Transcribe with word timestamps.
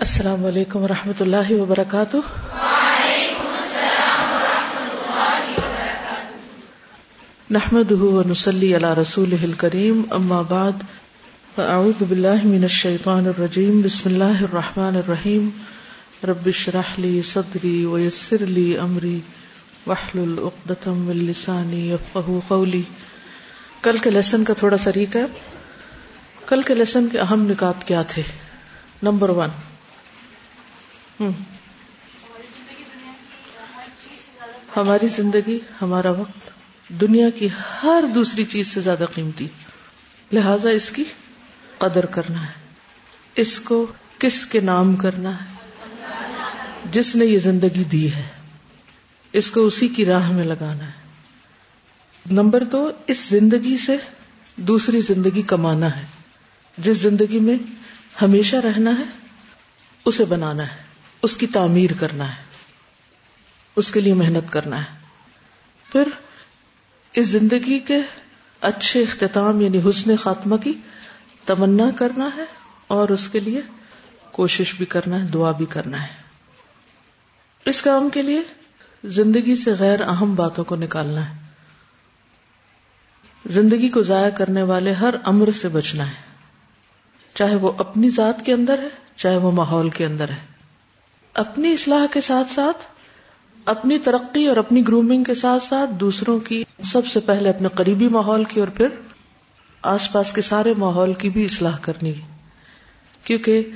السلام 0.00 0.44
علیکم 0.44 0.82
و 0.82 0.88
رحمۃ 0.88 1.20
اللہ 1.20 1.50
وبرکاتہ۔ 1.50 2.16
نحمد 7.50 7.92
نسلی 8.26 8.74
اللہ 8.74 8.98
رسول 8.98 9.52
کریم 9.56 10.02
اما 10.10 10.42
بعد، 10.42 10.72
فاعوذ 11.54 12.02
باللہ 12.08 12.44
من 12.44 12.62
الشیطان 12.62 13.26
الرجیم، 13.26 13.80
بسم 13.80 14.00
اللہ 14.04 14.42
الرحمن 14.42 14.96
الرحیم۔ 14.96 15.50
رب 16.24 16.46
اشرح 16.46 16.94
لی 16.98 17.22
صدری 17.22 17.84
ویسر 17.84 18.46
لی 18.46 18.78
امری، 18.78 19.20
واحلل 19.86 20.38
عقدۃ 20.38 20.86
من 20.86 21.16
لسانی 21.16 21.90
یفقهوا 21.90 22.40
قولی۔ 22.48 22.82
کل 23.82 23.98
کے 23.98 24.10
لیسن 24.10 24.44
کا 24.44 24.54
تھوڑا 24.54 24.76
سا 24.76 24.90
ریکیپ۔ 24.96 25.28
کل 26.48 26.62
کے 26.62 26.74
لیسن 26.74 27.08
کے 27.08 27.18
اہم 27.18 27.50
نکات 27.50 27.88
کیا 27.88 28.02
تھے؟ 28.02 28.22
Number 29.02 29.28
one. 29.28 29.48
ہماری 34.76 35.08
زندگی، 35.08 35.58
ہمارا 35.82 36.10
وقت، 36.10 36.50
دنیا 36.88 37.30
کی 37.30 37.48
ہر 37.82 38.04
دوسری 38.14 38.44
چیز 38.44 38.68
سے 38.68 38.80
زیادہ 38.80 39.04
قیمتی۔ 39.14 39.46
لہذا 40.32 40.70
اس 40.70 40.90
کی 40.90 41.04
قدر 41.78 42.06
کرنا 42.06 42.46
ہے۔ 42.46 42.52
اس 43.34 43.60
کو 43.60 43.86
کس 44.18 44.46
کے 44.46 44.60
نام 44.60 44.96
کرنا 44.96 45.44
ہے؟ 45.44 45.56
جس 46.92 47.16
نے 47.16 47.24
یہ 47.24 47.38
زندگی 47.38 47.84
دی 47.84 48.14
ہے۔ 48.14 48.28
اس 49.32 49.50
کو 49.50 49.66
اسی 49.66 49.88
کی 49.88 50.04
راہ 50.04 50.32
میں 50.32 50.44
لگانا 50.44 50.86
ہے۔ 50.86 51.08
نمبر 52.30 52.64
دو، 52.64 52.90
اس 53.06 53.18
زندگی 53.18 53.78
سے 53.78 53.96
دوسری 54.56 55.00
زندگی 55.00 55.42
کمانا 55.42 55.96
ہے۔ 55.96 56.04
جس 56.78 56.96
زندگی 56.96 57.40
میں 57.40 57.56
ہمیشہ 58.22 58.56
رہنا 58.56 58.90
ہے، 58.90 59.04
اسے 60.04 60.24
بنانا 60.24 60.62
ہے۔ 60.62 60.79
اس 61.22 61.36
کی 61.36 61.46
تعمیر 61.46 61.90
کرنا 62.00 62.36
ہے، 62.36 62.42
اس 63.76 63.90
کے 63.90 64.00
لیے 64.00 64.14
محنت 64.14 64.52
کرنا 64.52 64.78
ہے۔ 64.78 64.98
پھر 65.92 66.02
اس 67.12 67.26
زندگی 67.26 67.78
کے 67.78 67.96
اچھے 68.60 69.02
اختتام 69.02 69.60
یعنی 69.60 69.80
حسن 69.88 70.16
خاتمہ 70.16 70.56
کی 70.56 70.74
تمنا 71.44 71.90
کرنا 71.96 72.28
ہے 72.36 72.44
اور 72.86 73.08
اس 73.08 73.28
کے 73.28 73.40
لیے 73.40 73.60
کوشش 74.32 74.74
بھی 74.74 74.86
کرنا 74.86 75.22
ہے، 75.22 75.26
دعا 75.26 75.52
بھی 75.52 75.66
کرنا 75.66 76.02
ہے۔ 76.02 76.12
اس 77.64 77.82
کام 77.82 78.08
کے 78.08 78.22
لیے 78.22 78.42
زندگی 79.04 79.56
سے 79.56 79.72
غیر 79.78 80.00
اہم 80.00 80.34
باتوں 80.34 80.64
کو 80.64 80.76
نکالنا 80.76 81.30
ہے۔ 81.30 81.34
زندگی 83.46 83.88
کو 83.88 84.02
ضائع 84.02 84.30
کرنے 84.30 84.62
والے 84.62 84.92
ہر 84.92 85.14
امر 85.24 85.50
سے 85.50 85.68
بچنا 85.68 86.06
ہے۔ 86.06 86.30
چاہے 87.34 87.54
وہ 87.54 87.72
اپنی 87.78 88.10
ذات 88.10 88.46
کے 88.46 88.52
اندر 88.52 88.78
ہے، 88.78 88.88
چاہے 89.16 89.36
وہ 89.36 89.52
ماحول 89.52 89.90
کے 89.90 90.06
اندر 90.06 90.28
ہے۔ 90.28 90.49
اپنی 91.34 91.72
اصلاح 91.72 92.06
کے 92.10 92.20
ساتھ 92.20 92.52
ساتھ، 92.52 92.76
اپنی 93.64 93.98
ترقی 93.98 94.46
اور 94.46 94.56
اپنی 94.56 94.88
گرومنگ 94.88 95.24
کے 95.24 95.34
ساتھ 95.34 95.62
ساتھ 95.62 95.90
دوسروں 95.90 96.38
کی 96.38 96.64
سب 96.84 97.06
سے 97.06 97.20
پہلے 97.20 97.48
اپنے 97.48 97.68
قریبی 97.68 98.08
ماحول 98.08 98.44
کی 98.44 98.60
اور 98.60 98.68
پھر 98.68 98.88
آس 99.82 100.12
پاس 100.12 100.32
کے 100.32 100.42
سارے 100.42 100.74
ماحول 100.78 101.12
کی 101.12 101.30
بھی 101.30 101.44
اصلاح 101.44 101.76
کرنی۔ 101.80 102.12
ہے 102.12 102.36
کیونکہ 103.24 103.70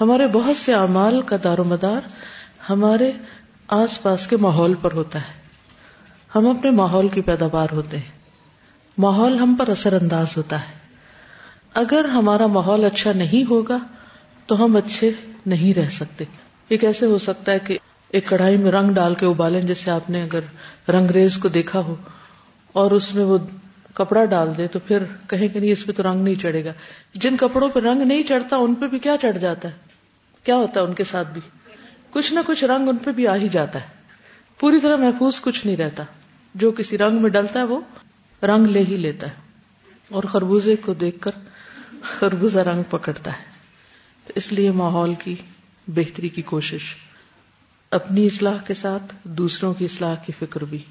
ہمارے 0.00 0.26
بہت 0.26 0.56
سے 0.56 0.74
اعمال 0.74 1.22
کا 1.22 1.36
دار 1.44 1.58
و 1.58 1.64
مدار 1.64 2.00
ہمارے 2.70 3.12
آس 3.68 4.02
پاس 4.02 4.26
کے 4.26 4.36
ماحول 4.36 4.74
پر 4.74 4.92
ہوتا 4.92 5.18
ہے۔ 5.18 5.32
ہم 6.34 6.46
اپنے 6.46 6.70
ماحول 6.70 7.08
کی 7.08 7.20
پیداوار 7.20 7.68
ہوتے 7.72 7.98
ہیں۔ 7.98 8.18
ماحول 8.98 9.38
ہم 9.38 9.54
پر 9.54 9.68
اثر 9.68 10.02
انداز 10.02 10.36
ہوتا 10.36 10.60
ہے۔ 10.60 10.74
اگر 11.74 12.04
ہمارا 12.04 12.46
ماحول 12.46 12.84
اچھا 12.84 13.12
نہیں 13.12 13.50
ہوگا 13.50 13.78
تو 14.46 14.64
ہم 14.64 14.76
اچھے 14.76 15.10
نہیں 15.46 15.74
رہ 15.74 15.88
سکتے۔ 15.90 16.24
یہ 16.70 16.76
کیسے 16.76 17.06
ہو 17.06 17.18
سکتا 17.18 17.52
ہے 17.52 17.58
کہ 17.58 17.78
ایک 18.08 18.26
کڑھائی 18.26 18.56
میں 18.56 18.70
رنگ 18.70 18.92
ڈال 18.94 19.14
کے 19.14 19.26
ابالیں 19.26 19.60
جیسے 19.60 19.90
آپ 19.90 20.10
نے 20.10 20.22
اگر 20.22 20.40
رنگ 20.90 21.10
ریز 21.10 21.38
کو 21.38 21.48
دیکھا 21.48 21.78
ہو 21.80 21.96
اور 22.72 22.90
اس 22.90 23.14
میں 23.14 23.24
وہ 23.24 23.38
کپڑا 23.94 24.24
ڈال 24.24 24.56
دے 24.56 24.68
تو 24.68 24.78
پھر 24.78 25.02
کہیں 25.28 25.48
کہ 25.48 25.60
نہیں 25.60 25.72
اس 25.72 25.86
پہ 25.86 25.92
تو 25.92 26.02
رنگ 26.02 26.22
نہیں 26.22 26.34
چڑھے 26.34 26.64
گا۔ 26.64 26.72
جن 27.14 27.36
کپڑوں 27.36 27.68
پہ 27.68 27.80
رنگ 27.80 28.02
نہیں 28.02 28.22
چڑھتا 28.22 28.56
ان 28.56 28.74
پہ 28.74 28.86
بھی 28.86 28.98
کیا 28.98 29.16
چڑھ 29.22 29.38
جاتا 29.38 29.68
ہے؟ 29.68 29.74
کیا 30.44 30.56
ہوتا 30.56 30.80
ہے 30.80 30.84
ان 30.84 30.94
کے 30.94 31.04
ساتھ 31.04 31.28
بھی؟ 31.32 31.40
کچھ 32.10 32.32
نہ 32.32 32.40
کچھ 32.46 32.64
رنگ 32.64 32.88
ان 32.88 32.96
پہ 32.96 33.10
بھی 33.10 33.26
آ 33.26 33.36
ہی 33.36 33.48
جاتا 33.48 33.80
ہے۔ 33.80 33.86
پوری 34.58 34.80
طرح 34.80 34.96
محفوظ 34.96 35.40
کچھ 35.40 35.66
نہیں 35.66 35.76
رہتا۔ 35.76 36.02
جو 36.54 36.70
کسی 36.70 36.98
رنگ 36.98 37.22
میں 37.22 37.30
ڈلتا 37.30 37.58
ہے 37.58 37.64
وہ 37.64 37.80
رنگ 38.42 38.66
لے 38.66 38.80
ہی 38.80 38.96
لیتا 38.96 39.26
ہے۔ 39.26 39.32
اور 40.08 40.24
خربوزے 40.24 40.76
کو 40.76 40.94
دیکھ 40.94 41.16
کر 41.20 41.30
خربوزہ 42.02 42.58
رنگ 42.58 42.82
پکڑتا 42.90 43.30
ہے۔ 43.30 43.44
تو 44.26 44.32
اس 44.36 44.52
لیے 44.52 44.70
ماحول 44.70 45.14
کی 45.14 45.34
بہتری 45.86 46.28
کی 46.28 46.42
کوشش، 46.42 46.94
اپنی 47.90 48.26
اصلاح 48.26 48.58
کے 48.58 48.74
ساتھ 48.74 49.16
دوسروں 49.24 49.74
کی 49.74 49.84
اصلاح 49.84 50.14
کی 50.14 50.32
فکر 50.38 50.64
بھی۔ 50.64 50.84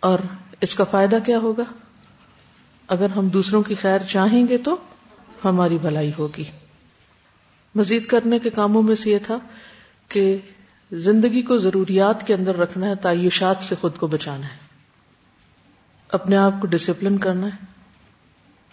اور 0.00 0.18
اس 0.60 0.74
کا 0.74 0.84
فائدہ 0.84 1.16
کیا 1.26 1.38
ہوگا؟ 1.38 1.62
اگر 2.88 3.06
ہم 3.10 3.28
دوسروں 3.28 3.62
کی 3.62 3.74
خیر 3.74 3.98
چاہیں 4.08 4.48
گے 4.48 4.58
تو 4.58 4.76
ہماری 5.44 5.78
بھلائی 5.78 6.12
ہوگی۔ 6.18 6.44
مزید 7.74 8.06
کرنے 8.06 8.38
کے 8.38 8.50
کاموں 8.50 8.82
میں 8.82 8.94
سے 8.94 9.10
یہ 9.10 9.18
تھا 9.26 9.38
کہ 10.08 10.36
زندگی 10.92 11.42
کو 11.42 11.58
ضروریات 11.58 12.26
کے 12.26 12.34
اندر 12.34 12.56
رکھنا 12.56 12.86
ہے، 12.86 12.94
تعیشات 12.94 13.56
سے 13.60 13.74
خود 13.80 13.96
کو 13.96 14.06
بچانا 14.06 14.46
ہے۔ 14.46 14.56
اپنے 16.08 16.36
آپ 16.36 16.52
کو 16.60 16.66
ڈسپلن 16.66 17.18
کرنا 17.18 17.46
ہے 17.46 17.66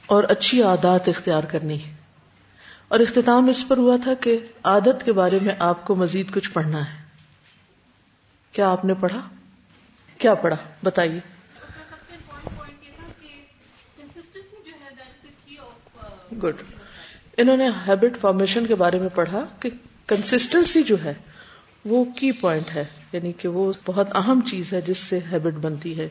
اور 0.06 0.24
اچھی 0.24 0.64
عادات 0.64 1.10
اختیار 1.10 1.44
کرنی 1.44 1.84
ہے۔ 1.84 1.99
اور 2.90 3.00
اختتام 3.00 3.48
اس 3.48 3.68
پر 3.68 3.78
ہوا 3.78 3.98
تھا 4.04 4.14
کہ 4.14 4.40
عادت 4.64 5.06
کے 5.06 5.14
بارے 5.14 5.40
میں 5.42 5.56
آپ 5.60 5.86
کو 5.86 5.96
مزید 5.96 6.34
کچھ 6.34 6.52
پڑھنا 6.52 6.94
ہے۔ 6.94 7.00
کیا 8.52 8.72
آپ 8.72 8.86
نے 8.86 8.94
پڑھا؟ 8.94 9.22
کیا 10.18 10.36
پڑھا؟ 10.36 10.58
بتائیے۔ 10.84 11.20
گڈ 16.44 16.56
انہوں 17.38 17.58
نے 17.58 17.70
ہیبٹ 17.88 18.18
فارمیشن 18.22 18.66
کے 18.66 18.76
بارے 18.76 19.00
میں 19.00 19.10
پڑھا 19.16 19.46
کہ 19.60 19.70
کنسٹنسی 20.08 20.84
جو 20.84 20.96
ہے 21.04 21.14
وہ 21.86 22.06
کی 22.06 22.32
پوائنٹ 22.32 22.76
ہے 22.76 22.86
یعنی 23.12 23.32
کہ 23.32 23.48
وہ 23.48 23.74
بہت 23.86 24.16
اہم 24.16 24.40
چیز 24.42 24.74
ہے 24.74 24.82
جس 24.82 24.98
سے 24.98 25.20
ہیبٹ 25.32 25.54
بنتی 25.54 26.00
ہے۔ 26.00 26.10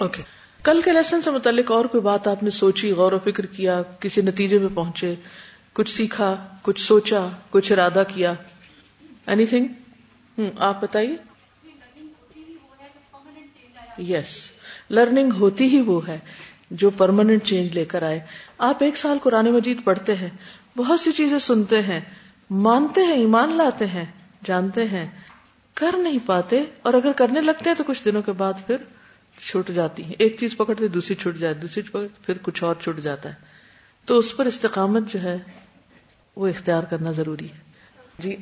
اوکے. 0.00 0.22
کل 0.62 0.80
کے 0.84 0.92
لیسن 0.92 1.22
سے 1.22 1.30
متعلق 1.30 1.70
اور 1.70 1.84
کوئی 1.84 2.00
بات 2.00 2.28
آپ 2.28 2.42
نے 2.42 2.50
سوچی 2.50 2.92
غور 2.92 3.12
و 3.12 3.18
فکر 3.18 3.46
کیا 3.46 3.82
کسی 4.00 4.20
نتیجے 4.20 4.58
میں 4.58 4.68
پہنچے 4.74 5.14
کچھ 5.76 5.90
سیکھا، 5.90 6.46
کچھ 6.62 6.80
سوچا، 6.80 7.28
کچھ 7.50 7.72
ارادہ 7.72 8.02
کیا۔ 8.08 8.32
اینی 9.26 9.46
تھنگ 9.46 9.66
آپ 10.58 10.82
بتائیے۔ 10.82 11.16
یس 13.98 14.50
لرننگ 14.90 15.32
ہوتی 15.32 15.64
ہی 15.64 15.80
وہ 15.80 16.08
ہے 16.08 16.18
جو 16.70 16.90
پرماننٹ 16.90 17.44
چینج 17.44 17.72
لے 17.72 17.84
کر 17.84 18.02
آئے۔ 18.02 18.20
آپ 18.58 18.82
ایک 18.82 18.96
سال 18.96 19.18
قرآن 19.22 19.46
مجید 19.46 19.84
پڑھتے 19.84 20.14
ہیں، 20.14 20.28
بہت 20.76 21.00
سی 21.00 21.12
چیزیں 21.12 21.38
سنتے 21.38 21.82
ہیں، 21.82 22.00
مانتے 22.50 23.00
ہیں، 23.00 23.14
ایمان 23.14 23.52
لاتے 23.52 23.86
ہیں، 23.86 24.04
جانتے 24.44 24.88
ہیں۔ 24.88 25.08
کر 25.74 25.96
نہیں 25.96 26.18
پاتے 26.26 26.64
اور 26.82 26.94
اگر 26.94 27.12
کرنے 27.12 27.40
لگتے 27.40 27.70
ہیں 27.70 27.76
تو 27.76 27.84
کچھ 27.86 28.04
دنوں 28.04 28.22
کے 28.22 28.32
بعد 28.32 28.52
پھر 28.66 28.76
چھوٹ 29.38 29.68
جاتی 29.68 30.04
ہے 30.04 30.12
ایک 30.18 30.36
چیز 30.40 30.56
پکڑتے، 30.56 30.88
دوسری 30.88 31.14
چھوٹ 31.14 31.36
جائے 31.36 31.54
دوسری 31.54 31.82
پکڑتے 31.82 32.22
پھر 32.26 32.34
کچھ 32.42 32.64
اور 32.64 32.74
چھوٹ 32.80 32.98
جاتا 32.98 33.28
ہے۔ 33.28 33.56
تو 34.04 34.18
اس 34.18 34.36
پر 34.36 34.46
استقامت 34.46 35.02
جو 35.12 35.22
ہے 35.22 35.38
وہ 36.36 36.48
اختیار 36.48 36.82
کرنا 36.82 37.12
ضروری 37.12 37.48
ہے۔ 37.50 37.58
جی۔ 38.18 38.36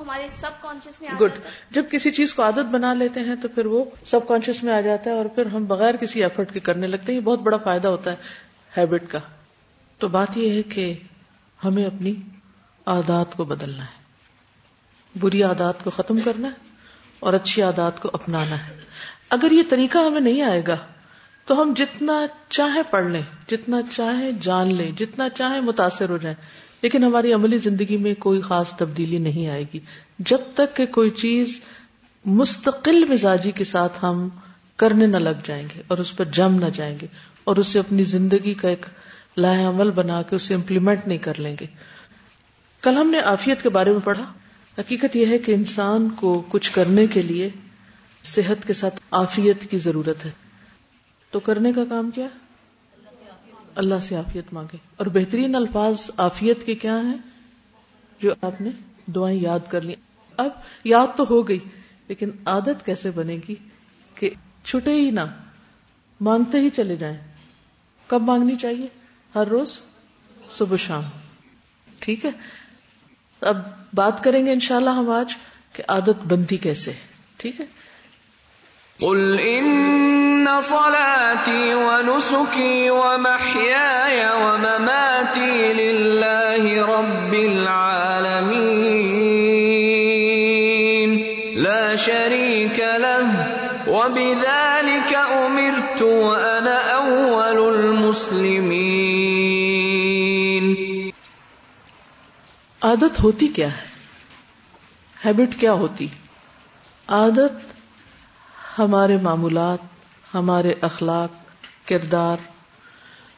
ہمارے 0.00 0.28
سب 0.30 0.50
کانشیس 0.60 1.00
میں 1.00 1.10
گڈ 1.20 1.30
جب 1.70 1.84
کسی 1.90 2.10
چیز 2.10 2.34
کو 2.34 2.42
عادت 2.42 2.64
بنا 2.70 2.94
لیتے 2.94 3.20
ہیں 3.20 3.36
تو 3.42 3.48
پھر 3.48 3.66
وہ 3.66 3.84
سب 4.06 4.28
کانشیس 4.28 4.62
میں 4.62 4.74
آ 4.74 4.80
جاتا 4.80 5.10
ہے 5.10 5.14
اور 5.14 5.24
پھر 5.26 5.46
ہم 5.46 5.64
بغیر 5.64 5.96
کسی 5.96 6.22
ایفرٹ 6.22 6.52
کے 6.52 6.60
کرنے 6.60 6.86
لگتے 6.86 7.12
ہیں۔ 7.12 7.20
یہ 7.20 7.24
بہت 7.24 7.38
بڑا 7.38 7.56
فائدہ 7.56 7.88
ہوتا 7.88 8.10
ہے 8.10 8.16
ہیبٹ 8.76 9.02
کا۔ 9.08 9.18
تو 9.98 10.08
بات 10.08 10.36
یہ 10.36 10.50
ہے 10.50 10.62
کہ 10.62 10.98
ہمیں 11.64 11.84
اپنی 11.84 12.14
عادات 12.86 13.36
کو 13.36 13.44
بدلنا 13.44 13.84
ہے۔ 13.84 14.02
بری 15.20 15.42
عادات 15.42 15.84
کو 15.84 15.90
ختم 15.90 16.20
کرنا 16.20 16.48
ہے 16.48 16.52
اور 17.20 17.32
اچھی 17.32 17.62
عادات 17.62 18.00
کو 18.00 18.10
اپنانا 18.12 18.68
ہے۔ 18.68 18.80
اگر 19.30 19.50
یہ 19.50 19.62
طریقہ 19.68 19.98
ہمیں 19.98 20.20
نہیں 20.20 20.42
آئے 20.42 20.62
گا 20.66 20.76
تو 21.44 21.62
ہم 21.62 21.74
جتنا 21.76 22.26
چاہے 22.48 22.82
پڑھ 22.90 23.06
لیں، 23.06 23.22
جتنا 23.48 23.80
چاہے 23.96 24.30
جان 24.40 24.74
لیں، 24.74 24.90
جتنا 24.90 25.28
چاہے 25.28 25.60
متاثر 25.60 26.10
ہو 26.10 26.16
جائیں، 26.16 26.36
لیکن 26.82 27.04
ہماری 27.04 27.32
عملی 27.32 27.58
زندگی 27.58 27.96
میں 27.96 28.14
کوئی 28.14 28.40
خاص 28.40 28.70
تبدیلی 28.70 29.18
نہیں 29.18 29.48
آئے 29.48 29.64
گی۔ 29.74 29.80
جب 30.18 30.38
تک 30.54 30.76
کہ 30.76 30.86
کوئی 30.86 31.10
چیز 31.10 31.60
مستقل 32.24 33.04
مزاجی 33.04 33.50
کے 33.50 33.64
ساتھ 33.64 33.98
ہم 34.02 34.28
کرنے 34.76 35.06
نہ 35.06 35.16
لگ 35.16 35.40
جائیں 35.44 35.68
گے 35.76 35.82
اور 35.88 35.98
اس 35.98 36.16
پر 36.16 36.24
جم 36.24 36.54
نہ 36.54 36.66
جائیں 36.66 36.98
گے 37.02 37.06
اور 37.44 37.56
اسے 37.56 37.78
اپنی 37.78 38.04
زندگی 38.04 38.54
کا 38.54 38.68
ایک 38.68 38.86
لاہ 39.36 39.68
عمل 39.68 39.90
بنا 39.90 40.22
کے 40.22 40.36
اسے 40.36 40.54
امپلیمنٹ 40.54 41.06
نہیں 41.06 41.18
کر 41.18 41.40
لیں 41.40 41.56
گے۔ 41.60 41.66
کل 42.80 42.96
ہم 42.96 43.10
نے 43.10 43.20
آفیت 43.20 43.62
کے 43.62 43.68
بارے 43.68 43.90
میں 43.90 44.00
پڑھا۔ 44.04 44.32
حقیقت 44.78 45.16
یہ 45.16 45.26
ہے 45.26 45.38
کہ 45.38 45.52
انسان 45.52 46.08
کو 46.08 46.42
کچھ 46.48 46.72
کرنے 46.72 47.06
کے 47.06 47.22
لیے 47.22 47.48
صحت 48.24 48.66
کے 48.66 48.72
ساتھ 48.72 49.00
آفیت 49.10 49.70
کی 49.70 49.78
ضرورت 49.78 50.24
ہے۔ 50.24 50.30
تو 51.32 51.40
کرنے 51.40 51.72
کا 51.72 51.84
کام 51.88 52.10
کیا 52.10 52.26
اللہ 53.74 53.94
سے 54.02 54.16
آفیت 54.16 54.52
مانگے۔ 54.52 54.76
اور 54.96 55.06
بہترین 55.06 55.54
الفاظ 55.54 56.10
آفیت 56.16 56.66
کے 56.66 56.74
کیا 56.74 57.00
ہیں؟ 57.00 57.14
جو 58.22 58.34
آپ 58.42 58.60
نے 58.60 58.70
دعائیں 59.06 59.40
یاد 59.40 59.58
کر 59.68 59.80
لی 59.80 59.94
اب 60.36 60.50
یاد 60.84 61.06
تو 61.16 61.24
ہو 61.30 61.48
گئی، 61.48 61.58
لیکن 62.08 62.30
عادت 62.46 62.84
کیسے 62.84 63.10
بنے 63.10 63.38
گی 63.48 63.54
کہ 64.14 64.30
چھٹے 64.64 64.92
ہی 64.92 65.10
نہ، 65.10 65.20
مانگتے 66.20 66.58
ہی 66.58 66.70
چلے 66.70 66.96
جائیں۔ 66.96 67.18
کب 68.06 68.22
مانگنی 68.22 68.56
چاہیے؟ 68.56 68.86
ہر 69.34 69.46
روز 69.46 69.78
صبح 70.58 70.76
شام۔ 70.76 71.02
ٹھیک 71.98 72.24
ہے؟ 72.24 72.30
اب 73.40 73.56
بات 73.94 74.24
کریں 74.24 74.46
گے 74.46 74.52
انشاءاللہ 74.52 74.90
ہم 74.90 75.10
آج 75.10 75.36
کہ 75.72 75.82
عادت 75.88 76.26
بنتی 76.28 76.56
کیسے 76.56 76.92
ٹھیک 77.36 77.60
ہے؟ 77.60 77.66
قل 78.98 79.36
ان 79.42 80.31
ان 80.42 80.60
صلاتي 80.60 81.74
ونسكي 81.74 82.90
ومحياي 82.90 84.30
ومماتي 84.44 85.72
لله 85.72 86.86
رب 86.86 87.34
العالمين 87.34 88.42
لا 91.56 91.96
شريك 91.96 92.78
له 92.78 93.46
وبذلك 93.88 95.14
امرت 95.14 96.02
وانا 96.02 96.76
اول 96.94 97.58
المسلمين 97.74 98.82
عادت 102.82 103.22
ہوتی 103.22 103.48
کیا 103.48 103.68
ہے؟ 103.68 103.82
ہیبٹ 105.24 105.50
کیا 105.60 105.72
ہوتی؟ 105.72 106.06
عادت 107.08 107.54
ہمارے 108.78 109.16
معمولات 109.22 109.91
ہمارے 110.34 110.72
اخلاق، 110.80 111.30
کردار، 111.88 112.36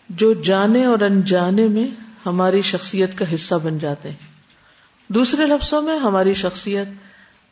جو 0.08 0.32
جانے 0.32 0.84
اور 0.84 1.00
انجانے 1.00 1.68
میں 1.68 1.88
ہماری 2.26 2.62
شخصیت 2.62 3.18
کا 3.18 3.34
حصہ 3.34 3.54
بن 3.54 3.78
جاتے 3.78 4.10
ہیں۔ 4.10 4.34
دوسرے 5.08 5.46
لفظوں 5.46 5.82
میں 5.82 5.98
ہماری 5.98 6.34
شخصیت 6.34 6.88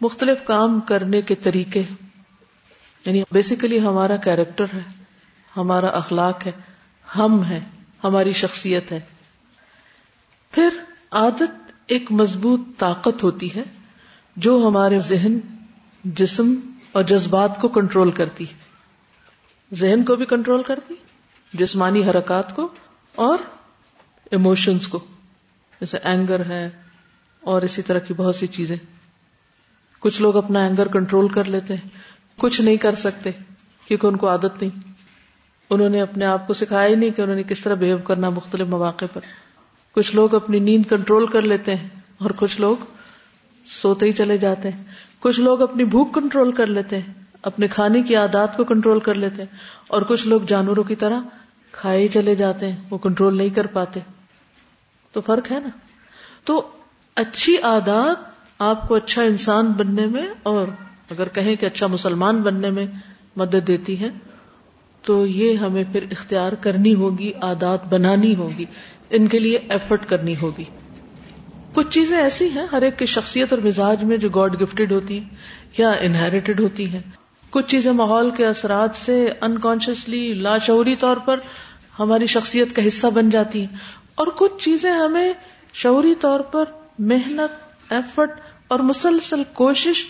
مختلف 0.00 0.38
کام 0.44 0.80
کرنے 0.80 1.22
کے 1.22 1.34
طریقے 1.34 1.82
یعنی 3.06 3.22
بیسیکلی 3.32 3.80
ہمارا 3.80 4.16
کیریکٹر 4.16 4.64
ہے، 4.64 5.04
ہمارا 5.56 5.86
اخلاق 5.86 6.46
ہے، 6.46 6.52
ہم 7.16 7.44
ہے 7.44 7.60
ہماری 8.04 8.32
شخصیت 8.32 8.92
ہے۔ 8.92 9.00
پھر 10.50 10.68
عادت 11.10 11.72
ایک 11.86 12.12
مضبوط 12.12 12.60
طاقت 12.78 13.22
ہوتی 13.22 13.54
ہے 13.54 13.62
جو 14.36 14.64
ہمارے 14.68 14.98
ذہن، 14.98 15.38
جسم 16.04 16.54
اور 16.92 17.02
جذبات 17.02 17.60
کو 17.60 17.68
کنٹرول 17.68 18.10
کرتی 18.10 18.44
ہے۔ 18.44 18.71
ذہن 19.74 20.04
کو 20.04 20.16
بھی 20.16 20.26
کنٹرول 20.26 20.62
کرتی 20.62 20.94
جسمانی 21.52 22.04
حرکات 22.04 22.56
کو 22.56 22.68
اور 23.14 23.38
ایموشنس 24.30 24.88
کو۔ 24.88 24.98
جیسے 25.80 25.98
اینگر 26.02 26.46
ہے 26.46 26.70
اور 27.40 27.62
اسی 27.62 27.82
طرح 27.82 27.98
کی 27.98 28.14
بہت 28.14 28.36
سی 28.36 28.46
چیزیں۔ 28.46 28.76
کچھ 30.00 30.22
لوگ 30.22 30.36
اپنا 30.36 30.64
اینگر 30.64 30.88
کنٹرول 30.88 31.28
کر 31.28 31.44
لیتے 31.44 31.74
ہیں، 31.74 31.88
کچھ 32.36 32.60
نہیں 32.60 32.76
کر 32.76 32.94
سکتے 32.94 33.30
کیونکہ 33.86 34.06
ان 34.06 34.16
کو 34.16 34.28
عادت 34.28 34.62
نہیں۔ 34.62 34.88
انہوں 35.70 35.88
نے 35.88 36.00
اپنے 36.00 36.24
آپ 36.24 36.46
کو 36.46 36.54
سکھایا 36.54 36.88
ہی 36.88 36.94
نہیں 36.94 37.10
کہ 37.10 37.22
انہوں 37.22 37.36
نے 37.36 37.42
کس 37.42 37.60
طرح 37.60 37.74
بہیو 37.74 37.98
کرنا 37.98 38.30
مختلف 38.30 38.68
مواقع 38.68 39.04
پر۔ 39.12 39.20
کچھ 39.92 40.16
لوگ 40.16 40.34
اپنی 40.34 40.58
نیند 40.58 40.90
کنٹرول 40.90 41.26
کر 41.26 41.42
لیتے 41.42 41.74
ہیں 41.74 41.88
اور 42.18 42.30
کچھ 42.36 42.60
لوگ 42.60 42.76
سوتے 43.66 44.06
ہی 44.06 44.12
چلے 44.12 44.38
جاتے 44.38 44.70
ہیں۔ 44.70 44.84
کچھ 45.20 45.40
لوگ 45.40 45.62
اپنی 45.62 45.84
بھوک 45.84 46.14
کنٹرول 46.14 46.52
کر 46.52 46.66
لیتے 46.66 46.98
ہیں۔ 46.98 47.21
اپنے 47.42 47.68
کھانے 47.68 48.02
کی 48.02 48.16
عادات 48.16 48.56
کو 48.56 48.64
کنٹرول 48.64 49.00
کر 49.00 49.14
لیتے 49.14 49.42
ہیں 49.42 49.56
اور 49.88 50.02
کچھ 50.02 50.28
لوگ 50.28 50.40
جانوروں 50.40 50.84
کی 50.84 50.94
طرح 50.94 51.20
کھائے 51.72 52.08
چلے 52.08 52.34
جاتے 52.34 52.72
ہیں، 52.72 52.78
وہ 52.90 52.98
کنٹرول 52.98 53.36
نہیں 53.36 53.48
کر 53.48 53.66
پاتے۔ 53.66 54.00
تو 55.12 55.20
فرق 55.20 55.52
ہے 55.52 55.60
نا؟ 55.60 55.68
تو 56.44 56.68
اچھی 57.14 57.58
عادات 57.58 58.16
آپ 58.58 58.88
کو 58.88 58.94
اچھا 58.94 59.22
انسان 59.22 59.66
بننے 59.66 60.06
میں 60.06 60.28
اور 60.42 60.66
اگر 61.10 61.28
کہیں 61.28 61.56
کہ 61.56 61.66
اچھا 61.66 61.86
مسلمان 61.86 62.42
بننے 62.42 62.70
میں 62.70 62.86
مدد 63.36 63.66
دیتی 63.66 64.00
ہے، 64.00 64.08
تو 65.02 65.26
یہ 65.26 65.54
ہمیں 65.54 65.84
پھر 65.92 66.04
اختیار 66.10 66.52
کرنی 66.52 66.94
ہوگی، 66.94 67.32
عادات 67.42 67.86
بنانی 67.86 68.34
ہوگی، 68.36 68.64
ان 69.10 69.26
کے 69.26 69.38
لیے 69.38 69.58
ایفرٹ 69.68 70.06
کرنی 70.06 70.34
ہوگی۔ 70.42 70.64
کچھ 71.72 71.88
چیزیں 71.90 72.18
ایسی 72.18 72.48
ہیں، 72.48 72.66
ہر 72.72 72.82
ایک 72.82 72.98
کی 72.98 73.06
شخصیت 73.06 73.52
اور 73.52 73.66
مزاج 73.66 74.04
میں 74.04 74.16
جو 74.16 74.28
گاڈ 74.28 74.62
گفٹیڈ 74.62 74.92
ہوتی 74.92 75.18
ہیں 75.18 75.28
یا 75.78 75.90
انہیریٹڈ 75.90 76.60
ہوتی 76.60 76.90
ہیں۔ 76.90 77.21
کچھ 77.52 77.66
چیزیں 77.66 77.92
ماحول 77.92 78.30
کے 78.30 78.46
اثرات 78.46 78.90
سے 78.94 79.32
انکانشیسلی 79.40 80.34
لاشعوری 80.34 80.96
طور 80.96 81.16
پر 81.16 81.40
ہماری 81.98 82.26
شخصیت 82.26 82.76
کا 82.76 82.88
حصہ 82.88 83.06
بن 83.06 83.30
جاتی 83.30 83.60
ہیں۔ 83.60 83.76
اور 84.14 84.26
کچھ 84.26 84.64
چیزیں 84.64 84.90
ہمیں 84.90 85.32
شعوری 85.72 86.14
طور 86.14 86.40
پر 86.40 86.64
محنت 86.98 87.76
ایفرٹ 87.92 88.40
اور 88.68 88.80
مسلسل 88.80 89.42
کوشش 89.52 90.04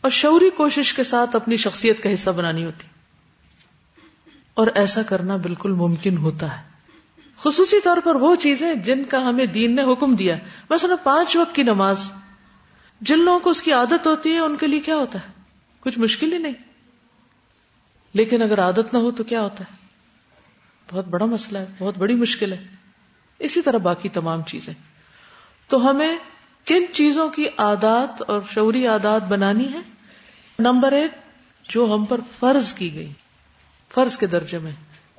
اور 0.00 0.10
شعوری 0.10 0.50
کوشش 0.50 0.94
کے 0.94 1.04
ساتھ 1.04 1.36
اپنی 1.36 1.56
شخصیت 1.56 2.02
کا 2.02 2.14
حصہ 2.14 2.30
بنانی 2.30 2.64
ہوتی۔ 2.64 2.86
اور 4.54 4.66
ایسا 4.74 5.02
کرنا 5.02 5.36
بالکل 5.36 5.72
ممکن 5.72 6.16
ہوتا 6.16 6.58
ہے۔ 6.58 6.62
خصوصی 7.42 7.80
طور 7.80 7.96
پر 8.04 8.14
وہ 8.14 8.36
چیزیں 8.36 8.74
جن 8.74 9.04
کا 9.04 9.28
ہمیں 9.28 9.46
دین 9.46 9.76
نے 9.76 9.92
حکم 9.92 10.14
دیا۔ 10.14 10.36
مثلا 10.70 10.96
پانچ 10.96 11.36
وقت 11.36 11.54
کی 11.54 11.62
نماز۔ 11.62 12.10
جن 13.00 13.18
لوگوں 13.18 13.40
کو 13.40 13.50
اس 13.50 13.62
کی 13.62 13.72
عادت 13.72 14.06
ہوتی 14.06 14.32
ہے، 14.32 14.38
ان 14.38 14.56
کے 14.56 14.66
لیے 14.66 14.80
کیا 14.80 14.96
ہوتا 14.96 15.18
ہے؟ 15.18 15.32
کچھ 15.80 15.98
مشکل 15.98 16.32
ہی 16.32 16.38
نہیں۔ 16.38 16.67
لیکن 18.18 18.42
اگر 18.42 18.60
عادت 18.60 18.92
نہ 18.92 18.98
ہو 18.98 19.10
تو 19.10 19.24
کیا 19.24 19.42
ہوتا 19.42 19.64
ہے؟ 19.64 19.76
بہت 20.92 21.04
بڑا 21.04 21.24
مسئلہ 21.24 21.58
ہے، 21.58 21.66
بہت 21.78 21.98
بڑی 21.98 22.14
مشکل 22.14 22.52
ہے۔ 22.52 22.64
اسی 23.38 23.62
طرح 23.62 23.78
باقی 23.78 24.08
تمام 24.08 24.42
چیزیں۔ 24.42 24.74
تو 25.68 25.90
ہمیں 25.90 26.18
کن 26.64 26.82
چیزوں 26.92 27.28
کی 27.28 27.46
عادات 27.58 28.22
اور 28.26 28.40
شعوری 28.50 28.86
عادات 28.86 29.22
بنانی 29.22 29.72
ہے؟ 29.72 29.78
نمبر 30.58 30.92
ایک، 30.92 31.10
جو 31.68 31.94
ہم 31.94 32.04
پر 32.04 32.20
فرض 32.38 32.72
کی 32.72 32.94
گئی، 32.94 33.12
فرض 33.88 34.16
کے 34.16 34.26
درجے 34.26 34.58
میں، 34.58 34.72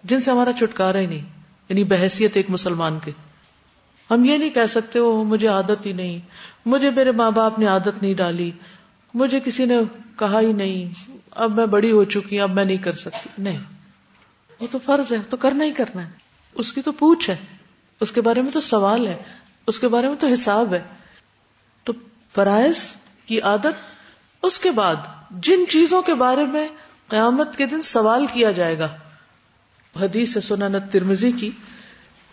جن 0.04 0.22
سے 0.22 0.32
ہمارا 0.32 0.54
چھٹکارا 0.54 1.00
ہی 1.00 1.06
نہیں 1.06 1.26
یعنی 1.70 1.84
بحثیت 1.84 2.38
ایک 2.38 2.50
مسلمان 2.50 3.00
کے۔ 3.04 3.12
ہم 4.12 4.26
یہ 4.26 4.38
نہیں 4.38 4.50
کہہ 4.50 4.66
سکتے، 4.70 5.00
وہ 5.00 5.24
مجھے 5.24 5.48
عادت 5.48 5.86
ہی 5.86 5.92
نہیں، 5.92 6.20
مجھے 6.66 6.90
میرے 6.90 7.12
ماں 7.12 7.32
باپ 7.32 7.60
نے 7.60 7.68
عادت 7.68 8.02
نہیں 8.02 8.14
ڈالی 8.14 8.52
مجھے 9.14 9.40
کسی 9.40 9.66
نے 9.66 9.78
کہا 10.16 10.40
ہی 10.40 10.54
نہیں، 10.54 11.12
اب 11.32 11.56
میں 11.56 11.66
بڑی 11.66 11.92
ہو 11.92 12.04
چکی، 12.04 12.40
اب 12.40 12.52
میں 12.52 12.66
نہیں 12.66 12.78
کر 12.78 12.94
سکتی۔ 12.94 13.30
نہیں۔ 13.38 13.58
وہ 14.60 14.68
تو 14.72 14.80
فرض 14.80 15.12
ہے، 15.12 15.18
تو 15.30 15.38
کرنا 15.38 15.64
ہی 15.64 15.72
کرنا 15.72 16.06
ہے۔ 16.06 16.12
اس 16.56 16.74
کی 16.74 16.82
تو 16.82 16.92
پوچھ 16.92 17.30
ہے۔ 17.30 17.36
اس 18.02 18.12
کے 18.12 18.22
بارے 18.22 18.42
میں 18.42 18.52
تو 18.52 18.62
سوال 18.62 19.08
ہے۔ 19.08 19.18
اس 19.68 19.80
کے 19.80 19.88
بارے 19.88 20.08
میں 20.08 20.16
تو 20.16 20.28
حساب 20.28 20.74
ہے۔ 20.74 20.82
تو 21.84 21.94
فرائض 22.36 22.90
کی 23.26 23.42
عادت، 23.42 24.00
اس 24.44 24.60
کے 24.60 24.72
بعد 24.72 24.96
جن 25.32 25.60
چیزوں 25.70 26.02
کے 26.02 26.16
بارے 26.16 26.46
میں 26.46 26.68
قیامت 27.08 27.58
کے 27.58 27.66
دن 27.66 27.82
سوال 27.82 28.26
کیا 28.26 28.52
جائے 28.52 28.80
گا۔ 28.80 28.88
حدیث 30.02 30.38
سنن 30.38 30.76
ترمزی 30.92 31.32
کی 31.32 31.52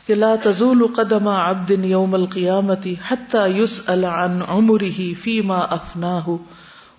کہ 0.06 0.14
لا 0.14 0.34
تزول 0.42 0.86
قدم 0.96 1.28
عبد 1.28 1.70
يوم 1.70 2.14
القيامة 2.14 2.88
حتى 3.10 3.62
يسأل 3.62 4.04
عن 4.04 4.42
عمره 4.48 5.12
فيما 5.22 5.66
أفناه 5.66 6.36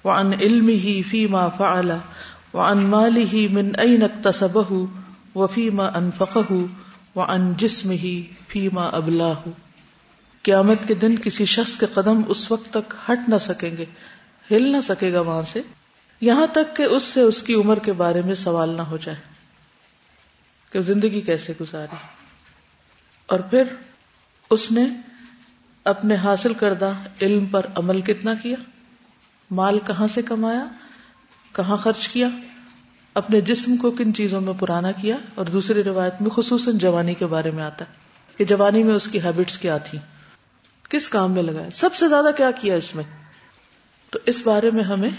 وعن 0.03 0.33
علمه 0.33 1.01
فيما 1.09 1.49
فعل، 1.49 1.91
وعن 2.53 2.77
ماله 2.77 3.37
من 3.51 3.71
أين 3.81 4.03
اكتسبه، 4.03 4.85
وفيما 5.35 5.89
أنفقه، 5.89 6.65
وعن 7.15 7.53
جسمه 7.53 8.09
فيما 8.47 8.89
أبلاه۔ 8.97 9.49
قیامت 10.43 10.87
کے 10.87 10.93
دن 10.93 11.15
کسی 11.15 11.45
شخص 11.45 11.77
کے 11.77 11.85
قدم 11.85 12.21
اس 12.27 12.51
وقت 12.51 12.73
تک 12.73 12.93
ہٹ 13.09 13.29
نہ 13.29 13.37
سکیں 13.37 13.77
گے، 13.77 13.85
ہل 14.51 14.71
نہ 14.71 14.81
سکے 14.81 15.13
گا 15.13 15.19
وہاں 15.19 15.41
سے۔ 15.41 15.61
یہاں 16.21 16.47
تک 16.47 16.75
کہ 16.75 16.83
اس 16.83 17.03
سے 17.03 17.21
اس 17.21 17.43
کی 17.43 17.53
عمر 17.53 17.79
کے 17.79 17.93
بارے 17.93 18.21
میں 18.21 18.35
سوال 18.35 18.69
نہ 18.69 18.81
ہو 18.81 18.97
جائے۔ 18.97 19.17
کہ 20.71 20.81
زندگی 20.81 21.21
کیسے 21.21 21.53
گزاری۔ 21.61 21.95
اور 23.25 23.39
پھر 23.39 23.63
اس 24.49 24.71
نے 24.71 24.85
اپنے 25.83 26.15
حاصل 26.15 26.53
کردہ 26.53 26.91
علم 27.21 27.45
پر 27.45 27.65
عمل 27.75 28.01
کتنا 28.01 28.33
کیا؟ 28.33 28.55
مال 29.51 29.79
کہاں 29.79 30.07
سے 30.07 30.21
کمایا؟ 30.21 30.67
کہاں 31.53 31.77
خرچ 31.77 32.07
کیا؟ 32.07 32.27
اپنے 33.13 33.41
جسم 33.41 33.77
کو 33.77 33.91
کن 33.91 34.13
چیزوں 34.13 34.41
میں 34.41 34.53
پرانا 34.59 34.91
کیا؟ 34.91 35.17
اور 35.35 35.45
دوسری 35.45 35.83
روایت 35.83 36.13
میں 36.21 36.29
خصوصاً 36.29 36.77
جوانی 36.77 37.13
کے 37.13 37.25
بارے 37.25 37.51
میں 37.51 37.63
آتا 37.63 37.85
ہے 37.85 37.93
کہ 38.37 38.45
جوانی 38.45 38.83
میں 38.83 38.95
اس 38.95 39.07
کی 39.07 39.23
ہیبٹس 39.23 39.57
کیا 39.57 39.77
تھی 39.77 39.97
کس 40.89 41.09
کام 41.09 41.31
میں 41.31 41.43
لگایا؟ 41.43 41.69
سب 41.73 41.95
سے 41.95 42.07
زیادہ 42.07 42.25
کیا 42.37 42.51
کیا 42.51 42.75
اس 42.75 42.95
میں؟ 42.95 43.03
تو 44.09 44.19
اس 44.25 44.41
بارے 44.47 44.71
میں 44.71 44.83
ہمیں 44.83 45.09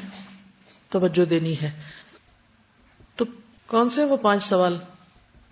توجہ 0.88 1.24
دینی 1.24 1.60
ہے۔ 1.62 1.70
تو 3.16 3.24
کون 3.66 3.90
سے 3.90 4.04
وہ 4.04 4.16
پانچ 4.16 4.44
سوال 4.44 4.78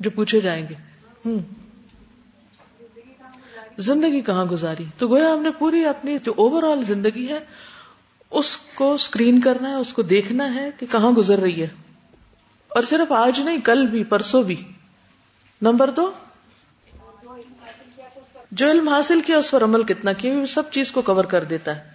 جو 0.00 0.10
پوچھے 0.10 0.40
جائیں 0.40 0.66
گے؟ 0.68 0.74
ہوں۔ 1.26 1.38
زندگی 3.78 4.20
کہاں 4.20 4.44
گزاری؟ 4.44 4.84
تو 4.98 5.08
گویا 5.08 5.32
ہم 5.34 5.42
نے 5.42 5.50
پوری 5.58 5.84
اپنی 5.84 6.16
جو 6.24 6.32
اوور 6.36 6.62
آل 6.62 6.84
زندگی 6.84 7.28
ہے 7.28 7.38
اس 8.30 8.56
کو 8.56 8.94
اسکرین 8.94 9.40
کرنا 9.40 9.70
ہے، 9.70 9.74
اس 9.74 9.92
کو 9.92 10.02
دیکھنا 10.02 10.54
ہے 10.54 10.70
کہ 10.78 10.86
کہاں 10.92 11.12
گزر 11.12 11.38
رہی 11.38 11.62
ہے۔ 11.62 11.68
اور 12.68 12.82
صرف 12.82 13.12
آج 13.12 13.40
نہیں، 13.40 13.58
کل 13.60 13.86
بھی، 13.86 14.04
پرسوں 14.04 14.42
بھی۔ 14.42 14.62
نمبر 15.62 15.90
دو، 15.90 16.10
جو 18.50 18.70
علم 18.70 18.88
حاصل 18.88 19.20
کیا، 19.20 19.38
اس 19.38 19.50
پر 19.50 19.62
عمل 19.62 19.82
کتنا 19.82 20.12
کیا 20.12 20.46
سب 20.46 20.70
چیز 20.70 20.92
کو 20.92 21.02
کور 21.02 21.24
کر 21.24 21.44
دیتا 21.44 21.76
ہے۔ 21.76 21.90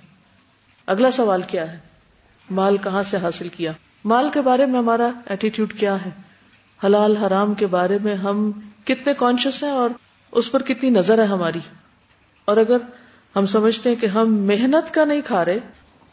اگلا 0.85 1.11
سوال 1.11 1.41
کیا 1.41 1.71
ہے؟ 1.71 1.79
مال 2.49 2.77
کہاں 2.77 3.03
سے 3.03 3.17
حاصل 3.17 3.49
کیا؟ 3.49 3.71
مال 4.05 4.29
کے 4.33 4.41
بارے 4.41 4.65
میں 4.65 4.79
ہمارا 4.79 5.09
ایٹیٹیوڈ 5.25 5.73
کیا 5.73 6.05
ہے؟ 6.05 6.09
حلال 6.83 7.17
حرام 7.17 7.53
کے 7.53 7.67
بارے 7.67 7.97
میں 8.03 8.15
ہم 8.15 8.51
کتنے 8.85 9.13
کانشیس 9.13 9.63
ہیں 9.63 9.71
اور 9.71 9.89
اس 10.31 10.51
پر 10.51 10.61
کتنی 10.61 10.89
نظر 10.89 11.19
ہے 11.19 11.25
ہماری؟ 11.25 11.59
اور 12.45 12.57
اگر 12.57 12.77
ہم 13.35 13.45
سمجھتے 13.45 13.89
ہیں 13.89 13.95
کہ 13.95 14.05
ہم 14.05 14.35
محنت 14.35 14.93
کا 14.93 15.05
نہیں 15.05 15.21
کھا 15.21 15.45
رہے 15.45 15.59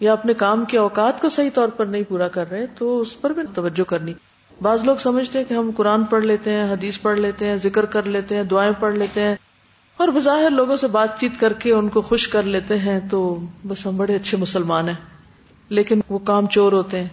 یا 0.00 0.12
اپنے 0.12 0.34
کام 0.34 0.64
کے 0.64 0.78
اوقات 0.78 1.20
کو 1.20 1.28
صحیح 1.28 1.50
طور 1.54 1.68
پر 1.68 1.86
نہیں 1.86 2.02
پورا 2.08 2.28
کر 2.28 2.50
رہے، 2.50 2.66
تو 2.66 3.00
اس 3.00 3.20
پر 3.20 3.30
بھی 3.30 3.42
توجہ 3.54 3.82
کرنی۔ 3.82 4.14
بعض 4.62 4.84
لوگ 4.84 4.96
سمجھتے 4.96 5.38
ہیں 5.38 5.44
کہ 5.44 5.54
ہم 5.54 5.70
قرآن 5.76 6.04
پڑھ 6.04 6.24
لیتے 6.24 6.52
ہیں، 6.52 6.72
حدیث 6.72 7.00
پڑھ 7.00 7.18
لیتے 7.18 7.46
ہیں، 7.46 7.56
ذکر 7.56 7.84
کر 7.84 8.02
لیتے 8.02 8.36
ہیں، 8.36 8.42
دعائیں 8.42 8.72
پڑھ 8.80 8.98
لیتے 8.98 9.20
ہیں، 9.20 9.36
اور 9.96 10.08
بظاہر 10.08 10.50
لوگوں 10.50 10.76
سے 10.76 10.86
بات 10.86 11.20
چیت 11.20 11.40
کر 11.40 11.52
کے 11.52 11.72
ان 11.72 11.88
کو 11.88 12.00
خوش 12.00 12.28
کر 12.28 12.42
لیتے 12.42 12.78
ہیں، 12.78 13.00
تو 13.10 13.38
بس 13.66 13.86
ہم 13.86 13.96
بڑے 13.96 14.14
اچھے 14.14 14.36
مسلمان 14.36 14.88
ہیں۔ 14.88 14.96
لیکن 15.68 16.00
وہ 16.08 16.18
کام 16.18 16.46
چور 16.46 16.72
ہوتے 16.72 17.00
ہیں۔ 17.00 17.08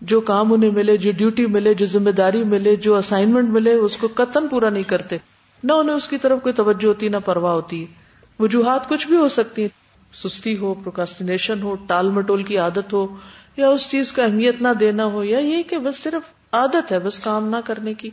جو 0.00 0.20
کام 0.20 0.52
انہیں 0.52 0.70
ملے، 0.70 0.96
جو 0.96 1.12
ڈیوٹی 1.12 1.46
ملے، 1.46 1.74
جو 1.74 1.86
ذمہ 1.86 2.10
داری 2.10 2.44
ملے، 2.44 2.76
جو 2.76 2.96
اسائنمنٹ 2.96 3.48
ملے، 3.48 3.72
اس 3.72 3.96
کو 3.96 4.08
قطن 4.14 4.48
پورا 4.48 4.68
نہیں 4.68 4.82
کرتے۔ 4.82 5.16
نہ 5.64 5.72
انہیں 5.72 5.96
اس 5.96 6.08
کی 6.08 6.18
طرف 6.18 6.38
کوئی 6.42 6.52
توجہ 6.52 6.86
ہوتی، 6.86 7.08
نہ 7.08 7.16
پرواہ 7.24 7.52
ہوتی۔ 7.52 7.80
ہے 7.80 7.94
وجوہات 8.38 8.88
کچھ 8.88 9.08
بھی 9.08 9.16
ہو 9.16 9.28
سکتی 9.28 9.66
سستی 10.14 10.56
ہو 10.56 10.74
پروکاسٹینیشن 10.74 11.62
ہو، 11.62 11.74
ٹال 11.86 12.10
مٹول 12.10 12.42
کی 12.42 12.58
عادت 12.58 12.92
ہو، 12.92 13.16
یا 13.56 13.68
اس 13.68 13.90
چیز 13.90 14.12
کو 14.12 14.22
اہمیت 14.22 14.62
نہ 14.62 14.68
دینا 14.80 15.04
ہو، 15.04 15.24
یا 15.24 15.38
یہ 15.38 15.62
کہ 15.62 15.78
بس 15.78 15.96
صرف 15.96 16.54
عادت 16.54 16.92
ہے، 16.92 16.98
بس 16.98 17.18
کام 17.18 17.48
نہ 17.48 17.56
کرنے 17.64 17.94
کی۔ 17.94 18.10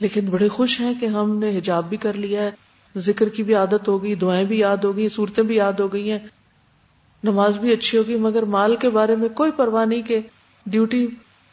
لیکن 0.00 0.26
بڑے 0.26 0.48
خوش 0.48 0.80
ہیں 0.80 0.94
کہ 1.00 1.06
ہم 1.06 1.38
نے 1.38 1.58
حجاب 1.58 1.88
بھی 1.88 1.96
کر 1.96 2.12
لیا 2.12 2.42
ہے، 2.42 2.50
ذکر 2.96 3.28
کی 3.28 3.42
بھی 3.42 3.54
عادت 3.54 3.88
ہوگی 3.88 4.14
دعائیں 4.14 4.44
بھی 4.44 4.58
یاد 4.58 4.76
ہو 4.76 4.96
گئی، 4.96 5.08
صورتیں 5.08 5.44
بھی 5.44 5.56
یاد 5.56 5.72
ہو 5.72 5.92
گئی 5.92 6.10
ہیں۔ 6.10 6.18
نماز 7.24 7.58
بھی 7.58 7.72
اچھی 7.72 7.98
ہوگی، 7.98 8.16
مگر 8.16 8.42
مال 8.42 8.76
کے 8.76 8.90
بارے 8.90 9.16
میں 9.16 9.28
کوئی 9.28 9.50
پرواہ 9.50 9.84
نہیں 9.84 10.02
کہ 10.02 10.20
ڈیوٹی 10.66 11.06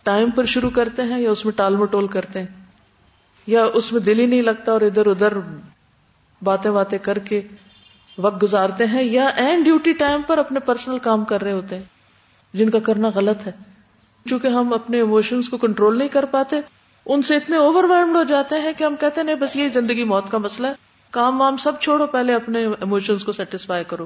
ٹائم 0.04 0.30
پر 0.32 0.46
شروع 0.46 0.70
کرتے 0.70 1.02
ہیں 1.02 1.22
یا 1.22 1.32
اس 1.32 1.46
میں 1.46 1.54
ٹال 1.54 1.76
مٹول 1.76 2.08
کرتے 2.08 2.40
ہیں۔ 2.40 2.48
یا 3.48 3.66
اس 3.74 3.94
میں 3.94 4.02
دل 4.02 4.20
ہی 4.20 4.26
نہیں 4.26 4.42
لگتا 4.42 4.72
اور 4.72 4.82
ادھر 4.82 5.06
ادھر 5.06 5.34
باتیں 6.42 6.72
باتیں 6.72 6.98
کر 7.02 7.20
کے 7.20 7.42
وقت 8.18 8.44
گزارتے 8.44 8.86
ہیں 8.86 9.04
یا 9.04 9.26
این 9.26 9.64
ڈیوٹی 9.64 9.94
ٹائم 9.94 10.22
پر 10.28 10.38
اپنے 10.38 10.60
پرسنل 10.60 11.00
کام 11.00 11.26
کر 11.26 11.42
رہے 11.42 11.52
ہوتے 11.52 11.76
ہیں، 11.76 11.84
جن 12.54 12.70
کا 12.70 12.80
کرنا 12.80 13.10
غلط 13.16 13.48
ہے۔ 13.48 13.52
چونکہ 14.30 14.48
ہم 14.48 14.74
اپنے 14.74 14.98
ایموشنس 14.98 15.50
کو 15.50 15.58
کنٹرول 15.58 15.98
نہیں 15.98 16.08
کر 16.08 16.26
پاتے، 16.26 16.56
ان 17.06 17.22
سے 17.22 17.36
اتنے 17.36 17.58
اوور 17.58 17.84
ویلڈ 17.84 18.16
ہو 18.16 18.24
جاتے 18.24 18.56
ہیں 18.60 18.74
کہ 18.78 18.84
ہم 18.84 18.96
کہتے 18.96 19.22
ہیں 19.22 19.36
بس 19.36 19.56
یہ 19.56 19.70
زندگی 19.70 20.04
موت 20.04 20.32
کا 20.32 20.38
مسئلہ 20.38 20.68
ہے۔ 20.68 20.74
کام 21.12 21.42
وام 21.42 21.58
سب 21.58 21.80
چھوڑو، 21.80 22.08
پہلے 22.08 22.36
اپنے 22.36 22.66
ایموشنس 22.66 23.24
کو 23.24 23.32
سیٹسفائی 23.32 23.84
کرو۔ 23.84 24.06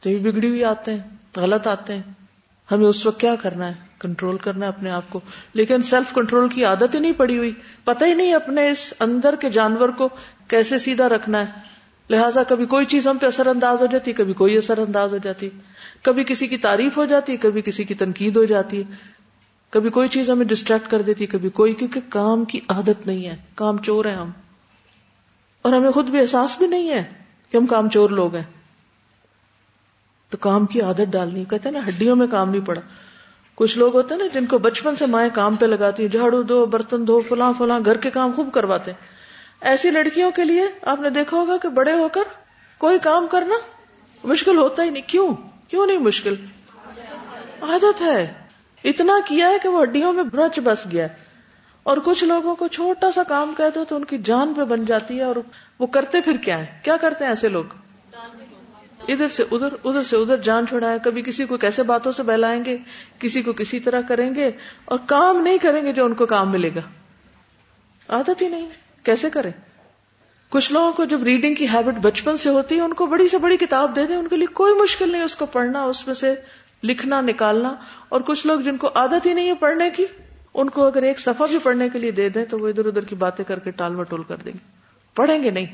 تو 0.00 0.10
یہ 0.10 0.18
بگڑی 0.18 0.48
ہوئی 0.48 0.64
آتے 0.64 0.94
ہیں، 0.94 1.00
غلط 1.36 1.66
آتے 1.66 1.94
ہیں۔ 1.94 2.02
ہمیں 2.70 2.86
اس 2.86 3.06
وقت 3.06 3.20
کیا 3.20 3.34
کرنا 3.34 3.68
ہے؟ 3.68 3.74
کنٹرول 3.98 4.38
کرنا 4.38 4.66
ہے 4.66 4.68
اپنے 4.68 4.90
آپ 4.90 5.02
کو۔ 5.08 5.20
لیکن 5.54 5.82
سیلف 5.82 6.14
کنٹرول 6.14 6.48
کی 6.48 6.64
عادت 6.64 6.94
ہی 6.94 6.98
نہیں 6.98 7.12
پڑی 7.12 7.38
ہوئی۔ 7.38 7.52
پتہ 7.84 8.04
ہی 8.04 8.14
نہیں 8.14 8.34
اپنے 8.34 8.70
اس 8.70 8.94
اندر 9.00 9.34
کے 9.34 9.50
جانور 9.50 9.88
کو 9.88 10.08
کیسے 10.48 10.78
سیدھا 10.78 11.08
رکھنا 11.08 11.40
ہے۔ 11.40 11.74
لہٰذا 12.10 12.42
کبھی 12.42 12.66
کوئی 12.66 12.84
چیز 12.84 13.06
ہم 13.06 13.18
پہ 13.18 13.26
اثر 13.26 13.46
انداز 13.46 13.80
ہو 13.80 13.86
جاتی، 13.86 14.12
کبھی 14.12 14.32
کوئی 14.32 14.58
اثر 14.58 14.78
انداز 14.78 15.12
ہو 15.12 15.18
جاتی، 15.18 15.50
کبھی 16.02 16.24
کسی 16.24 16.46
کی 16.46 16.56
تعریف 16.56 16.96
ہو 16.96 17.04
جاتی، 17.04 17.36
کبھی 17.36 17.62
کسی 17.62 17.84
کی 17.84 17.94
تنقید 17.94 18.36
ہو 18.36 18.44
جاتی، 18.44 18.82
کبھی 19.70 19.90
کوئی 19.90 20.08
چیز 20.08 20.30
ہمیں 20.30 20.46
ڈسٹریکٹ 20.46 20.90
کر 20.90 21.02
دیتی، 21.02 21.26
کبھی 21.26 21.48
کوئی، 21.48 21.74
کیونکہ 21.74 22.00
کام 22.08 22.44
کی 22.44 22.60
عادت 22.68 23.06
نہیں 23.06 23.26
ہے، 23.26 23.36
کام 23.54 23.78
چور 23.78 24.04
ہیں 24.04 24.16
ہم۔ 24.16 24.30
اور 25.62 25.72
ہمیں 25.72 25.90
خود 25.90 26.06
بھی 26.06 26.18
احساس 26.20 26.58
بھی 26.58 26.66
نہیں 26.66 26.90
ہے 26.90 27.04
کہ 27.50 27.56
ہم 27.56 27.66
کام 27.66 27.88
چور 27.88 28.10
لوگ 28.10 28.34
ہیں۔ 28.34 28.44
تو 30.30 30.36
کام 30.36 30.66
کی 30.66 30.80
عادت 30.80 31.10
ڈالنی، 31.10 31.44
کہتے 31.44 31.68
ہیں 31.68 31.80
نا، 31.80 31.88
ہڈیوں 31.88 32.16
میں 32.16 32.26
کام 32.26 32.50
نہیں 32.50 32.66
پڑا۔ 32.66 32.80
کچھ 33.54 33.78
لوگ 33.78 33.94
ہوتے 33.94 34.14
ہیں 34.14 34.22
نا، 34.22 34.40
جن 34.40 34.46
کو 34.46 34.58
بچپن 34.58 34.96
سے 34.96 35.06
مائیں 35.06 35.30
کام 35.34 35.56
پہ 35.56 35.66
لگاتی 35.66 36.02
ہیں، 36.02 36.10
جھاڑو 36.10 36.42
دو، 36.42 36.66
برتن 36.66 37.06
دو، 37.06 37.20
فلاں 37.28 37.52
فلاں، 37.58 37.80
گھر 37.84 37.96
کے 37.96 38.10
کام 38.10 38.32
خوب 38.32 38.48
کرواتے 38.52 38.90
ہیں۔ 38.90 39.13
ایسی 39.64 39.90
لڑکیوں 39.90 40.30
کے 40.30 40.44
لیے 40.44 40.66
آپ 40.82 41.00
نے 41.00 41.10
دیکھا 41.10 41.36
ہوگا 41.36 41.56
کہ 41.56 41.68
بڑے 41.68 41.92
ہو 41.92 42.08
کر 42.08 42.20
کوئی 42.78 42.98
کام 42.98 43.26
کرنا 43.26 43.54
مشکل 44.24 44.58
ہوتا 44.58 44.82
ہی 44.82 44.90
نہیں۔ 44.90 45.08
کیوں؟ 45.08 45.34
کیوں 45.68 45.86
نہیں 45.86 45.98
مشکل؟ 45.98 46.34
عادت 47.60 48.02
ہے۔ 48.02 48.32
اتنا 48.84 49.12
کیا 49.26 49.48
ہے 49.48 49.56
کہ 49.62 49.68
وہ 49.68 49.82
ہڈیوں 49.82 50.12
میں 50.12 50.22
برچ 50.22 50.60
بس 50.64 50.78
گیا۔ 50.92 51.06
اور 51.82 51.96
کچھ 52.04 52.24
لوگوں 52.24 52.56
کو 52.56 52.68
چھوٹا 52.68 53.10
سا 53.10 53.22
کام 53.22 53.54
کہہ 53.56 53.64
دو 53.74 53.84
تو 53.84 53.96
ان 53.96 54.04
کی 54.04 54.18
جان 54.18 54.54
پہ 54.54 54.64
بن 54.64 54.84
جاتی 54.84 55.18
ہے 55.18 55.24
اور 55.24 55.36
وہ 55.78 55.86
کرتے 55.86 56.20
پھر 56.20 56.36
کیا 56.36 56.58
ہے 56.58 56.66
کیا 56.82 56.96
کرتے 56.96 57.24
ہیں 57.24 57.30
ایسے 57.30 57.48
لوگ؟ 57.48 57.64
ادھر 59.08 59.28
سے 59.28 59.44
ادھر 59.50 59.68
ادھر 59.84 60.02
سے 60.02 60.16
ادھر 60.16 60.36
جان 60.36 60.66
چھوڑائے 60.66 60.98
کبھی 61.04 61.22
کسی 61.22 61.44
کو 61.44 61.56
کیسے 61.56 61.82
باتوں 61.82 62.12
سے 62.12 62.22
بہلائیں 62.22 62.64
گے؟ 62.64 62.78
کسی 63.18 63.42
کو 63.42 63.52
کسی 63.52 63.80
طرح 63.80 64.00
کریں 64.00 64.34
گے 64.34 64.50
اور 64.84 64.98
کام 65.06 65.42
نہیں 65.42 65.58
کریں 65.58 65.86
گے 65.86 65.92
جو 65.92 66.04
ان 66.04 66.14
کو 66.14 66.26
کام 66.26 66.52
ملے 66.52 66.70
گا۔ 66.74 66.80
عادت 68.08 68.42
ہی 68.42 68.48
نہیں۔ 68.48 68.83
کیسے 69.04 69.30
کریں؟ 69.30 69.52
کچھ 70.48 70.72
لوگوں 70.72 70.92
کو 70.92 71.04
جب 71.04 71.22
ریڈنگ 71.22 71.54
کی 71.54 71.68
ہیبٹ 71.68 71.94
بچپن 71.94 72.36
سے 72.36 72.48
ہوتی 72.48 72.74
ہے، 72.74 72.80
ان 72.80 72.94
کو 72.94 73.06
بڑی 73.06 73.28
سے 73.28 73.38
بڑی 73.38 73.56
کتاب 73.56 73.96
دے 73.96 74.06
دیں، 74.06 74.16
ان 74.16 74.28
کے 74.28 74.36
لیے 74.36 74.46
کوئی 74.46 74.74
مشکل 74.74 75.12
نہیں 75.12 75.22
اس 75.22 75.36
کو 75.36 75.46
پڑھنا، 75.46 75.82
اس 75.82 76.06
میں 76.06 76.14
سے 76.14 76.34
لکھنا، 76.84 77.20
نکالنا۔ 77.20 77.74
اور 78.08 78.20
کچھ 78.20 78.46
لوگ 78.46 78.60
جن 78.60 78.76
کو 78.76 78.90
عادت 78.94 79.26
ہی 79.26 79.34
نہیں 79.34 79.48
ہے 79.48 79.54
پڑھنے 79.54 79.90
کی، 79.90 80.06
ان 80.54 80.70
کو 80.70 80.86
اگر 80.86 81.02
ایک 81.02 81.20
صفحہ 81.20 81.46
بھی 81.46 81.58
پڑھنے 81.62 81.88
کے 81.88 81.98
لیے 81.98 82.10
دے 82.10 82.28
دیں، 82.28 82.44
تو 82.44 82.58
وہ 82.58 82.68
ادھر 82.68 82.86
ادھر 82.86 83.04
کی 83.04 83.14
باتیں 83.14 83.44
کر 83.44 83.58
کے 83.58 83.70
ٹال 83.70 83.94
مٹول 83.94 84.22
کر 84.22 84.36
دیں 84.36 84.52
گے۔ 84.52 84.68
پڑھیں 85.14 85.42
گے 85.42 85.50
نہیں۔ 85.50 85.66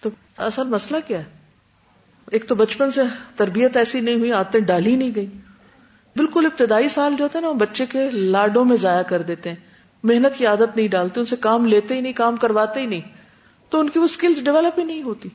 تو 0.00 0.10
اصل 0.36 0.66
مسئلہ 0.66 0.98
کیا 1.06 1.18
ہے؟ 1.18 1.24
ایک 2.30 2.48
تو 2.48 2.54
بچپن 2.54 2.90
سے 2.90 3.00
تربیت 3.36 3.76
ایسی 3.76 4.00
نہیں 4.00 4.14
ہوئی 4.14 4.32
آتے 4.32 4.60
ڈالی 4.60 4.96
نہیں 4.96 5.10
گئی۔ 5.14 5.26
بالکل 6.16 6.46
ابتدائی 6.46 6.88
سال 6.88 7.14
جو 7.18 7.24
ہوتے 7.24 7.38
ہیں 7.38 7.42
نا، 7.42 7.48
وہ 7.48 7.54
بچے 7.54 7.86
کے 7.86 8.10
لاڈوں 8.10 8.64
میں 8.64 8.76
ضائع 8.76 9.02
کر 9.02 9.22
دیتے 9.22 9.48
ہیں۔ 9.48 9.71
محنت 10.02 10.38
کی 10.38 10.46
عادت 10.46 10.76
نہیں 10.76 10.88
ڈالتے، 10.88 11.20
ان 11.20 11.26
سے 11.26 11.36
کام 11.36 11.66
لیتے 11.66 11.94
ہی 11.96 12.00
نہیں، 12.00 12.12
کام 12.12 12.36
کرواتے 12.36 12.80
ہی 12.80 12.86
نہیں، 12.86 13.00
تو 13.70 13.80
ان 13.80 13.88
کی 13.88 13.98
وہ 13.98 14.04
اسکلز 14.04 14.44
ڈیولپ 14.44 14.78
ہی 14.78 14.84
نہیں 14.84 15.02
ہوتی۔ 15.02 15.28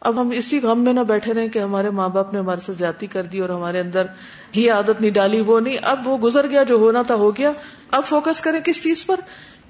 اب 0.00 0.20
ہم 0.20 0.30
اسی 0.30 0.60
غم 0.60 0.80
میں 0.80 0.92
نہ 0.92 1.00
بیٹھے 1.00 1.34
رہے 1.34 1.48
کہ 1.48 1.58
ہمارے 1.58 1.90
ماں 1.90 2.08
باپ 2.08 2.32
نے 2.32 2.38
ہمارے 2.38 2.60
سے 2.60 2.72
زیادتی 2.72 3.06
کر 3.06 3.22
دی 3.22 3.38
اور 3.38 3.48
ہمارے 3.48 3.80
اندر 3.80 4.06
ہی 4.56 4.70
عادت 4.70 5.00
نہیں 5.00 5.10
ڈالی، 5.10 5.40
وہ 5.40 5.60
نہیں۔ 5.60 5.76
اب 5.82 6.08
وہ 6.08 6.18
گزر 6.18 6.46
گیا، 6.46 6.62
جو 6.62 6.76
ہونا 6.76 7.02
تھا 7.02 7.14
ہو 7.14 7.36
گیا۔ 7.36 7.52
اب 7.90 8.04
فوکس 8.04 8.40
کریں 8.40 8.60
کس 8.60 8.82
چیز 8.82 9.06
پر؟ 9.06 9.20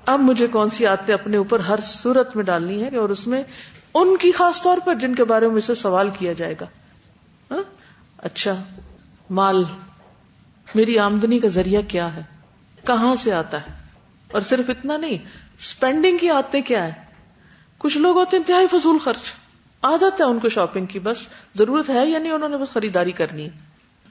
اب 0.06 0.20
مجھے 0.20 0.46
کون 0.46 0.70
سی 0.70 0.86
عادتیں 0.86 1.14
اپنے 1.14 1.36
اوپر 1.36 1.60
ہر 1.60 1.78
صورت 1.82 2.36
میں 2.36 2.44
ڈالنی 2.44 2.84
ہے 2.84 2.96
اور 2.96 3.08
اس 3.08 3.26
میں 3.26 3.42
ان 3.94 4.16
کی 4.16 4.32
خاص 4.32 4.62
طور 4.62 4.78
پر 4.84 4.94
جن 4.94 5.14
کے 5.14 5.24
بارے 5.24 5.48
میں 5.48 5.56
اسے 5.56 5.74
سوال 5.74 6.10
کیا 6.18 6.32
جائے 6.32 6.54
گا۔ 6.60 6.66
ہاں؟ 7.50 7.62
اچھا 8.18 8.62
مال۔ 9.30 9.64
میری 10.74 10.98
آمدنی 10.98 11.38
کا 11.38 11.48
ذریعہ 11.48 11.82
کیا 11.82 12.16
ہے؟ 12.16 12.37
کہاں 12.88 13.16
سے 13.16 13.32
آتا 13.32 13.60
ہے؟ 13.60 13.72
اور 14.32 14.40
صرف 14.40 14.70
اتنا 14.70 14.96
نہیں 14.96 15.18
اسپینڈنگ 15.58 16.18
کی 16.18 16.30
آتے 16.30 16.60
کیا 16.60 16.86
ہے 16.86 16.92
کچھ 17.78 17.98
لوگ 17.98 18.18
ہوتے 18.18 18.36
ہیں 18.36 18.44
انتہائی 18.44 18.66
فضول 18.70 18.98
خرچ۔ 18.98 19.32
عادت 19.82 20.20
ہے 20.20 20.26
ان 20.26 20.38
کو 20.38 20.48
شاپنگ 20.48 20.86
کی 20.86 20.98
بس 20.98 21.26
ضرورت 21.54 21.90
ہے 21.90 22.06
یا 22.06 22.18
نہیں؟ 22.18 22.32
انہوں 22.32 22.48
نے 22.48 22.56
بس 22.56 22.68
خریداری 22.72 23.12
کرنی 23.12 23.44
ہے۔ 23.44 23.50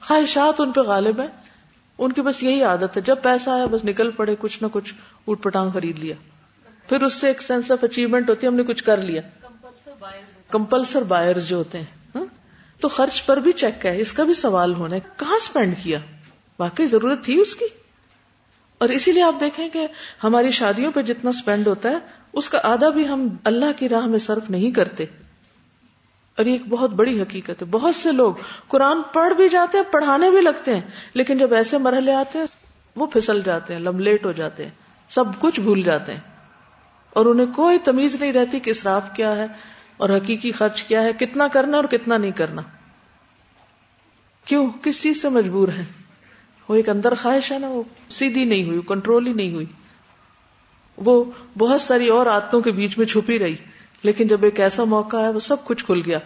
خواہشات 0.02 0.60
ان 0.60 0.72
پہ 0.72 0.80
غالب 0.80 1.20
ہیں۔ 1.20 1.28
ان 1.98 2.12
کی 2.12 2.22
بس 2.22 2.42
یہی 2.42 2.62
عادت 2.62 2.96
ہے 2.96 3.00
جب 3.00 3.16
پیسہ 3.22 3.50
آیا 3.50 3.66
بس 3.66 3.84
نکل 3.84 4.10
پڑے 4.10 4.36
کچھ 4.38 4.62
نہ 4.62 4.68
کچھ 4.72 4.94
اٹھ 5.26 5.42
پٹانگ 5.42 5.70
خرید 5.70 5.98
لیا۔ 5.98 6.14
پھر 6.88 7.02
اس 7.02 7.14
سے 7.14 7.26
ایک 7.26 7.42
سینس 7.42 7.70
آف 7.70 7.84
اچیومنٹ 7.84 8.30
ہوتی 8.30 8.46
ہے 8.46 8.50
ہم 8.50 8.56
نے 8.56 8.62
کچھ 8.62 8.84
کر 8.84 8.96
لیا۔ 8.96 9.22
کمپلسر 10.50 11.02
بائر 11.02 11.38
جو 11.38 11.56
ہوتے 11.56 11.78
ہیں 11.78 11.84
ہاں؟ 12.14 12.24
تو 12.80 12.88
خرچ 12.88 13.26
پر 13.26 13.36
بھی 13.36 13.52
چیک 13.52 13.86
ہے 13.86 14.00
اس 14.00 14.12
کا 14.12 14.24
بھی 14.24 14.34
سوال 14.34 14.74
ہونا 14.74 14.94
ہے 14.94 15.00
کہاں 15.16 15.36
اسپینڈ 15.36 15.74
کیا؟ 15.82 15.98
واقعی 16.58 16.86
ضرورت 16.86 17.24
تھی 17.24 17.40
اس 17.40 17.56
کی؟ 17.56 17.64
اور 18.78 18.88
اسی 18.88 19.12
لیے 19.12 19.22
آپ 19.22 19.34
دیکھیں 19.40 19.68
کہ 19.68 19.86
ہماری 20.24 20.50
شادیوں 20.50 20.92
پہ 20.92 21.02
جتنا 21.02 21.30
اسپینڈ 21.30 21.68
ہوتا 21.68 21.90
ہے، 21.90 21.98
اس 22.32 22.48
کا 22.50 22.60
آدھا 22.62 22.88
بھی 22.88 23.08
ہم 23.08 23.28
اللہ 23.44 23.72
کی 23.76 23.88
راہ 23.88 24.06
میں 24.06 24.18
صرف 24.18 24.50
نہیں 24.50 24.70
کرتے۔ 24.70 25.04
اور 26.36 26.46
یہ 26.46 26.52
ایک 26.52 26.62
بہت 26.68 26.90
بڑی 26.90 27.22
حقیقت 27.22 27.50
ہے۔ 27.50 27.64
بہت 27.64 27.94
سے 27.94 28.12
لوگ 28.12 28.34
قرآن 28.68 29.02
پڑھ 29.12 29.34
بھی 29.34 29.48
جاتے 29.48 29.78
ہیں، 29.78 29.92
پڑھانے 29.92 30.30
بھی 30.30 30.40
لگتے 30.40 30.74
ہیں، 30.74 30.82
لیکن 31.14 31.38
جب 31.38 31.54
ایسے 31.54 31.78
مرحلے 31.78 32.12
آتے 32.12 32.38
ہیں، 32.38 32.46
وہ 32.96 33.06
پھسل 33.06 33.42
جاتے 33.44 33.72
ہیں 33.72 33.80
لملیٹ 33.80 34.24
ہو 34.24 34.32
جاتے 34.32 34.64
ہیں، 34.64 34.70
سب 35.08 35.24
کچھ 35.38 35.60
بھول 35.60 35.82
جاتے 35.82 36.12
ہیں۔ 36.14 36.20
اور 37.10 37.26
انہیں 37.26 37.46
کوئی 37.46 37.78
تمیز 37.78 38.20
نہیں 38.20 38.32
رہتی 38.32 38.60
کہ 38.60 38.70
اسراف 38.70 39.02
کیا 39.12 39.36
ہے 39.36 39.46
اور 39.96 40.08
حقیقی 40.08 40.52
خرچ 40.52 40.82
کیا 40.82 41.02
ہے، 41.02 41.12
کتنا 41.12 41.48
کرنا 41.48 41.76
اور 41.76 41.84
کتنا 41.84 42.16
نہیں 42.16 42.30
کرنا۔ 42.30 42.62
کیوں؟ 44.44 44.70
کس 44.82 45.02
چیز 45.02 45.22
سے 45.22 45.28
مجبور 45.28 45.68
ہے 45.68 46.07
وہ 46.68 46.74
ایک 46.74 46.88
اندر 46.88 47.14
خواہش 47.14 47.52
ہے 47.52 47.58
نا، 47.58 47.68
وہ 47.68 47.82
سیدھی 48.10 48.44
نہیں 48.44 48.64
ہوئی 48.64 48.80
کنٹرول 48.88 49.26
ہی 49.26 49.32
نہیں 49.32 49.54
ہوئی۔ 49.54 49.66
وہ 50.96 51.24
بہت 51.58 51.80
ساری 51.80 52.08
اور 52.08 52.26
آدتوں 52.26 52.60
کے 52.60 52.72
بیچ 52.72 52.98
میں 52.98 53.06
چھپی 53.06 53.38
رہی، 53.38 53.56
لیکن 54.02 54.26
جب 54.26 54.44
ایک 54.44 54.60
ایسا 54.60 54.84
موقع 54.84 55.16
ہے 55.16 55.28
وہ 55.28 55.40
سب 55.40 55.64
کچھ 55.64 55.84
کھل 55.84 56.00
گیا۔ 56.06 56.18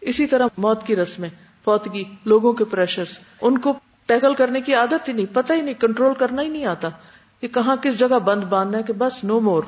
اسی 0.00 0.26
طرح 0.26 0.46
موت 0.58 0.86
کی 0.86 0.96
رسمیں، 0.96 1.28
فوتگی، 1.64 2.04
لوگوں 2.24 2.52
کے 2.52 2.64
پریشر 2.64 3.04
ان 3.40 3.58
کو 3.58 3.74
ٹیکل 4.06 4.34
کرنے 4.34 4.60
کی 4.60 4.74
عادت 4.74 5.08
ہی 5.08 5.12
نہیں، 5.12 5.26
پتہ 5.32 5.52
ہی 5.52 5.60
نہیں 5.60 5.74
کنٹرول 5.74 6.14
کرنا 6.14 6.42
ہی 6.42 6.48
نہیں 6.48 6.64
آتا 6.64 6.88
کہ 7.40 7.48
کہاں 7.48 7.76
کس 7.76 7.98
جگہ 7.98 8.18
بند 8.18 8.44
باندھنا 8.44 8.78
ہے 8.78 8.82
کہ 8.82 8.92
بس 8.92 9.24
نو 9.24 9.40
مور 9.40 9.62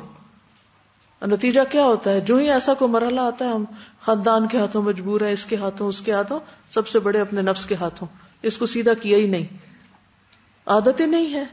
نتیجہ 1.22 1.60
کیا 1.70 1.84
ہوتا 1.84 2.12
ہے؟ 2.12 2.20
جو 2.20 2.36
ہی 2.36 2.50
ایسا 2.50 2.74
کوئی 2.74 2.90
مرحلہ 2.90 3.20
آتا 3.20 3.44
ہے، 3.44 3.50
ہم 3.50 3.64
خاندان 4.00 4.48
کے 4.48 4.58
ہاتھوں 4.58 4.82
مجبور 4.82 5.20
ہیں، 5.20 5.32
اس 5.32 5.44
کے 5.44 5.56
ہاتھوں، 5.56 5.88
اس 5.88 6.00
کے 6.00 6.12
ہاتھوں، 6.12 6.40
سب 6.70 6.88
سے 6.88 6.98
بڑے 6.98 7.20
اپنے 7.20 7.42
نفس 7.42 7.66
کے 7.66 7.74
ہاتھوں۔ 7.74 8.08
اس 8.42 8.58
کو 8.58 8.66
سیدھا 8.66 8.94
کیا 8.94 9.18
ہی 9.18 9.26
نہیں۔ 9.26 9.69
عادت 10.70 11.00
ہی 11.00 11.06
نہیں 11.06 11.34
ہے 11.34 11.44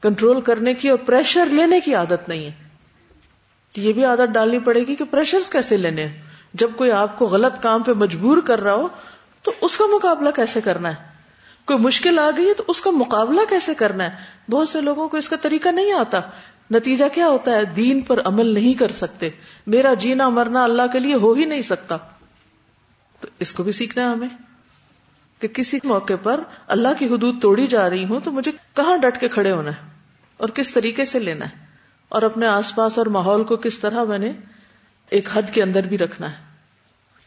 کنٹرول 0.00 0.40
کرنے 0.40 0.74
کی 0.74 0.88
اور 0.88 0.98
پریشر 0.98 1.46
لینے 1.46 1.80
کی 1.80 1.94
عادت 1.94 2.28
نہیں 2.28 2.46
ہے۔ 2.46 2.52
یہ 3.76 3.92
بھی 3.92 4.04
عادت 4.04 4.34
ڈالنی 4.34 4.58
پڑے 4.58 4.80
گی 4.80 4.96
کہ 4.96 5.04
پریشر 5.04 5.38
کیسے 5.52 5.76
لینے 5.76 6.08
جب 6.54 6.70
کوئی 6.76 6.90
آپ 6.90 7.18
کو 7.18 7.26
غلط 7.26 7.62
کام 7.62 7.82
پہ 7.82 7.92
مجبور 7.92 8.38
کر 8.38 8.60
رہا 8.60 8.74
ہو، 8.74 8.88
تو 9.42 9.52
اس 9.60 9.76
کا 9.76 9.84
مقابلہ 9.94 10.28
کیسے 10.30 10.60
کرنا 10.60 10.88
ہے؟ 10.88 10.94
کوئی 11.64 11.78
مشکل 11.78 12.18
آ 12.18 12.30
گئی 12.36 12.48
ہے، 12.48 12.54
تو 12.54 12.62
اس 12.68 12.80
کا 12.80 12.90
مقابلہ 12.90 13.40
کیسے 13.48 13.74
کرنا 13.74 14.04
ہے؟ 14.04 14.10
بہت 14.50 14.68
سے 14.68 14.80
لوگوں 14.80 15.08
کو 15.08 15.16
اس 15.16 15.28
کا 15.28 15.36
طریقہ 15.36 15.68
نہیں 15.68 15.92
آتا۔ 15.92 16.20
نتیجہ 16.70 17.04
کیا 17.12 17.28
ہوتا 17.28 17.50
ہے؟ 17.50 17.64
دین 17.64 18.00
پر 18.00 18.22
عمل 18.24 18.46
نہیں 18.46 18.74
کر 18.74 18.90
سکتے۔ 18.92 19.30
میرا 19.66 19.94
جینا 19.94 20.28
مرنا 20.28 20.64
اللہ 20.64 20.82
کے 20.92 20.98
لیے 20.98 21.14
ہو 21.14 21.32
ہی 21.32 21.44
نہیں 21.44 21.62
سکتا۔ 21.62 21.96
تو 23.20 23.28
اس 23.38 23.52
کو 23.52 23.62
بھی 23.62 23.72
سیکھنا 23.72 24.04
ہے 24.04 24.14
ہمیں۔ 24.14 24.49
کہ 25.40 25.48
کسی 25.48 25.78
موقع 25.84 26.16
پر 26.22 26.40
اللہ 26.66 26.98
کی 26.98 27.06
حدود 27.06 27.40
توڑی 27.42 27.66
جا 27.66 27.88
رہی 27.90 28.04
ہوں 28.04 28.20
تو 28.20 28.32
مجھے 28.32 28.52
کہاں 28.76 28.96
ڈٹ 28.96 29.20
کے 29.20 29.28
کھڑے 29.28 29.50
ہونا 29.50 29.70
ہے 29.70 29.88
اور 30.40 30.48
کس 30.48 30.72
طریقے 30.72 31.04
سے 31.04 31.18
لینا 31.18 31.44
ہے 31.44 31.68
اور 32.08 32.22
اپنے 32.22 32.46
آس 32.46 32.74
پاس 32.74 32.98
اور 32.98 33.06
ماحول 33.06 33.44
کو 33.44 33.56
کس 33.56 33.78
طرح 33.78 34.04
میں 34.04 34.18
نے 34.18 34.32
ایک 35.12 35.28
حد 35.32 35.52
کے 35.52 35.62
اندر 35.62 35.86
بھی 35.86 35.98
رکھنا 35.98 36.30
ہے 36.30 36.48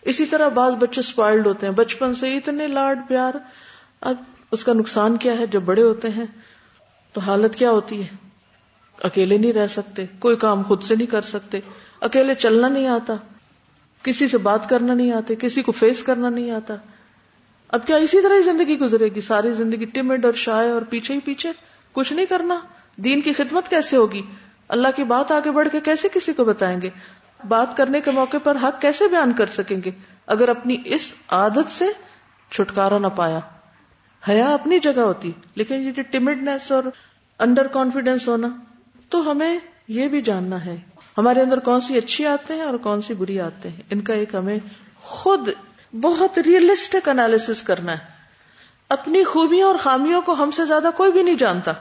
اسی 0.04 0.26
طرح 0.26 0.48
بعض 0.48 0.74
بچے 0.76 1.00
اسپائلڈ 1.00 1.48
ہوتے 1.48 1.68
ہیں 1.68 1.74
بچپن 1.74 2.14
سے 2.14 2.36
اتنے 2.38 2.68
لاڈ 2.68 3.00
پیار 3.08 3.34
اب 4.02 4.24
اس 4.52 4.64
کا 4.64 4.74
نقصان 4.74 5.18
کیا 5.18 5.38
ہے 5.40 5.46
جب 5.48 5.62
بڑے 5.62 5.84
ہوتے 5.84 6.10
ہیں 6.10 6.26
تو 7.16 7.22
حالت 7.22 7.56
کیا 7.56 7.70
ہوتی 7.72 8.02
ہے 8.02 8.08
اکیلے 9.00 9.38
نہیں 9.38 9.54
رہ 9.54 9.68
سکتے 9.68 10.06
کوئی 10.20 10.36
کام 10.36 10.64
خود 10.64 10.84
سے 10.84 10.96
نہیں 10.96 11.08
کر 11.08 11.22
سکتے 11.28 11.60
اکیلے 12.02 12.36
چلنا 12.36 12.68
نہیں 12.68 12.88
آتا 12.88 13.14
کسی 14.04 14.28
سے 14.28 14.38
بات 14.38 14.70
کرنا 14.70 14.94
نہیں 14.94 15.12
آتے 15.12 15.36
کسی 15.36 15.62
کو 15.62 15.72
فیس 15.72 16.04
کرنا 16.04 16.30
نہیں 16.30 16.52
آتا 16.52 16.76
اب 17.74 17.88
کیا 17.88 17.96
اسی 17.96 18.22
طرح 18.22 18.36
ہی 18.36 18.42
زندگی 18.42 18.80
گزرے 18.80 19.08
گی؟ 19.08 19.22
ساری 19.22 19.54
زندگی 19.54 19.86
ٹمڈ 19.86 20.26
اور 20.26 20.34
شائع 20.34 20.74
اور 20.74 20.82
پیچھے 20.82 21.14
ہی 21.14 21.20
پیچھے؟ 21.20 21.52
کچھ 21.92 22.14
نہیں 22.14 22.26
کرنا۔ 22.26 22.60
دین 22.96 23.22
کی 23.22 23.34
خدمت 23.34 23.70
کیسے 23.70 23.98
ہوگی؟ 23.98 24.22
اللہ 24.68 24.88
کی 24.96 25.04
بات 25.04 25.32
آگے 25.32 25.52
بڑھ 25.52 25.68
کے 25.72 25.80
کیسے 25.80 26.08
کسی 26.14 26.34
کو 26.34 26.44
بتائیں 26.44 26.82
گے؟ 26.82 26.90
بات 27.48 27.78
کرنے 27.78 28.02
کے 28.02 28.12
موقع 28.12 28.38
پر 28.44 28.58
حق 28.64 28.82
کیسے 28.82 29.08
بیان 29.08 29.34
کر 29.34 29.46
سکیں 29.46 29.78
گے؟ 29.86 29.92
اگر 30.28 30.50
اپنی 30.50 30.78
اس 30.86 31.14
عادت 31.30 31.72
سے 31.72 31.86
چھٹکارا 32.52 32.98
نہ 32.98 33.08
پایا۔ 33.08 33.40
حیا 34.30 34.54
اپنی 34.54 34.80
جگہ 34.80 35.02
ہوتی، 35.02 35.32
لیکن 35.56 35.76
یہ 35.76 35.92
جو 35.92 36.30
اور 36.70 36.84
انڈر 37.40 37.68
کانفیڈینس 37.68 38.28
ہونا، 38.28 38.48
تو 39.10 39.32
ہمیں 39.32 39.60
یہ 39.88 40.08
بھی 40.08 40.22
جاننا 40.22 40.66
ہے۔ 40.66 40.76
ہمارے 41.18 41.42
اندر 41.42 41.60
کون 41.60 41.82
سی 41.82 41.98
اچھی 41.98 42.26
آتے 42.26 42.54
ہیں 42.54 42.62
اور 42.62 42.78
کون 42.78 43.02
سی 43.02 43.14
بری 43.14 43.40
آتے 43.40 43.70
ہیں؟ 43.70 43.82
ان 43.90 44.02
کا 44.02 44.14
ایک 44.14 44.36
ہمیں 44.36 44.58
خود 45.02 45.50
بہت 46.02 46.40
ریئلسٹک 46.40 47.10
انالیس 47.10 47.64
کرنا 47.64 47.92
ہے۔ 47.92 47.98
اپنی 48.90 49.24
خوبیوں 49.24 49.68
اور 49.68 49.76
خامیوں 49.76 50.22
کو 50.22 50.34
ہم 50.34 50.52
سے 50.52 50.66
زیادہ 50.66 50.90
کوئی 50.96 51.12
بھی 51.12 51.24
نہیں 51.24 51.36
جانتا۔ 51.36 51.72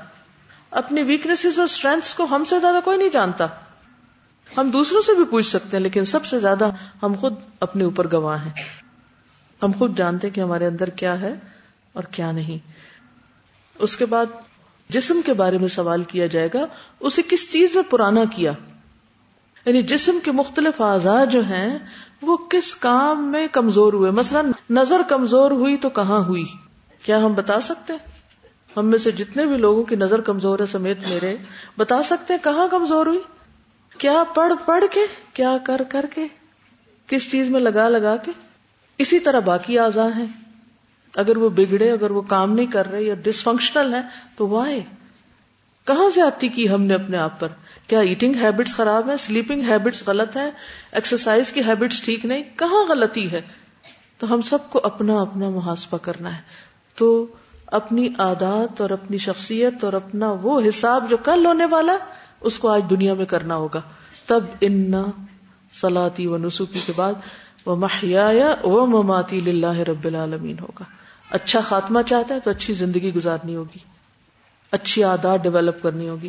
اپنی 0.70 1.02
ویکنیسز 1.02 1.58
اور 1.58 1.64
اسٹرینگس 1.64 2.14
کو 2.14 2.24
ہم 2.24 2.44
سے 2.44 2.60
زیادہ 2.60 2.76
کوئی 2.84 2.98
نہیں 2.98 3.08
جانتا۔ 3.08 3.46
ہم 4.56 4.70
دوسروں 4.70 5.02
سے 5.02 5.14
بھی 5.14 5.24
پوچھ 5.24 5.46
سکتے 5.46 5.76
ہیں، 5.76 5.84
لیکن 5.84 6.04
سب 6.04 6.24
سے 6.24 6.38
زیادہ 6.38 6.70
ہم 7.02 7.12
خود 7.20 7.34
اپنے 7.60 7.84
اوپر 7.84 8.12
گواہ 8.12 8.44
ہیں۔ 8.44 8.52
ہم 9.62 9.70
خود 9.78 9.98
جانتے 9.98 10.30
کہ 10.30 10.40
ہمارے 10.40 10.66
اندر 10.66 10.90
کیا 10.90 11.20
ہے 11.20 11.34
اور 11.92 12.04
کیا 12.04 12.32
نہیں۔ 12.32 12.70
اس 13.78 13.96
کے 13.96 14.06
بعد 14.06 14.26
جسم 14.88 15.20
کے 15.26 15.34
بارے 15.34 15.58
میں 15.58 15.68
سوال 15.68 16.02
کیا 16.02 16.26
جائے 16.26 16.48
گا، 16.54 16.66
اسے 17.00 17.22
کس 17.28 17.52
چیز 17.52 17.74
میں 17.74 17.82
پرانا 17.82 18.24
کیا؟ 18.24 18.52
یعنی 19.66 19.82
جسم 19.82 20.18
کے 20.24 20.32
مختلف 20.32 20.80
اعضاء 20.80 21.24
جو 21.24 21.44
ہیں، 21.44 21.78
وہ 22.22 22.36
کس 22.36 22.74
کام 22.74 23.32
میں 23.32 23.46
کمزور 23.52 23.92
ہوئے؟ 23.92 24.10
مثلا 24.10 24.42
نظر 24.70 25.00
کمزور 25.08 25.50
ہوئی 25.50 25.76
تو 25.76 25.90
کہاں 25.90 26.20
ہوئی؟ 26.20 26.44
کیا 27.02 27.18
ہم 27.18 27.34
بتا 27.34 27.60
سکتے؟ 27.60 27.92
ہیں 27.92 28.12
ہم 28.76 28.86
میں 28.86 28.98
سے 28.98 29.10
جتنے 29.10 29.46
بھی 29.46 29.56
لوگوں 29.56 29.82
کی 29.82 29.96
نظر 29.96 30.20
کمزور 30.20 30.58
ہے، 30.58 30.66
سمیت 30.66 30.98
میرے، 31.08 31.36
بتا 31.78 32.02
سکتے 32.02 32.34
ہیں 32.34 32.44
کہاں 32.44 32.68
کمزور 32.68 33.06
ہوئی؟ 33.06 33.20
کیا 33.98 34.22
پڑھ 34.34 34.52
پڑھ 34.66 34.84
کے؟ 34.90 35.00
کیا 35.32 35.58
کر 35.64 35.82
کر 35.88 36.06
کے؟ 36.14 36.26
کس 37.06 37.30
چیز 37.30 37.48
میں 37.48 37.60
لگا 37.60 37.88
لگا 37.88 38.16
کے؟ 38.16 38.30
اسی 38.98 39.18
طرح 39.18 39.40
باقی 39.40 39.78
اعضاء 39.78 40.08
ہیں۔ 40.16 40.26
اگر 41.16 41.36
وہ 41.36 41.48
بگڑے، 41.48 41.92
اگر 41.92 42.10
وہ 42.10 42.22
کام 42.22 42.52
نہیں 42.52 42.66
کر 42.66 42.90
رہے 42.90 43.02
یا 43.02 43.14
ڈسفنکشنل 43.14 43.94
ہے 43.94 44.00
تو 44.36 44.48
وائے 44.48 45.01
کہاں 45.86 46.10
سے 46.10 46.22
آتی 46.22 46.48
کی 46.48 46.68
ہم 46.68 46.82
نے 46.82 46.94
اپنے 46.94 47.16
آپ 47.16 47.40
پر؟ 47.40 47.48
کیا 47.86 48.00
ایٹنگ 48.00 48.34
ہیبٹس 48.34 48.74
خراب 48.74 49.10
ہے 49.10 49.16
سلیپنگ 49.16 49.62
ہیبٹس 49.62 50.08
غلط 50.08 50.36
ہے 50.36 50.50
ایکسرسائز 50.92 51.52
کی 51.52 51.60
ہیبٹس 51.60 52.02
ٹھیک 52.02 52.26
نہیں؟ 52.26 52.42
کہاں 52.56 52.84
غلطی 52.88 53.32
ہے؟ 53.32 53.40
تو 54.18 54.34
ہم 54.34 54.40
سب 54.40 54.70
کو 54.70 54.80
اپنا 54.82 55.20
اپنا 55.22 55.48
محاسبہ 55.48 55.98
کرنا 55.98 56.36
ہے۔ 56.36 56.40
تو 56.96 57.26
اپنی 57.66 58.08
عادات 58.18 58.80
اور 58.80 58.90
اپنی 58.90 59.18
شخصیت 59.18 59.84
اور 59.84 59.92
اپنا 59.92 60.34
وہ 60.42 60.60
حساب 60.68 61.10
جو 61.10 61.16
کل 61.16 61.46
ہونے 61.46 61.66
والا، 61.66 61.96
اس 62.40 62.58
کو 62.58 62.68
آج 62.68 62.82
دنیا 62.90 63.14
میں 63.14 63.26
کرنا 63.26 63.56
ہوگا۔ 63.56 63.80
تب 64.26 64.44
ان 64.60 64.92
سلاتی 65.72 66.26
و 66.26 66.36
نسخی 66.36 66.80
کے 66.86 66.92
بعد 66.96 67.12
وہ 67.66 67.76
محیا 67.76 68.54
و 68.64 68.86
مماتی 68.86 69.40
لاہ 69.40 69.78
رب 69.78 70.04
العالمین 70.04 70.58
ہوگا۔ 70.58 70.84
اچھا 71.30 71.60
خاتمہ 71.60 72.02
چاہتا 72.02 72.34
ہے 72.34 72.40
تو 72.40 72.50
اچھی 72.50 72.74
زندگی 72.74 73.14
گزارنی 73.14 73.56
ہوگی۔ 73.56 73.91
اچھی 74.72 75.04
عادات 75.04 75.42
ڈیولپ 75.42 75.82
کرنی 75.82 76.08
ہوگی۔ 76.08 76.28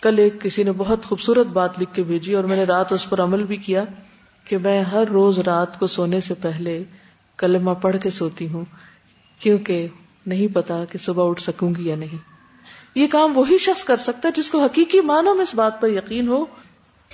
کل 0.00 0.18
ایک 0.18 0.40
کسی 0.40 0.62
نے 0.62 0.72
بہت 0.76 1.04
خوبصورت 1.04 1.46
بات 1.46 1.80
لکھ 1.80 1.94
کے 1.94 2.02
بھیجی 2.02 2.34
اور 2.34 2.44
میں 2.44 2.56
نے 2.56 2.64
رات 2.64 2.92
اس 2.92 3.10
پر 3.10 3.22
عمل 3.22 3.42
بھی 3.42 3.56
کیا 3.56 3.84
کہ 4.44 4.58
میں 4.58 4.82
ہر 4.82 5.04
روز 5.06 5.38
رات 5.38 5.78
کو 5.78 5.86
سونے 5.86 6.20
سے 6.20 6.34
پہلے 6.34 6.84
کلمہ 7.36 7.70
پڑھ 7.70 7.96
کے 8.02 8.10
سوتی 8.10 8.48
ہوں، 8.48 8.64
کیونکہ 9.38 9.88
نہیں 10.26 10.54
پتا 10.54 10.84
کہ 10.84 10.98
صبح 10.98 11.30
اٹھ 11.30 11.42
سکوں 11.42 11.74
گی 11.74 11.88
یا 11.88 11.96
نہیں۔ 11.96 12.18
یہ 12.94 13.06
کام 13.06 13.38
وہی 13.38 13.58
شخص 13.58 13.84
کر 13.84 13.96
سکتا 13.96 14.28
ہے 14.28 14.42
جس 14.42 14.50
کو 14.50 14.64
حقیقی 14.64 15.00
معنوں 15.00 15.34
میں 15.34 15.42
اس 15.42 15.54
بات 15.54 15.80
پر 15.80 15.88
یقین 15.88 16.28
ہو 16.28 16.44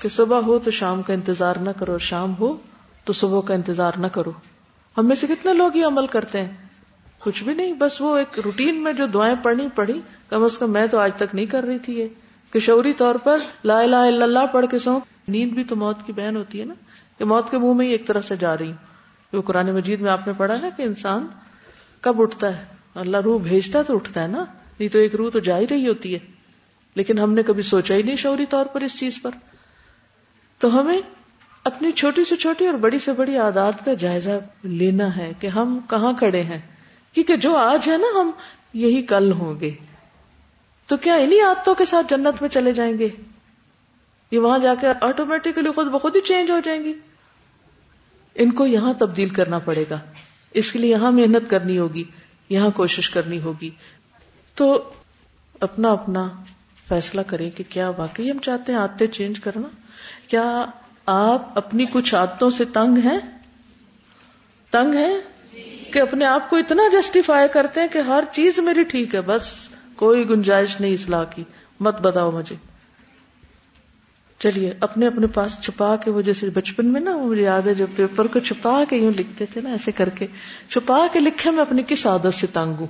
کہ 0.02 0.08
صبح 0.08 0.40
ہو 0.40 0.58
تو 0.58 0.70
شام 0.70 1.02
کا 1.02 1.12
انتظار 1.12 1.56
نہ 1.56 1.70
کرو 1.70 1.92
اور 1.92 2.00
شام 2.00 2.34
ہو 2.40 2.56
تو 3.04 3.12
صبح 3.12 3.40
کا 3.40 3.54
انتظار 3.54 3.92
نہ 3.96 4.06
کرو۔ 4.06 4.30
ہم 4.96 5.08
میں 5.08 5.16
سے 5.16 5.26
کتنے 5.26 5.52
لوگ 5.52 5.76
یہ 5.76 5.86
عمل 5.86 6.06
کرتے 6.06 6.40
ہیں؟ 6.40 6.63
کچھ 7.24 7.44
بھی 7.44 7.54
نہیں، 7.54 7.72
بس 7.72 8.00
وہ 8.00 8.16
ایک 8.16 8.40
روٹین 8.44 8.82
میں 8.82 8.92
جو 8.92 9.06
دعائیں 9.06 9.34
پڑھنی 9.42 9.68
پڑھی، 9.74 10.00
کم 10.28 10.44
از 10.44 10.58
کم 10.58 10.72
میں 10.72 10.86
تو 10.86 10.98
آج 10.98 11.10
تک 11.16 11.34
نہیں 11.34 11.46
کر 11.46 11.64
رہی 11.64 11.78
تھی 11.78 11.98
یہ۔ 11.98 12.08
کہ 12.52 12.60
شعوری 12.60 12.92
طور 12.92 13.14
پر 13.14 13.36
لا 13.64 13.78
الہ 13.78 13.96
الا 13.96 14.24
اللہ 14.24 14.46
پڑھ 14.52 14.66
کے 14.70 14.78
سو۔ 14.78 14.98
نیند 15.28 15.52
بھی 15.52 15.64
تو 15.64 15.76
موت 15.76 15.96
کی 16.06 16.12
بہن 16.12 16.36
ہوتی 16.36 16.60
ہے 16.60 16.64
نا، 16.64 16.74
کہ 17.18 17.24
موت 17.24 17.50
کے 17.50 17.58
منہ 17.58 17.72
میں 17.72 17.86
ہی 17.86 17.90
ایک 17.90 18.06
طرح 18.06 18.20
سے 18.20 18.36
جا 18.36 18.58
رہی 18.58 18.70
ہوں۔ 18.70 18.94
قرآن 19.42 19.74
مجید 19.74 20.00
میں 20.00 20.10
آپ 20.10 20.26
نے 20.26 20.32
پڑھا 20.36 20.56
نا 20.62 20.68
کہ 20.76 20.82
انسان 20.82 21.26
کب 22.00 22.22
اٹھتا 22.22 22.58
ہے۔ 22.58 22.64
اللہ 22.94 23.16
روح 23.16 23.40
بھیجتا 23.42 23.82
تو 23.82 23.94
اٹھتا 23.94 24.22
ہے 24.22 24.26
نا، 24.26 24.44
نہیں 24.78 24.88
تو 24.88 24.98
ایک 24.98 25.14
روح 25.14 25.30
تو 25.30 25.38
جا 25.38 25.58
ہی 25.58 25.66
رہی 25.70 25.88
ہوتی 25.88 26.14
ہے۔ 26.14 26.18
لیکن 26.94 27.18
ہم 27.18 27.32
نے 27.32 27.42
کبھی 27.42 27.62
سوچا 27.62 27.94
ہی 27.94 28.02
نہیں 28.02 28.16
شعوری 28.16 28.46
طور 28.46 28.66
پر 28.66 28.80
اس 28.80 28.98
چیز 28.98 29.22
پر۔ 29.22 29.30
تو 30.58 30.80
ہمیں 30.80 31.00
اپنی 31.64 31.92
چھوٹی 31.92 32.24
سے 32.24 32.36
چھوٹی 32.36 32.66
اور 32.66 32.74
بڑی 32.74 32.98
سے 32.98 33.12
بڑی 33.12 33.36
عادات 33.36 33.84
کا 33.84 33.94
جائزہ 33.94 34.30
لینا 34.62 35.16
ہے 35.16 35.32
کہ 35.40 35.46
ہم 35.46 35.78
کہاں 35.90 36.12
کھڑے 36.12 36.42
ہیں۔ 36.42 36.73
کیونکہ 37.14 37.36
جو 37.36 37.56
آج 37.56 37.90
ہے 37.90 37.96
نا 37.98 38.20
ہم 38.20 38.30
یہی 38.74 39.02
کل 39.02 39.32
ہوں 39.32 39.60
گے۔ 39.60 39.70
تو 40.86 40.96
کیا 40.96 41.14
انہیں 41.14 41.42
عادتوں 41.42 41.74
کے 41.74 41.84
ساتھ 41.84 42.06
جنت 42.10 42.42
میں 42.42 42.48
چلے 42.48 42.72
جائیں 42.72 42.98
گے؟ 42.98 43.08
یہ 44.30 44.38
وہاں 44.38 44.58
جا 44.58 44.74
کے 44.80 44.86
آٹومیٹکلی 45.00 45.70
خود 45.70 45.86
بخود 45.86 46.16
ہی 46.16 46.20
چینج 46.20 46.50
ہو 46.50 46.60
جائیں 46.60 46.84
گی۔ 46.84 46.94
ان 48.34 48.50
کو 48.50 48.66
یہاں 48.66 48.92
تبدیل 48.92 49.28
کرنا 49.28 49.58
پڑے 49.58 49.84
گا۔ 49.90 50.00
اس 50.50 50.72
کے 50.72 50.78
لیے 50.78 50.90
یہاں 50.90 51.12
محنت 51.12 51.50
کرنی 51.50 51.78
ہوگی، 51.78 52.04
یہاں 52.48 52.70
کوشش 52.70 53.10
کرنی 53.10 53.40
ہوگی۔ 53.40 53.70
تو 54.54 54.92
اپنا 55.60 55.92
اپنا 55.92 56.28
فیصلہ 56.88 57.20
کریں 57.26 57.50
کہ 57.50 57.64
کیا 57.68 57.90
واقعی 57.96 58.30
ہم 58.30 58.38
چاہتے 58.38 58.72
ہیں 58.72 58.78
عادتیں 58.78 59.06
چینج 59.06 59.40
کرنا؟ 59.40 59.68
کیا 60.28 60.64
آپ 61.06 61.58
اپنی 61.58 61.84
کچھ 61.92 62.14
عادتوں 62.14 62.50
سے 62.50 62.64
تنگ 62.64 62.98
ہیں؟ 62.98 63.18
تنگ 64.70 64.94
ہیں؟ 64.94 65.20
کہ 65.94 65.98
اپنے 65.98 66.24
آپ 66.24 66.50
کو 66.50 66.56
اتنا 66.56 66.82
جسٹیفائی 66.92 67.48
کرتے 67.52 67.80
ہیں 67.80 67.88
کہ 67.88 67.98
ہر 67.98 68.24
چیز 68.32 68.58
میری 68.58 68.82
ٹھیک 68.82 69.14
ہے، 69.14 69.20
بس 69.20 69.68
کوئی 69.96 70.28
گنجائش 70.28 70.80
نہیں 70.80 70.92
اصلاح 70.92 71.24
کی۔ 71.24 71.44
مت 71.80 72.00
بتاؤ 72.00 72.30
مجھے۔ 72.30 72.56
چلیے، 74.38 74.72
اپنے 74.80 75.06
اپنے 75.06 75.26
پاس 75.26 75.60
چھپا 75.60 75.96
کے 75.96 76.10
وہ 76.10 76.22
جیسے 76.22 76.50
بچپن 76.50 76.86
میں 76.86 77.00
نا 77.00 77.16
مجھے 77.16 77.42
یاد 77.42 77.62
ہے، 77.62 77.74
جب 77.74 77.86
پیپر 77.96 78.26
کو 78.26 78.38
چھپا 78.38 78.84
کے 78.88 78.96
یوں 78.96 79.12
لکھتے 79.18 79.46
تھے 79.46 79.60
نا، 79.60 79.70
ایسے 79.70 79.92
کر 79.92 80.08
کے۔ 80.08 80.26
چھپا 80.68 81.06
کے 81.12 81.18
لکھے 81.18 81.50
میں 81.50 81.60
اپنی 81.60 81.82
کس 81.86 82.06
عادت 82.06 82.34
سے 82.34 82.46
تنگ 82.46 82.74
ہوں 82.80 82.86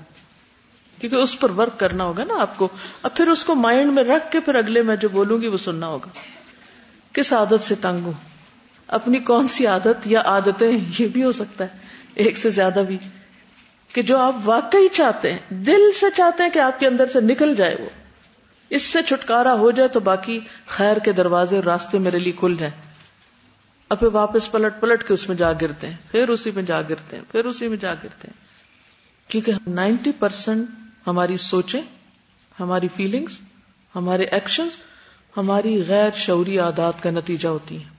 کیونکہ 1.00 1.16
اس 1.16 1.40
پر 1.40 1.50
ورک 1.50 1.80
کرنا 1.80 2.04
ہوگا 2.04 2.24
نا 2.24 2.34
آپ 2.40 2.58
کو۔ 2.58 2.68
اب 3.02 3.16
پھر 3.16 3.28
اس 3.28 3.44
کو 3.44 3.54
مائنڈ 3.54 3.92
میں 3.92 4.04
رکھ 4.04 4.32
کے 4.32 4.40
پھر 4.40 4.54
اگلے 4.54 4.82
میں 4.82 4.96
جو 4.96 5.08
بولوں 5.08 5.40
گی 5.40 5.46
وہ 5.46 5.56
سننا 5.56 5.86
ہوگا۔ 5.86 6.08
کس 7.12 7.32
عادت 7.32 7.64
سے 7.64 7.74
تنگ 7.74 8.04
ہوں 8.04 8.12
اپنی 8.86 9.18
کون 9.18 9.48
سی 9.48 9.66
عادت 9.66 10.06
یا 10.06 10.22
عادتیں؟ 10.24 10.78
یہ 10.98 11.08
بھی 11.08 11.24
ہو 11.24 11.32
سکتا 11.32 11.64
ہے۔ 11.64 11.93
ایک 12.14 12.38
سے 12.38 12.50
زیادہ 12.50 12.82
بھی، 12.88 12.98
کہ 13.92 14.02
جو 14.02 14.18
آپ 14.18 14.36
واقعی 14.44 14.88
چاہتے 14.88 15.32
ہیں، 15.32 15.38
دل 15.48 15.92
سے 16.00 16.06
چاہتے 16.16 16.42
ہیں 16.42 16.50
کہ 16.50 16.58
آپ 16.58 16.80
کے 16.80 16.86
اندر 16.86 17.06
سے 17.06 17.20
نکل 17.20 17.54
جائے 17.54 17.76
وہ۔ 17.78 17.88
اس 18.70 18.82
سے 18.82 19.02
چھٹکارا 19.02 19.54
ہو 19.54 19.70
جائے 19.70 19.88
تو 19.88 20.00
باقی 20.00 20.40
خیر 20.66 20.96
کے 20.96 21.12
دروازے 21.12 21.56
اور 21.56 21.64
راستے 21.64 21.98
میرے 21.98 22.18
لیے 22.18 22.32
کھل 22.32 22.54
جائیں۔ 22.58 22.92
اب 23.88 23.98
پھر 23.98 24.08
واپس 24.12 24.52
پلٹ 24.52 24.80
پلٹ 24.80 25.08
کے 25.08 25.14
اس 25.14 25.28
میں 25.28 25.36
جا 25.36 25.52
گرتے 25.52 25.86
ہیں، 25.86 25.96
پھر 26.10 26.28
اسی 26.28 26.50
میں 26.54 26.62
جا 26.62 26.80
گرتے 26.80 27.16
ہیں، 27.16 27.24
پھر 27.32 27.44
اسی 27.44 27.68
میں 27.68 27.76
جا 27.76 27.94
گرتے 27.94 28.28
ہیں۔ 28.28 28.44
کیونکہ 29.30 29.52
نائنٹی 29.66 30.12
پرسینٹ 30.18 30.68
ہماری 31.06 31.36
سوچیں، 31.36 31.82
ہماری 32.60 32.88
فیلنگس 32.96 33.38
ہمارے 33.94 34.22
ایکشن 34.22 34.68
ہماری 35.36 35.84
غیر 35.88 36.10
شعوری 36.16 36.58
عادات 36.58 37.02
کا 37.02 37.10
نتیجہ 37.10 37.48
ہوتی 37.48 37.76
ہیں۔ 37.76 37.93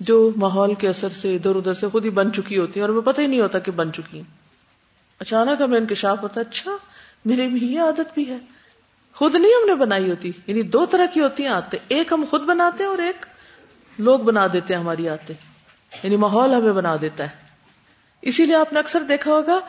جو 0.00 0.30
ماحول 0.36 0.74
کے 0.74 0.88
اثر 0.88 1.08
سے 1.08 1.36
ادھر 1.36 1.54
ادھر 1.54 1.74
سے 1.74 1.88
خود 1.88 2.04
ہی 2.04 2.10
بن 2.10 2.32
چکی 2.32 2.58
ہوتی 2.58 2.72
ہیں 2.74 2.80
اور 2.80 2.88
ہمیں 2.88 3.02
پتہ 3.02 3.20
ہی 3.20 3.26
نہیں 3.26 3.40
ہوتا 3.40 3.58
کہ 3.58 3.70
بن 3.70 3.92
چکی 3.92 4.16
ہیں۔ 4.16 4.30
اچانک 5.18 5.60
ہمیں 5.60 5.78
انکشاف 5.78 6.22
ہوتا 6.22 6.40
ہے 6.40 6.46
اچھا 6.48 6.70
میرے 7.24 7.48
بھی 7.48 7.66
یہ 7.66 7.80
عادت 7.80 8.14
بھی 8.14 8.28
ہے۔ 8.28 8.38
خود 9.14 9.34
نہیں 9.34 9.52
ہم 9.52 9.66
نے 9.66 9.74
بنائی 9.74 10.10
ہوتی 10.10 10.32
یعنی 10.46 10.62
دو 10.62 10.86
طرح 10.86 11.06
کی 11.06 11.20
ہوتی 11.20 11.42
ہیں 11.42 11.50
آتے 11.50 11.76
ایک 11.88 12.12
ہم 12.12 12.24
خود 12.30 12.42
بناتے 12.42 12.82
ہیں 12.82 12.90
اور 12.90 12.98
ایک 12.98 13.26
لوگ 13.98 14.20
بنا 14.20 14.46
دیتے 14.52 14.74
ہیں 14.74 14.80
ہماری 14.80 15.08
آتے 15.08 15.32
یعنی 16.02 16.16
ماحول 16.16 16.54
ہمیں 16.54 16.72
بنا 16.72 16.96
دیتا 17.00 17.24
ہے۔ 17.24 17.28
اسی 18.22 18.46
لیے 18.46 18.54
آپ 18.54 18.72
نے 18.72 18.78
اکثر 18.78 19.02
دیکھا 19.02 19.32
ہوگا 19.32 19.60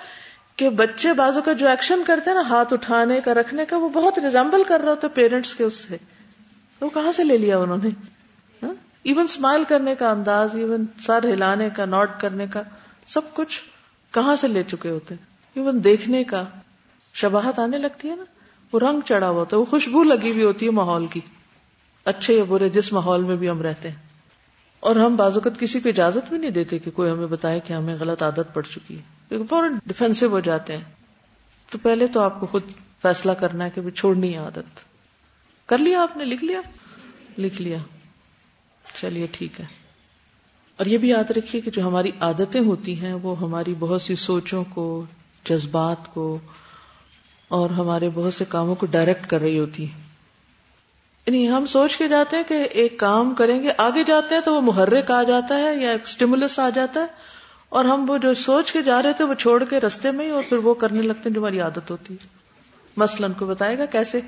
کہ 0.56 0.70
بچے 0.70 1.14
بازو 1.14 1.42
کا 1.42 1.54
جو 1.54 1.68
ایکشن 1.68 2.04
کرتے 2.08 2.30
ہیں 2.30 2.44
نا، 2.44 2.50
ہاتھ 2.50 2.74
اٹھانے 2.74 3.20
کا، 3.26 3.34
رکھنے 3.34 3.66
کا، 3.66 3.78
وہ 3.78 3.90
بہت 3.90 4.20
ریزمبل 4.20 4.64
کر 4.64 4.80
رہا 4.80 4.90
ہوتا 4.90 5.08
ہے 5.08 5.14
پیرنٹس 5.14 5.56
کے 5.56 5.64
اس 5.64 5.74
سے۔ 5.74 5.98
وہ 6.82 6.90
کہاں 6.90 7.12
سے 7.12 7.24
لے 7.24 7.38
لیا 7.38 7.58
انہوں 7.58 7.78
نے؟ 7.84 7.90
ایون 9.04 9.24
اسمائل 9.24 9.64
کرنے 9.64 9.96
کا 9.96 10.10
انداز 10.10 10.50
ایون 10.54 10.86
سر 11.00 11.24
ہلانے 11.24 11.70
کا، 11.76 11.86
نوٹ 11.86 12.10
کرنے 12.20 12.48
کا، 12.48 12.62
سب 13.08 13.34
کچھ 13.34 13.62
کہاں 14.12 14.36
سے 14.36 14.48
لے 14.48 14.64
چکے 14.64 14.90
ہوتے 14.90 15.16
ایون 15.56 15.84
دیکھنے 15.84 16.24
کا 16.24 16.44
شباہت 17.14 17.60
آنے 17.60 17.78
لگتی 17.78 18.10
ہے 18.10 18.16
نا؟ 18.16 18.24
وہ 18.74 18.80
رنگ 18.80 19.00
چڑھا 19.06 19.30
ہوا 19.30 19.40
ہوتا 19.40 19.56
ہے، 19.56 19.60
وہ 19.60 19.66
خوشبو 19.66 20.04
لگی 20.04 20.32
ہوئی 20.32 20.44
ہوتی 20.44 20.66
ہے 20.66 20.72
ماحول 20.72 21.08
کی۔ 21.08 21.20
اچھے 22.06 22.38
یا 22.38 22.44
برے، 22.48 22.70
جس 22.70 22.94
ماحول 22.94 23.24
میں 23.24 23.36
بھی 23.36 23.50
ہم 23.50 23.62
رہتے 23.62 23.90
ہیں۔ 23.90 23.96
اور 24.80 24.96
ہم 24.96 25.16
بازوقت 25.16 25.60
کسی 25.60 25.80
کو 25.80 25.90
اجازت 25.90 26.30
بھی 26.30 26.38
نہیں 26.38 26.52
دیتے 26.52 26.80
کہ 26.80 26.92
کوئی 26.92 27.12
ہمیں 27.12 27.28
بتائے 27.28 27.60
کہ 27.60 27.74
ہمیں 27.74 27.96
غلط 28.00 28.24
عادت 28.24 28.54
پڑ 28.54 28.62
چکی 28.62 29.00
ہے۔ 29.00 29.38
فوراً 29.50 29.74
ڈیفینسو 29.86 30.28
ہو 30.28 30.40
جاتے 30.40 30.78
ہیں۔ 30.78 30.84
تو 31.72 31.78
پہلے 31.78 32.08
تو 32.08 32.20
آپ 32.20 32.40
کو 32.40 32.46
خود 32.46 32.62
فیصلہ 33.02 33.32
کرنا 33.32 33.66
ہے 33.66 33.70
کہ 33.70 33.90
چھوڑنی 33.90 34.34
ہے 34.34 34.40
عادت۔ 34.40 34.80
کر 35.66 35.78
لیا 35.78 36.02
آپ 36.02 36.18
نے؟ 36.18 36.26
لکھ 36.26 36.44
لیا؟ 36.44 36.62
لکھ 37.38 37.62
لیا۔ 37.62 37.78
چلیے 38.96 39.28
ٹھیک 39.32 39.62
ہے۔ 39.62 39.66
اور 40.78 40.86
یہ 40.86 40.98
بھی 40.98 41.10
یاد 41.10 41.32
رکھیے 41.32 41.62
کہ 41.62 41.72
جو 41.72 41.88
ہماری 41.88 42.12
عادتیں 42.20 42.62
ہوتی 42.62 43.02
ہیں، 43.02 43.14
وہ 43.14 43.40
ہماری 43.40 43.74
بہت 43.80 44.02
سی 44.02 44.16
سوچوں 44.16 44.64
کو، 44.70 45.06
جذبات 45.50 46.14
کو 46.14 46.40
اور 47.48 47.70
ہمارے 47.70 48.10
بہت 48.14 48.34
سے 48.34 48.46
کاموں 48.50 48.76
کو 48.76 48.86
ڈائریکٹ 48.86 49.28
کر 49.28 49.40
رہی 49.42 49.60
ہوتی 49.60 49.86
ہیں۔ 49.86 50.00
یعنی 51.26 51.50
ہم 51.50 51.66
سوچ 51.66 51.98
کے 51.98 52.08
جاتے 52.08 52.38
ہیں 52.38 52.44
کہ 52.44 52.68
ایک 52.72 53.00
کام 53.00 53.36
کریں 53.36 53.64
گے، 53.64 53.72
آگے 53.78 54.04
جاتے 54.04 54.36
ہیں 54.36 54.42
تو 54.42 54.56
وہ 54.56 54.62
محرک 54.62 55.12
آ 55.12 55.24
جاتا 55.24 55.56
ہے 55.56 55.76
یا 55.76 55.92
ایک 55.92 56.02
اسٹیمولس 56.04 56.60
آ 56.60 56.70
جاتا 56.70 57.00
ہے 57.00 57.06
اور 57.70 57.86
ہم 57.86 58.06
وہ 58.10 58.18
جو 58.18 58.34
سوچ 58.34 58.72
کے 58.72 58.82
جا 58.82 59.04
رہے 59.04 59.14
تھے 59.14 59.26
وہ 59.26 59.34
چھوڑ 59.34 59.64
کے 59.64 59.80
رستے 59.80 60.12
میں 60.12 60.26
ہی 60.26 60.32
اور 60.32 60.44
پھر 60.50 60.58
وہ 60.58 60.74
کرنے 60.74 61.02
لگتے 61.02 61.22
ہیں 61.26 61.34
جو 61.34 61.42
ہماری 61.42 61.60
عادت 61.60 61.92
ہوتی 61.92 62.14
ہے۔ 62.14 62.28
مثلاً 62.98 63.32
کو 63.34 63.46
بتائے 63.46 63.78
گا 63.78 63.86
کیسے 63.86 64.20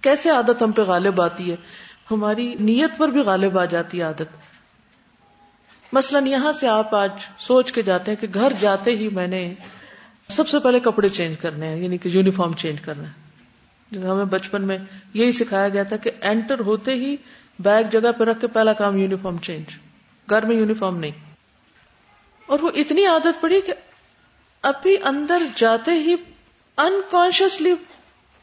کیسے 0.00 0.30
عادت 0.30 0.62
ہم 0.62 0.72
پہ 0.72 0.82
غالب 0.82 1.20
آتی 1.20 1.50
ہے؟ 1.50 1.56
ہماری 2.10 2.54
نیت 2.60 2.90
پر 2.98 3.08
بھی 3.08 3.20
غالب 3.20 3.58
آ 3.58 3.64
جاتی 3.64 4.02
عادت۔ 4.02 4.36
مثلاً 5.92 6.26
یہاں 6.26 6.52
سے 6.52 6.68
آپ 6.68 6.94
آج 6.94 7.10
سوچ 7.38 7.72
کے 7.72 7.82
جاتے 7.82 8.10
ہیں 8.10 8.20
کہ 8.20 8.26
گھر 8.34 8.52
جاتے 8.60 8.90
ہی 8.96 9.08
میں 9.08 9.26
نے 9.26 9.54
سب 10.28 10.48
سے 10.48 10.58
پہلے 10.58 10.80
کپڑے 10.80 11.08
چینج 11.08 11.36
کرنے 11.40 11.68
ہیں 11.68 11.76
یعنی 11.76 11.98
کہ 11.98 12.08
یونیفارم 12.08 12.52
چینج 12.52 12.80
کرنا 12.80 13.08
ہے۔ 13.08 13.26
ہمیں 13.98 14.24
بچپن 14.24 14.62
میں 14.62 14.78
یہی 15.14 15.32
سکھایا 15.32 15.68
گیا 15.68 15.82
تھا 15.82 15.96
کہ 15.96 16.10
اینٹر 16.20 16.58
ہوتے 16.60 16.94
ہی 16.94 17.16
بیگ 17.58 17.84
جگہ 17.92 18.12
پہ 18.18 18.24
رکھ 18.24 18.40
کے 18.40 18.46
پہلا 18.46 18.72
کام 18.72 18.98
یونیفارم 18.98 19.38
چینج۔ 19.38 19.64
گھر 20.30 20.44
میں 20.46 20.56
یونیفارم 20.56 20.96
نہیں۔ 20.96 21.10
اور 22.46 22.58
وہ 22.62 22.70
اتنی 22.74 23.06
عادت 23.06 23.40
پڑی 23.40 23.60
کہ 23.60 23.72
ابھی 24.62 24.96
اندر 25.04 25.42
جاتے 25.56 25.90
ہی 25.90 26.14
انکانشیسلی 26.76 27.74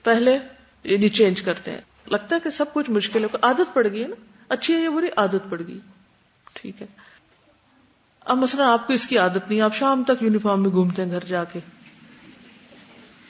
پہلے 0.03 0.37
یعنی 0.83 1.09
چینج 1.09 1.41
کرتے 1.41 1.71
ہیں۔ 1.71 1.81
لگتا 2.07 2.35
ہے 2.35 2.41
کہ 2.43 2.49
سب 2.49 2.73
کچھ 2.73 2.89
مشکل 2.89 3.23
ہے 3.23 3.35
عادت 3.41 3.73
پڑ 3.73 3.87
گئی 3.91 4.03
ہے 4.03 4.07
نا؟ 4.07 4.15
اچھی 4.49 4.75
ہے 4.75 4.83
یہ 4.83 4.89
بری؟ 4.89 5.07
عادت 5.17 5.49
پڑ 5.49 5.61
گئی۔ 5.67 5.77
ٹھیک 6.53 6.81
ہے۔ 6.81 6.87
اب 8.19 8.37
مثلا 8.37 8.73
آپ 8.73 8.87
کو 8.87 8.93
اس 8.93 9.07
کی 9.07 9.17
عادت 9.17 9.49
نہیں، 9.49 9.61
آپ 9.61 9.75
شام 9.75 10.03
تک 10.03 10.23
یونیفارم 10.23 10.61
میں 10.61 10.69
گھومتے 10.69 11.03
ہیں 11.03 11.11
گھر 11.11 11.23
جا 11.25 11.43
کے۔ 11.43 11.59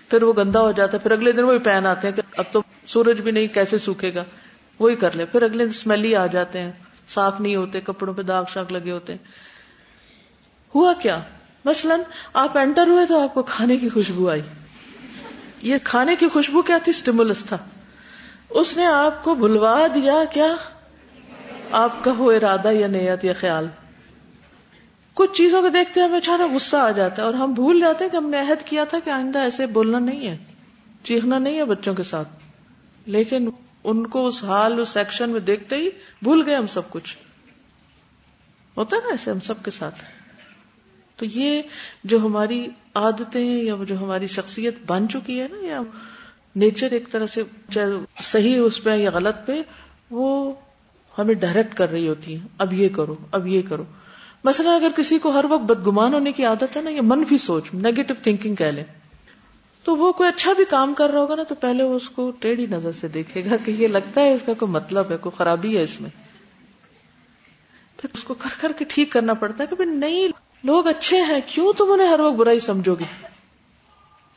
پھر 0.10 0.24
وہ 0.24 0.34
گندا 0.38 0.60
ہو 0.60 0.72
جاتا 0.72 0.98
ہے، 0.98 1.04
پھر 1.04 1.12
اگلے 1.12 1.32
دن 1.32 1.44
وہی 1.44 1.60
پہن 1.60 1.86
آتے 1.86 2.08
ہیں 2.08 2.16
کہ 2.16 2.22
اب 2.38 2.46
تو 2.52 2.62
سورج 2.88 3.22
بھی 3.22 3.32
نہیں، 3.32 3.48
کیسے 3.48 3.78
سوکھے 3.78 4.14
گا؟ 4.14 4.24
وہی 4.80 4.96
کر 4.96 5.16
لے 5.16 5.26
پھر 5.26 5.42
اگلے 5.42 5.64
دن 5.64 5.70
اسمیلی 5.70 6.16
آ 6.16 6.26
جاتے 6.26 6.60
ہیں، 6.60 6.72
صاف 7.10 7.40
نہیں 7.40 7.56
ہوتے، 7.56 7.82
کپڑوں 7.82 8.14
پہ 8.14 8.22
داغ 8.22 8.44
شاغ 8.54 8.66
لگے 8.70 8.92
ہوتے 8.92 9.14
ہیں۔ 9.14 9.26
ہوا 10.76 10.94
کیا؟ 10.94 11.20
مثلاً 11.66 12.00
آپ 12.34 12.58
انٹر 12.58 12.88
ہوئے 12.88 13.06
تو 13.06 13.24
آپ 13.24 13.34
کو 13.34 13.44
کھانے 13.44 13.78
کی 13.78 13.90
خوشبو 13.90 14.30
آئی۔ 14.30 14.42
یہ 15.62 15.76
کھانے 15.84 16.16
کی 16.16 16.28
خوشبو 16.28 16.62
کیا 16.62 16.78
تھی؟ 16.84 16.90
اسٹیمولس 16.90 17.46
تھا۔ 17.46 17.58
اس 18.54 18.78
نے 18.78 18.86
آپ 18.86 19.24
کو 19.24 19.36
بھلوا 19.36 19.88
دیا 19.96 20.26
کیا؟ 20.34 20.56
آپ 21.72 22.04
کا 22.04 22.12
وہ 22.18 22.32
ارادہ 22.32 22.72
یا 22.72 22.88
نیت 22.88 23.26
یا 23.26 23.34
خیال؟ 23.34 23.68
کچھ 25.14 25.34
چیزوں 25.34 25.62
کو 25.62 25.70
دیکھتے 25.70 26.02
ہمیں 26.02 26.18
اچانک 26.18 26.56
غصہ 26.56 26.78
آ 26.78 26.92
جاتا 26.92 27.22
ہے 27.22 27.28
اور 27.28 27.34
ہم 27.34 27.54
بھول 27.54 27.80
جاتے 27.80 28.04
ہیں 28.04 28.12
کہ 28.12 28.18
ہم 28.18 28.30
نے 28.30 28.40
عہد 28.40 28.66
کیا 28.66 28.84
تھا 28.84 29.00
کہ 29.00 29.10
آئندہ 29.10 29.40
ایسے 29.40 29.66
بولنا 29.66 30.00
نہیں 30.00 30.28
ہے، 30.28 30.38
چیخنا 31.04 31.38
نہیں 31.38 31.58
ہے 31.58 31.66
بچوں 31.66 31.94
کے 31.94 32.04
ساتھ۔ 32.04 32.28
لیکن 33.06 33.50
ان 33.84 34.08
کو 34.08 34.28
اس 34.28 34.44
حال، 34.44 34.80
اس 34.80 34.90
سیکشن 34.90 35.30
میں 35.30 35.40
دیکھتے 35.40 35.76
ہی 35.76 35.90
بھول 36.22 36.44
گئے 36.46 36.56
ہم 36.56 36.68
سب 36.68 36.90
کچھ۔ 36.90 37.18
ہوتا 38.78 38.96
ہے 38.96 39.02
نا 39.02 39.08
ایسے 39.12 39.32
ہم 39.32 39.40
سب 39.40 39.64
کے 39.64 39.72
ساتھ۔ 39.72 39.96
تو 41.16 41.26
یہ 41.26 41.62
جو 42.04 42.20
ہماری 42.20 42.68
عادتیں 42.96 43.64
یا 43.64 43.76
جو 43.88 43.98
ہماری 43.98 44.28
شخصیت 44.28 44.76
بن 44.88 45.10
چکی 45.10 45.42
ہے 45.42 45.48
نا، 45.52 45.66
یا 45.66 45.82
نیچر 46.56 46.92
ایک 46.92 47.12
طرح 47.12 47.26
سے 47.26 47.44
چاہے 47.74 47.92
صحیح 48.22 48.60
اس 48.62 48.84
پہ 48.84 48.96
یا 48.96 49.10
غلط 49.14 49.36
پہ 49.46 49.62
وہ 50.12 50.52
ہمیں 51.18 51.34
ڈائریکٹ 51.34 51.76
کر 51.76 51.90
رہی 51.90 52.08
ہوتی 52.08 52.36
ہے 52.36 52.48
اب 52.58 52.74
یہ 52.74 52.90
کرو، 52.90 53.16
اب 53.32 53.48
یہ 53.48 53.62
کرو۔ 53.70 53.84
مثلا 54.44 54.76
اگر 54.76 54.88
کسی 54.96 55.20
کو 55.20 55.30
ہر 55.30 55.46
وقت 55.50 55.64
بدگمان 55.64 56.14
ہونے 56.14 56.32
کی 56.32 56.46
عادت 56.46 56.78
ہے 56.78 56.82
نا 56.82 56.90
یا 56.90 57.02
منفی 57.02 57.38
سوچ 57.38 57.64
نیگیٹو 57.74 58.14
تھنکنگ 58.24 58.56
کہہ 58.56 58.66
لیں، 58.66 58.84
تو 59.84 59.96
وہ 59.96 60.12
کوئی 60.12 60.30
اچھا 60.30 60.54
بھی 60.54 60.66
کام 60.70 60.94
کر 60.94 61.10
رہا 61.10 61.20
ہوگا 61.20 61.36
نا، 61.36 61.44
تو 61.44 61.56
پہلے 61.56 61.84
وہ 61.84 61.96
اس 61.96 62.10
کو 62.10 62.32
ٹیڑھی 62.40 62.66
نظر 62.66 62.92
سے 62.92 63.08
دیکھے 63.08 63.46
گا 63.46 63.56
کہ 63.66 63.72
یہ 63.72 63.88
لگتا 63.88 64.22
ہے 64.22 64.34
اس 64.34 64.42
کا 64.46 64.54
کوئی 64.54 64.72
مطلب 64.72 65.12
ہے، 65.12 65.18
کوئی 65.18 65.38
خرابی 65.38 65.78
ہے 65.78 65.82
اس 65.82 66.02
میں۔ 66.02 66.10
پھر 67.98 68.10
اس 68.14 68.24
کو 68.24 68.34
کر 68.34 68.62
کر 68.62 68.72
کے 68.72 68.86
ٹھیک 68.86 69.12
کرنا 69.12 69.34
پڑتا 69.34 69.64
ہے 69.64 69.76
کہ 69.76 69.86
نہیں، 69.86 70.28
لوگ 70.64 70.88
اچھے 70.88 71.22
ہیں، 71.22 71.40
کیوں 71.48 71.74
تم 71.74 71.92
انہیں 71.92 72.08
ہر 72.08 72.20
وقت 72.20 72.36
برائی 72.36 72.60
سمجھو 72.60 72.96
گے؟ 72.96 73.33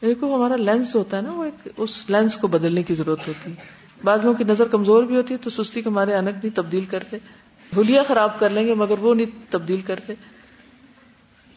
یعنی 0.03 0.15
دیکھو 0.15 0.35
ہمارا 0.35 0.57
لینس 0.57 0.97
ہوتا 0.97 1.17
ہے 1.17 1.23
نا، 1.23 1.31
وہ 1.31 1.45
ایک 1.45 1.69
اس 1.77 2.05
لینس 2.11 2.37
کو 2.37 2.49
بدلنے 2.49 2.83
کی 2.83 2.95
ضرورت 2.95 3.29
ہوتی 3.29 3.51
ہے۔ 3.51 3.57
بعض 4.05 4.25
لوگوں 4.25 4.39
کی 4.39 4.45
نظر 4.45 4.69
کمزور 4.69 5.03
بھی 5.03 5.17
ہوتی 5.17 5.35
ہے 5.35 5.39
تو 5.39 5.51
سستی 5.51 5.83
کے 5.83 5.89
ہمارے 5.89 6.15
انک 6.15 6.45
نہیں 6.45 6.57
تبدیل 6.57 6.85
کرتے۔ 6.85 7.17
ہولیا 7.77 8.03
خراب 8.03 8.39
کر 8.39 8.51
لیں 8.51 8.67
گے 8.67 8.75
مگر 8.75 8.99
وہ 8.99 9.15
نہیں 9.15 9.27
تبدیل 9.51 9.81
کرتے۔ 9.81 10.15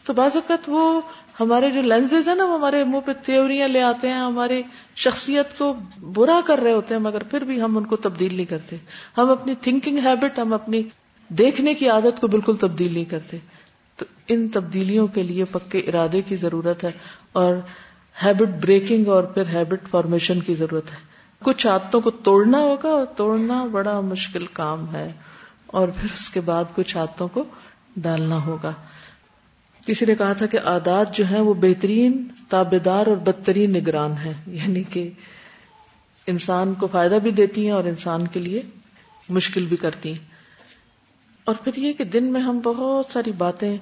تو 0.04 0.12
بعض 0.12 0.30
اوقات 0.34 0.58
وہ 0.66 1.00
ہمارے 1.40 1.70
جو 1.70 1.80
لینزز 1.80 2.28
ہیں 2.28 2.34
نا، 2.34 2.44
وہ 2.44 2.54
ہمارے 2.54 2.84
منہ 2.84 3.00
پہ 3.06 3.12
تھیوریاں 3.22 3.68
لے 3.68 3.82
آتے 3.82 4.08
ہیں، 4.08 4.14
ہماری 4.14 4.62
شخصیت 4.96 5.58
کو 5.58 5.74
برا 6.00 6.40
کر 6.46 6.58
رہے 6.58 6.72
ہوتے 6.72 6.94
ہیں، 6.94 7.02
مگر 7.02 7.22
پھر 7.22 7.40
بھی 7.40 7.62
ہم 7.62 7.78
ان 7.78 7.84
کو 7.84 7.96
تبدیل 7.96 8.34
نہیں 8.34 8.46
کرتے۔ 8.46 8.76
ہم 9.18 9.30
اپنی 9.30 9.54
تھنکنگ 9.54 9.98
ہیبٹ 9.98 10.38
ہم 10.38 10.52
اپنی 10.52 10.82
دیکھنے 11.28 11.74
کی 11.74 11.88
عادت 11.88 12.20
کو 12.20 12.26
بالکل 12.26 12.56
تبدیل 12.56 12.94
نہیں 12.94 13.04
کرتے۔ 13.04 13.36
تو 13.96 14.04
ان 14.28 14.48
تبدیلیوں 14.48 15.06
کے 15.06 15.22
لیے 15.22 15.44
پکے 15.44 15.78
ارادے 15.78 16.22
کی 16.22 16.36
ضرورت 16.36 16.84
ہے۔ 16.84 16.90
اور 17.32 17.54
ہیبٹ 18.24 18.64
بریکنگ 18.64 19.08
اور 19.08 19.22
پھر 19.22 19.46
ہیبٹ 19.46 19.88
فارمیشن 19.90 20.40
کی 20.40 20.54
ضرورت 20.54 20.92
ہے۔ 20.92 20.96
کچھ 21.42 21.66
عادتوں 21.66 22.00
کو 22.00 22.10
توڑنا 22.10 22.58
ہوگا 22.58 22.88
اور 22.88 23.06
توڑنا 23.16 23.64
بڑا 23.64 24.00
مشکل 24.00 24.46
کام 24.46 24.94
ہے۔ 24.94 25.12
اور 25.66 25.88
پھر 25.88 26.08
اس 26.14 26.30
کے 26.30 26.40
بعد 26.40 26.64
کچھ 26.74 26.96
عادتوں 26.96 27.28
کو 27.28 27.44
ڈالنا 27.96 28.44
ہوگا۔ 28.44 28.72
کسی 29.86 30.06
نے 30.06 30.14
کہا 30.14 30.32
تھا 30.32 30.46
کہ 30.46 30.58
عادات 30.64 31.14
جو 31.14 31.24
ہیں 31.24 31.40
وہ 31.40 31.54
بہترین 31.54 32.28
تابے 32.48 32.78
دار 32.78 33.06
اور 33.06 33.16
بدترین 33.16 33.72
نگران 33.72 34.12
ہیں۔ 34.12 34.32
یعنی 34.46 34.82
کہ 34.82 35.10
انسان 36.26 36.74
کو 36.74 36.86
فائدہ 36.86 37.14
بھی 37.14 37.30
دیتی 37.30 37.64
ہیں 37.64 37.72
اور 37.72 37.84
انسان 37.84 38.26
کے 38.26 38.40
لیے 38.40 38.62
مشکل 39.28 39.66
بھی 39.66 39.76
کرتی 39.76 40.08
ہیں۔ 40.12 40.24
اور 41.44 41.54
پھر 41.64 41.72
یہ 41.76 41.92
کہ 41.92 42.04
دن 42.04 42.24
میں 42.24 42.40
ہم 42.40 42.58
بہت 42.58 43.06
ساری 43.06 43.32
باتیں 43.32 43.76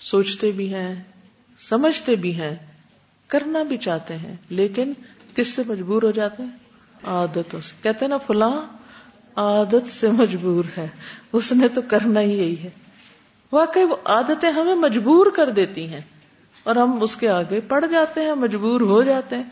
سوچتے 0.00 0.50
بھی 0.50 0.74
ہیں، 0.74 1.02
سمجھتے 1.68 2.16
بھی 2.16 2.40
ہیں۔ 2.40 2.77
کرنا 3.28 3.62
بھی 3.62 3.76
چاہتے 3.76 4.16
ہیں، 4.16 4.36
لیکن 4.48 4.92
کس 5.34 5.48
سے 5.48 5.62
مجبور 5.66 6.02
ہو 6.02 6.10
جاتے 6.10 6.42
ہیں؟ 6.42 6.50
عادتوں 7.04 7.60
سے۔ 7.60 7.74
کہتے 7.82 8.04
ہیں 8.04 8.10
نا، 8.10 8.18
فلاں 8.18 8.60
عادت 9.36 9.90
سے 9.90 10.10
مجبور 10.10 10.64
ہے۔ 10.78 10.88
اس 11.32 11.52
نے 11.52 11.68
تو 11.68 11.82
کرنا 11.82 12.20
ہی 12.20 12.38
یہی 12.38 12.62
ہے۔ 12.62 12.70
واقعی 13.52 13.84
وہ 13.84 13.96
عادتیں 14.04 14.50
ہمیں 14.50 14.74
مجبور 14.74 15.26
کر 15.26 15.50
دیتی 15.50 15.88
ہیں۔ 15.88 16.00
اور 16.62 16.76
ہم 16.76 17.02
اس 17.02 17.16
کے 17.16 17.28
آگے 17.28 17.60
پڑ 17.60 17.84
جاتے 17.86 18.20
ہیں، 18.20 18.34
مجبور 18.34 18.80
ہو 18.80 19.02
جاتے 19.02 19.36
ہیں۔ 19.36 19.42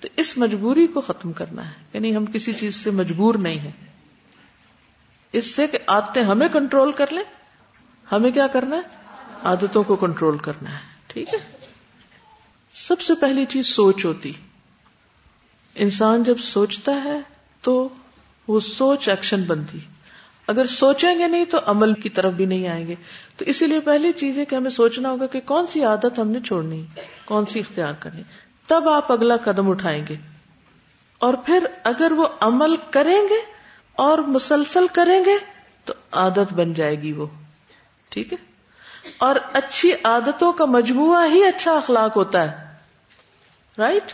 تو 0.00 0.08
اس 0.16 0.38
مجبوری 0.38 0.86
کو 0.86 1.00
ختم 1.00 1.32
کرنا 1.32 1.68
ہے۔ 1.68 1.74
یعنی 1.92 2.16
ہم 2.16 2.26
کسی 2.26 2.52
چیز 2.52 2.74
سے 2.74 2.90
مجبور 2.90 3.34
نہیں 3.34 3.58
ہیں۔ 3.58 3.70
اس 5.32 5.46
سے 5.54 5.66
کہ 5.66 5.78
عادتیں 5.86 6.22
ہمیں 6.22 6.48
کنٹرول 6.48 6.92
کر 6.92 7.06
لیں۔ 7.10 7.24
ہمیں 8.12 8.30
کیا 8.30 8.46
کرنا 8.46 8.76
ہے؟ 8.76 8.82
عادتوں 9.42 9.82
کو 9.82 9.96
کنٹرول 9.96 10.38
کرنا 10.38 10.70
ہے۔ 10.70 10.78
ٹھیک 11.06 11.34
ہے؟ 11.34 11.55
سب 12.76 13.00
سے 13.00 13.14
پہلی 13.14 13.44
چیز 13.44 13.66
سوچ 13.66 14.04
ہوتی۔ 14.04 14.32
انسان 15.74 16.22
جب 16.22 16.38
سوچتا 16.38 17.04
ہے 17.04 17.20
تو 17.60 17.88
وہ 18.48 18.60
سوچ 18.60 19.08
ایکشن 19.08 19.42
بنتی۔ 19.42 19.78
اگر 20.46 20.66
سوچیں 20.66 21.18
گے 21.18 21.28
نہیں 21.28 21.44
تو 21.44 21.58
عمل 21.66 21.92
کی 21.92 22.08
طرف 22.08 22.32
بھی 22.32 22.46
نہیں 22.46 22.68
آئیں 22.68 22.86
گے۔ 22.86 22.94
تو 23.36 23.44
اسی 23.44 23.66
لیے 23.66 23.80
پہلی 23.80 24.12
چیز 24.12 24.38
ہے 24.38 24.44
کہ 24.44 24.54
ہمیں 24.54 24.70
سوچنا 24.70 25.10
ہوگا 25.10 25.26
کہ 25.26 25.40
کون 25.40 25.66
سی 25.66 25.84
عادت 25.84 26.18
ہم 26.18 26.28
نے 26.28 26.40
چھوڑنی، 26.40 26.86
کون 27.24 27.46
سی 27.46 27.60
اختیار 27.60 27.92
کرنی۔ 27.92 28.22
تب 28.66 28.88
آپ 28.88 29.12
اگلا 29.12 29.36
قدم 29.36 29.70
اٹھائیں 29.70 30.04
گے۔ 30.08 30.14
اور 31.18 31.34
پھر 31.34 31.66
اگر 31.84 32.12
وہ 32.12 32.26
عمل 32.40 32.76
کریں 32.90 33.22
گے 33.22 33.52
اور 33.92 34.18
مسلسل 34.18 34.86
کریں 34.92 35.20
گے 35.24 35.36
تو 35.84 35.94
عادت 36.12 36.52
بن 36.52 36.72
جائے 36.72 37.02
گی 37.02 37.12
وہ۔ 37.12 37.26
ٹھیک 38.08 38.32
ہے؟ 38.32 38.38
اور 39.18 39.36
اچھی 39.52 39.92
عادتوں 40.04 40.52
کا 40.52 40.64
مجموعہ 40.64 41.26
ہی 41.26 41.44
اچھا 41.44 41.72
اخلاق 41.72 42.16
ہوتا 42.16 42.60
ہے۔ 42.60 42.65
رائٹ 43.78 44.12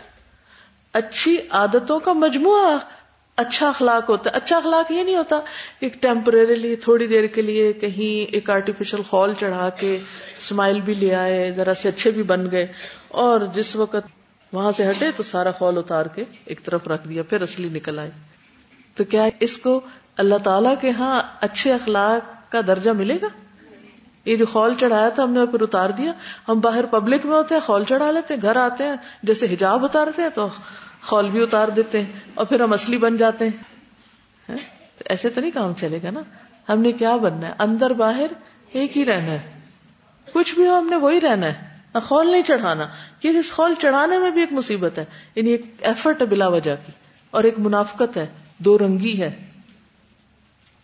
اچھی 0.93 1.37
عادتوں 1.49 1.99
کا 1.99 2.13
مجموعہ 2.13 2.77
اچھا 3.35 3.69
اخلاق 3.69 4.09
ہوتا 4.09 4.29
ہے۔ 4.29 4.35
اچھا 4.35 4.57
اخلاق 4.57 4.91
یہ 4.91 5.03
نہیں 5.03 5.15
ہوتا 5.15 5.39
کہ 5.79 5.89
ٹیمپرریلی 5.99 6.75
تھوڑی 6.75 7.07
دیر 7.07 7.27
کے 7.27 7.41
لیے 7.41 7.73
کہیں 7.73 8.31
ایک 8.31 8.49
آرٹیفیشل 8.49 9.01
خال 9.09 9.33
چڑھا 9.39 9.69
کے 9.69 9.99
اسمائل 10.39 10.81
بھی 10.81 10.93
لے 10.93 11.15
آئے، 11.15 11.51
ذرا 11.51 11.73
سے 11.73 11.89
اچھے 11.89 12.11
بھی 12.11 12.23
بن 12.23 12.51
گئے۔ 12.51 12.67
اور 13.07 13.41
جس 13.53 13.75
وقت 13.75 14.07
وہاں 14.53 14.71
سے 14.71 14.89
ہٹے 14.89 15.11
تو 15.15 15.23
سارا 15.23 15.51
خال 15.51 15.77
اتار 15.77 16.05
کے 16.05 16.23
ایک 16.45 16.63
طرف 16.63 16.87
رکھ 16.87 17.07
دیا، 17.07 17.23
پھر 17.23 17.41
اصلی 17.41 17.69
نکل 17.69 17.99
آئے۔ 17.99 18.11
تو 18.95 19.03
کیا 19.03 19.27
اس 19.39 19.57
کو 19.57 19.79
اللہ 20.17 20.35
تعالی 20.43 20.69
کے 20.81 20.89
ہاں 20.89 21.21
اچھے 21.41 21.73
اخلاق 21.73 22.51
کا 22.51 22.61
درجہ 22.67 22.91
ملے 22.91 23.17
گا؟ 23.21 23.27
یہ 24.25 24.37
جو 24.37 24.45
خول 24.45 24.73
چڑھایا 24.79 25.09
تھا، 25.09 25.23
ہم 25.23 25.31
نے 25.31 25.45
پھر 25.45 25.61
اتار 25.61 25.89
دیا۔ 25.89 26.11
ہم 26.47 26.59
باہر 26.59 26.85
پبلک 26.85 27.25
میں 27.25 27.35
ہوتے 27.35 27.55
ہیں 27.55 27.61
خول 27.61 27.83
چڑھا 27.83 28.11
لیتے 28.11 28.33
ہیں، 28.33 28.41
گھر 28.41 28.55
آتے 28.55 28.83
ہیں۔ 28.83 28.95
جیسے 29.23 29.45
حجاب 29.45 29.85
اتارتے 29.85 30.21
ہیں 30.21 30.29
تو 30.29 30.47
خول 31.03 31.29
بھی 31.29 31.43
اتار 31.43 31.67
دیتے 31.67 32.03
ہیں 32.03 32.11
اور 32.33 32.45
پھر 32.45 32.59
ہم 32.59 32.73
اصلی 32.73 32.97
بن 32.97 33.17
جاتے 33.17 33.45
ہیں۔ 33.45 33.51
ہاں؟ 34.49 34.57
ایسے 35.05 35.29
تو 35.29 35.41
نہیں 35.41 35.51
کام 35.51 35.73
چلے 35.73 35.99
گا 36.03 36.11
نا۔ 36.11 36.21
ہم 36.69 36.81
نے 36.81 36.91
کیا 36.91 37.15
بننا 37.15 37.47
ہے؟ 37.47 37.53
اندر 37.59 37.93
باہر 37.93 38.25
ایک 38.71 38.97
ہی 38.97 39.05
رہنا 39.05 39.31
ہے۔ 39.31 39.59
کچھ 40.33 40.55
بھی 40.55 40.67
ہو، 40.67 40.79
ہم 40.79 40.87
نے 40.89 40.95
وہی 40.95 41.21
رہنا 41.21 41.47
ہے۔ 41.47 41.73
خول 42.03 42.31
نہیں 42.31 42.41
چڑھانا، 42.41 42.87
کیونکہ 43.19 43.37
اس 43.37 43.51
خول 43.51 43.73
چڑھانے 43.75 44.17
میں 44.17 44.31
بھی 44.31 44.41
ایک 44.41 44.53
مصیبت 44.53 44.99
ہے۔ 44.99 45.05
یعنی 45.35 45.49
ایک 45.49 45.65
ایفرٹ 45.81 46.21
ہے 46.21 46.27
بلا 46.27 46.47
وجہ 46.47 46.75
کی۔ 46.85 46.91
اور 47.31 47.43
ایک 47.43 47.59
منافقت 47.59 48.17
ہے۔ 48.17 48.27
دو 48.57 48.77
رنگی 48.77 49.21
ہے۔ 49.21 49.49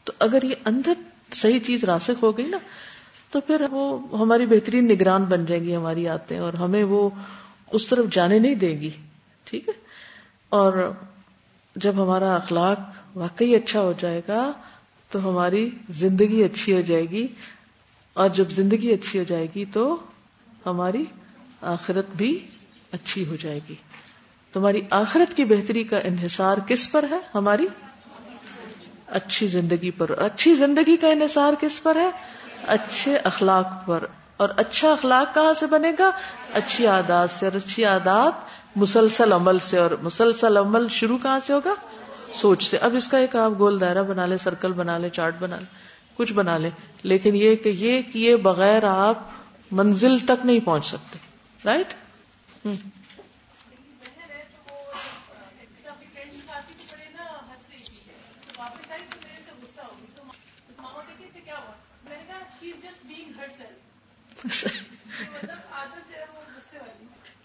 تو 0.04 0.14
اگر 0.20 0.44
یہ 0.44 0.56
اندر 0.66 0.94
صحیح 1.34 1.60
چیز 1.60 1.84
راسک 1.84 2.24
ہو 2.24 2.38
گئی 2.38 2.48
نا 2.48 2.58
تو 3.32 3.42
پھر 3.42 3.66
وہ 3.72 4.00
ہماری 4.20 4.46
بہترین 4.46 4.88
نگران 4.88 5.24
بن 5.24 5.46
جائیں 5.46 5.64
گی 5.64 5.76
ہماری 5.76 6.08
آتے 6.08 6.38
اور 6.38 6.54
ہمیں 6.54 6.84
وہ 6.84 7.10
اس 7.72 7.88
طرف 7.88 8.06
جانے 8.12 8.40
نہیں 8.40 8.56
دے 8.56 8.70
گی۔ 8.70 8.90
ٹھیک 9.44 9.70
ہے؟ 9.70 9.74
اور 10.50 10.92
جب 11.76 11.94
ہمارا 11.96 12.36
اخلاق 12.36 12.80
واقعی 13.18 13.56
اچھا 13.56 13.82
ہو 13.82 13.94
جائے 14.00 14.22
گا 14.28 14.52
تو 15.12 15.30
ہماری 15.30 15.70
زندگی 15.90 16.44
اچھی 16.44 16.74
ہو 16.74 16.82
جائے 16.82 17.06
گی 17.06 17.28
اور 18.14 18.30
جب 18.30 18.50
زندگی 18.50 18.94
اچھی 18.94 19.20
ہو 19.20 19.24
جائے 19.24 19.48
گی 19.56 19.66
تو 19.66 19.98
ہماری 20.66 21.06
آخرت 21.62 22.06
بھی 22.16 22.40
اچھی 22.92 23.26
ہو 23.28 23.36
جائے 23.36 23.60
گی۔ 23.70 23.76
تمہاری 24.54 24.82
آخرت 24.90 25.38
کی 25.38 25.46
بہتری 25.46 25.84
کا 25.84 25.98
انحصار 25.98 26.58
کس 26.68 26.92
پر 26.92 27.06
ہے؟ 27.12 27.18
ہماری 27.36 27.68
اچھی 29.08 29.48
زندگی 29.48 29.92
پر۔ 29.92 30.10
اچھی 30.10 30.56
زندگی 30.56 30.98
کا 30.98 31.08
انحصار 31.08 31.54
کس 31.60 31.84
پر 31.84 31.96
ہے؟ 31.96 32.10
اچھے 32.70 33.18
اخلاق 33.18 33.68
پر۔ 33.86 34.06
اور 34.38 34.50
اچھا 34.56 34.92
اخلاق 34.92 35.36
کہاں 35.36 35.54
سے 35.54 35.66
بنے 35.66 35.92
گا؟ 36.00 36.12
اچھی 36.54 36.88
عادات 36.88 37.30
سے۔ 37.32 37.46
اور 37.46 37.56
اچھی 37.56 37.86
عادات 37.86 38.34
مسلسل 38.76 39.32
عمل 39.32 39.60
سے۔ 39.60 39.78
اور 39.78 39.92
مسلسل 40.02 40.58
عمل 40.58 40.88
شروع 40.88 41.18
کہاں 41.18 41.40
سے 41.40 41.54
ہوگا؟ 41.54 41.74
سوچ 42.34 42.70
سے۔ 42.70 42.78
اب 42.78 42.96
اس 42.96 43.08
کا 43.08 43.18
ایک 43.18 43.36
آپ 43.36 43.52
گول 43.60 43.80
دائرہ 43.80 44.04
بنا 44.04 44.26
لے 44.26 44.38
سرکل 44.38 44.74
بنا 44.74 44.98
لے 44.98 45.10
چارٹ 45.10 45.36
بنا 45.40 45.56
لے 45.56 45.66
کچھ 46.18 46.34
بنا 46.34 46.58
لے 46.58 46.70
لیکن 47.04 47.36
یہ 47.36 47.56
کہ 47.56 47.70
یہ 47.70 48.02
کیے 48.14 48.36
بغیر 48.36 48.84
آپ 48.84 49.18
منزل 49.72 50.20
تک 50.20 50.46
نہیں 50.46 50.60
پہنچ 50.60 50.86
سکتے۔ 50.86 51.20
رائٹ 51.66 51.94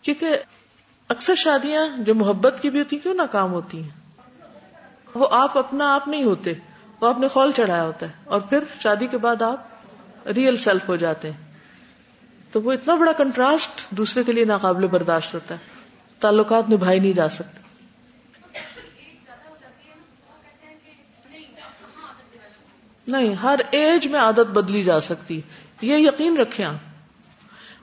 کیونکہ 0.02 0.36
اکثر 1.08 1.34
شادیاں 1.34 1.88
جو 1.98 2.14
محبت 2.14 2.58
کی 2.62 2.70
بھی 2.70 2.78
ہوتی 2.78 2.98
کیوں 2.98 3.14
ناکام 3.14 3.52
ہوتی 3.52 3.82
ہیں؟ 3.82 3.90
وہ 5.14 5.28
آپ 5.30 5.58
اپنا 5.58 5.94
آپ 5.94 6.08
نہیں 6.08 6.24
ہوتے، 6.24 6.52
وہ 7.00 7.08
آپ 7.08 7.18
نے 7.18 7.28
خول 7.28 7.52
چڑھایا 7.52 7.82
ہوتا 7.82 8.06
ہے 8.06 8.12
اور 8.24 8.40
پھر 8.40 8.58
شادی 8.80 9.06
کے 9.06 9.18
بعد 9.18 9.42
آپ 9.42 9.66
ریئل 10.28 10.56
سیلف 10.56 10.88
ہو 10.88 10.96
جاتے 10.96 11.30
ہیں۔ 11.30 11.52
تو 12.52 12.62
وہ 12.62 12.72
اتنا 12.72 12.94
بڑا 12.94 13.12
کنٹراسٹ 13.12 13.90
دوسرے 13.90 14.24
کے 14.24 14.32
لیے 14.32 14.44
ناقابل 14.44 14.86
برداشت 14.86 15.34
ہوتا 15.34 15.54
ہے۔ 15.54 15.80
تعلقات 16.20 16.70
نبھائی 16.70 17.00
نہیں 17.00 17.12
جا 17.12 17.28
سکتے۔ 17.28 17.64
نہیں، 23.06 23.34
ہر 23.34 23.60
ایج 23.70 24.06
میں 24.06 24.20
عادت 24.20 24.38
بدلی 24.38 24.84
جا 24.84 25.00
سکتی 25.00 25.40
یہ 25.82 25.96
یقین 25.96 26.36
رکھے 26.36 26.64
آپ۔ 26.64 26.74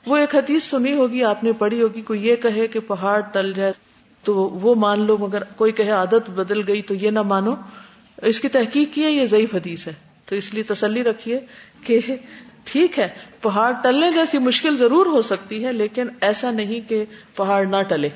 وہ 0.05 0.17
ایک 0.17 0.35
حدیث 0.35 0.63
سنی 0.63 0.93
ہوگی، 0.93 1.23
آپ 1.23 1.43
نے 1.43 1.51
پڑھی 1.51 1.81
ہوگی، 1.81 2.01
کوئی 2.01 2.27
یہ 2.27 2.35
کہے 2.35 2.67
کہ 2.67 2.79
پہاڑ 2.79 3.21
ٹل 3.21 3.53
جائے 3.53 3.73
تو 4.23 4.35
وہ 4.35 4.75
مان 4.75 5.05
لو، 5.05 5.17
مگر 5.17 5.43
کوئی 5.43 5.71
کہے 5.71 5.91
عادت 5.91 6.29
بدل 6.29 6.61
گئی 6.67 6.81
تو 6.81 6.93
یہ 6.93 7.11
نہ 7.11 7.21
مانو۔ 7.21 7.55
اس 8.21 8.39
کی 8.39 8.47
تحقیق 8.47 8.93
کی 8.93 9.03
ہے، 9.03 9.11
یہ 9.11 9.25
ضعیف 9.25 9.55
حدیث 9.55 9.87
ہے۔ 9.87 9.93
تو 10.25 10.35
اس 10.35 10.53
لیے 10.53 10.63
تسلی 10.63 11.03
رکھیے 11.03 11.39
کہ 11.83 11.99
ٹھیک 12.63 12.99
ہے، 12.99 13.07
پہاڑ 13.41 13.73
ٹلنے 13.83 14.11
جیسی 14.11 14.37
مشکل 14.37 14.77
ضرور 14.77 15.05
ہو 15.05 15.21
سکتی 15.21 15.65
ہے، 15.65 15.71
لیکن 15.71 16.07
ایسا 16.21 16.51
نہیں 16.51 16.89
کہ 16.89 17.05
پہاڑ 17.35 17.65
نہ 17.65 17.81
ٹلے۔ 17.87 18.09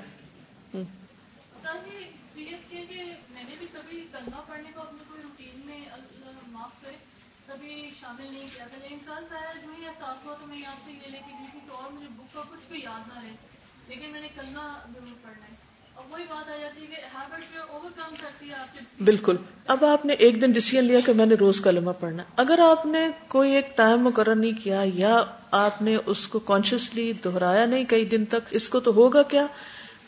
بالکل۔ 19.03 19.35
اب 19.67 19.85
آپ 19.85 20.05
نے 20.05 20.13
ایک 20.13 20.41
دن 20.41 20.51
ڈسیزن 20.51 20.85
لیا 20.85 20.99
کہ 21.05 21.13
میں 21.13 21.25
نے 21.25 21.35
روز 21.35 21.61
کلمہ 21.61 21.91
پڑھنا۔ 21.99 22.23
اگر 22.35 22.59
آپ 22.59 22.85
نے 22.85 23.07
کوئی 23.27 23.55
ایک 23.55 23.77
ٹائم 23.77 23.99
مقرر 23.99 24.35
نہیں 24.35 24.63
کیا 24.63 24.81
یا 24.93 25.23
آپ 25.51 25.81
نے 25.81 25.97
اس 26.05 26.27
کو 26.27 26.39
کانشیسلی 26.39 27.13
دہرایا 27.13 27.65
نہیں 27.65 27.83
کئی 27.85 28.05
دن 28.05 28.25
تک، 28.25 28.47
اس 28.51 28.69
کو 28.69 28.79
تو 28.79 28.93
ہوگا 28.93 29.23
کیا؟ 29.23 29.45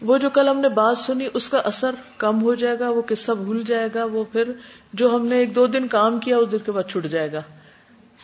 وہ 0.01 0.17
جو 0.17 0.29
کل 0.29 0.47
ہم 0.47 0.59
نے 0.59 0.69
بات 0.69 0.97
سنی، 0.97 1.27
اس 1.33 1.49
کا 1.49 1.57
اثر 1.57 1.95
کم 2.17 2.41
ہو 2.41 2.55
جائے 2.55 2.79
گا، 2.79 2.89
وہ 2.89 3.01
قصہ 3.01 3.31
بھول 3.31 3.63
جائے 3.63 3.89
گا، 3.95 4.03
وہ 4.03 4.23
پھر 4.31 4.51
جو 4.93 5.15
ہم 5.15 5.27
نے 5.27 5.35
ایک 5.35 5.55
دو 5.55 5.67
دن 5.67 5.87
کام 5.87 6.19
کیا، 6.19 6.37
اس 6.37 6.51
دن 6.51 6.57
کے 6.65 6.71
بعد 6.71 6.83
چھٹ 6.89 7.05
جائے 7.05 7.31
گا۔ 7.31 7.41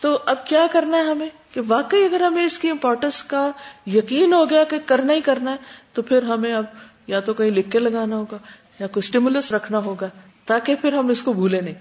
تو 0.04 0.18
اب 0.26 0.46
کیا 0.46 0.66
کرنا 0.72 0.96
ہے 0.96 1.02
ہمیں؟ 1.02 1.28
کہ 1.52 1.60
واقعی 1.68 2.04
اگر 2.04 2.20
ہمیں 2.20 2.44
اس 2.44 2.58
کی 2.58 2.70
امپورٹینس 2.70 3.22
کا 3.22 3.50
یقین 3.86 4.34
ہو 4.34 4.50
گیا 4.50 4.64
کہ 4.64 4.78
کرنا 4.86 5.12
ہی 5.12 5.20
کرنا 5.20 5.50
ہے، 5.50 5.56
تو 5.92 6.02
پھر 6.02 6.22
ہمیں 6.22 6.54
اب 6.54 6.64
یا 7.06 7.20
تو 7.20 7.34
کہیں 7.34 7.50
لکھ 7.50 7.70
کے 7.70 7.78
لگانا 7.78 8.16
ہوگا، 8.16 8.36
یا 8.80 8.86
کوئی 8.86 8.98
اسٹیمولس 8.98 9.52
رکھنا 9.52 9.78
ہوگا، 9.78 10.08
تاکہ 10.44 10.74
پھر 10.74 10.92
ہم 10.92 11.08
اس 11.08 11.22
کو 11.22 11.32
بھولے 11.32 11.60
نہیں۔ 11.60 11.74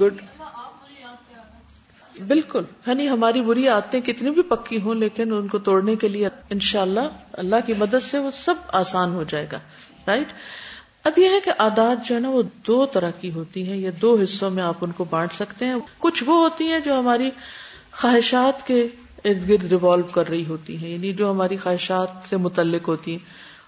گڈ 0.00 0.14
بالکل۔ 2.26 2.62
یعنی 2.86 3.08
ہماری 3.08 3.42
بری 3.42 3.68
عادتیں 3.68 4.00
کتنی 4.00 4.30
بھی 4.30 4.42
پکی 4.42 4.80
ہوں، 4.80 4.94
لیکن 4.94 5.32
ان 5.32 5.48
کو 5.48 5.58
توڑنے 5.58 5.96
کے 5.96 6.08
لیے 6.08 6.28
انشاءاللہ 6.50 7.00
اللہ 7.00 7.26
اللہ 7.32 7.66
کی 7.66 7.74
مدد 7.74 8.02
سے 8.10 8.18
وہ 8.18 8.30
سب 8.30 8.54
آسان 8.68 9.14
ہو 9.14 9.24
جائے 9.28 9.46
گا۔ 9.52 9.58
رائٹ 10.06 10.28
اب 11.04 11.18
یہ 11.18 11.28
ہے 11.28 11.40
کہ 11.44 11.52
عادات 11.58 12.06
جو 12.06 12.14
ہے 12.14 12.20
نا 12.20 12.30
وہ 12.30 12.42
دو 12.66 12.86
طرح 12.86 13.10
کی 13.10 13.32
ہوتی 13.32 13.68
ہیں 13.68 13.76
یا 13.76 13.90
دو 14.02 14.18
حصوں 14.22 14.50
میں 14.50 14.62
آپ 14.62 14.74
ان 14.80 14.92
کو 14.92 15.04
بانٹ 15.04 15.32
سکتے 15.32 15.64
ہیں۔ 15.64 15.74
کچھ 15.98 16.24
وہ 16.26 16.36
ہوتی 16.36 16.64
ہیں 16.64 16.80
جو 16.80 16.98
ہماری 16.98 17.30
خواہشات 17.92 18.66
کے 18.66 18.86
ارد 19.24 19.48
گرد 19.48 19.64
ریوالو 19.64 20.02
کر 20.02 20.28
رہی 20.28 20.46
ہوتی 20.46 20.76
ہیں 20.76 20.90
یعنی 20.90 21.12
جو 21.12 21.30
ہماری 21.30 21.56
خواہشات 21.56 22.08
سے 22.22 22.36
متعلق 22.36 22.88
ہوتی 22.88 23.10
ہیں۔ 23.10 23.18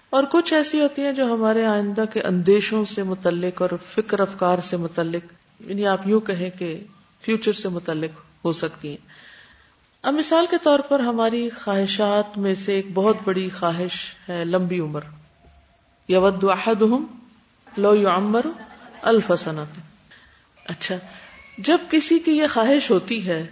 اور 0.09 0.23
کچھ 0.31 0.53
ایسی 0.53 0.81
ہوتی 0.81 1.01
ہیں 1.01 1.11
جو 1.11 1.33
ہمارے 1.33 1.65
آئندہ 1.65 2.03
کے 2.13 2.21
اندیشوں 2.21 2.85
سے 2.85 3.03
متعلق 3.03 3.61
اور 3.61 3.69
فکر 3.85 4.19
افکار 4.19 4.57
سے 4.63 4.77
متعلق 4.77 5.33
یعنی 5.69 5.87
آپ 5.87 6.07
یوں 6.07 6.19
کہیں 6.19 6.49
کہ 6.49 6.83
فیوچر 7.21 7.53
سے 7.53 7.69
متعلق 7.69 8.45
ہو 8.45 8.51
سکتی 8.51 8.89
ہیں۔ 8.89 8.97
اب 10.01 10.13
مثال 10.13 10.45
کے 10.51 10.57
طور 10.63 10.79
پر 10.79 10.99
ہماری 10.99 11.49
خواہشات 11.49 12.37
میں 12.37 12.55
سے 12.55 12.73
ایک 12.73 12.87
بہت 12.93 13.17
بڑی 13.23 13.49
خواہش 13.59 14.15
ہے، 14.29 14.45
لمبی 14.45 14.79
عمر۔ 14.79 15.01
یود 16.07 16.43
احدہم 16.43 17.05
لو 17.77 17.95
یعمر 17.95 18.45
الف 19.01 19.31
سنت۔ 19.39 19.79
اچھا 20.65 20.95
جب 21.57 21.77
کسی 21.91 22.19
کی 22.19 22.31
یہ 22.31 22.47
خواہش 22.53 22.91
ہوتی 22.91 23.27
ہے، 23.27 23.47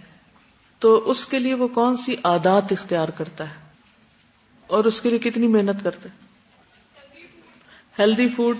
تو 0.78 1.10
اس 1.10 1.26
کے 1.26 1.38
لیے 1.38 1.54
وہ 1.54 1.68
کون 1.68 1.96
سی 1.96 2.16
عادات 2.24 2.72
اختیار 2.72 3.08
کرتا 3.08 3.48
ہے؟ 3.48 3.54
اور 4.66 4.84
اس 4.84 5.00
کے 5.00 5.10
لیے 5.10 5.18
کتنی 5.18 5.46
محنت 5.46 5.84
کرتا 5.84 6.08
ہے؟ 6.08 6.14
ہیلدی 7.98 8.28
فوڈ، 8.28 8.58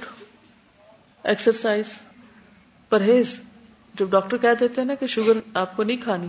ایکسرسائز، 1.22 1.84
پرہیز۔ 2.88 3.40
جب 3.94 4.08
ڈاکٹر 4.10 4.36
کہہ 4.36 4.54
دیتے 4.60 4.80
ہیں 4.80 4.88
نا 4.88 4.94
کہ 4.94 5.06
شوگر 5.06 5.32
آپ 5.54 5.76
کو 5.76 5.82
نہیں 5.82 5.96
کھانی 5.96 6.28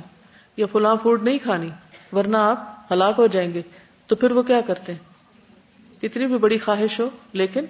یا 0.57 0.65
فلاں 0.65 0.95
فوڈ 1.03 1.23
نہیں 1.23 1.37
کھانی، 1.37 1.69
ورنہ 2.11 2.37
آپ 2.37 2.79
ہلاک 2.91 3.15
ہو 3.17 3.27
جائیں 3.27 3.53
گے، 3.53 3.61
تو 4.07 4.15
پھر 4.15 4.31
وہ 4.31 4.43
کیا 4.43 4.61
کرتے 4.61 4.91
ہیں؟ 4.91 4.99
کتنی 6.01 6.27
بھی 6.27 6.37
بڑی 6.37 6.57
خواہش 6.57 6.99
ہو، 6.99 7.09
لیکن 7.33 7.65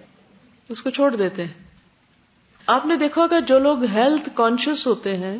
اس 0.70 0.82
کو 0.82 0.90
چھوڑ 0.90 1.16
دیتے 1.16 1.44
ہیں۔ 1.44 1.54
آپ 2.68 2.86
نے 2.86 2.96
دیکھا 2.96 3.22
ہوگا 3.22 3.40
جو 3.40 3.60
لوگ 3.60 3.84
ہیلتھ 3.84 4.30
کانشیس 4.34 4.88
ہوتے 4.88 5.18
ہیں 5.18 5.38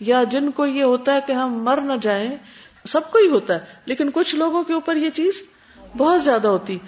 یا 0.00 0.24
جن 0.24 0.50
کو 0.50 0.66
یہ 0.66 0.82
ہوتا 0.82 1.14
ہے 1.14 1.18
کہ 1.26 1.32
ہم 1.32 1.64
مر 1.64 1.80
نہ 1.80 1.92
جائیں، 2.02 2.36
سب 2.84 3.10
کو 3.10 3.18
ہی 3.18 3.28
ہوتا 3.28 3.54
ہے، 3.54 3.58
لیکن 3.84 4.10
کچھ 4.14 4.34
لوگوں 4.34 4.64
کے 4.64 4.72
اوپر 4.72 4.96
یہ 4.96 5.10
چیز 5.10 5.42
بہت 5.96 6.22
زیادہ 6.22 6.48
ہوتی۔ 6.48 6.78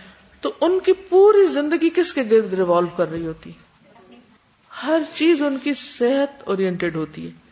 تو 0.41 0.53
ان 0.61 0.79
کی 0.81 0.93
پوری 0.93 1.47
زندگی 1.47 1.91
کس 1.91 2.13
کے 2.13 2.23
گرد 2.31 2.53
ریوالو 2.53 2.87
کر 2.87 3.11
رہی 3.11 3.27
ہوتی؟ 3.27 3.53
ہر 4.83 5.03
چیز 5.15 5.43
ان 5.43 5.59
کی 5.63 5.75
صحت 5.75 6.43
اورینٹیڈ 6.45 6.97
ہوتی 6.97 7.29
ہے۔ 7.29 7.47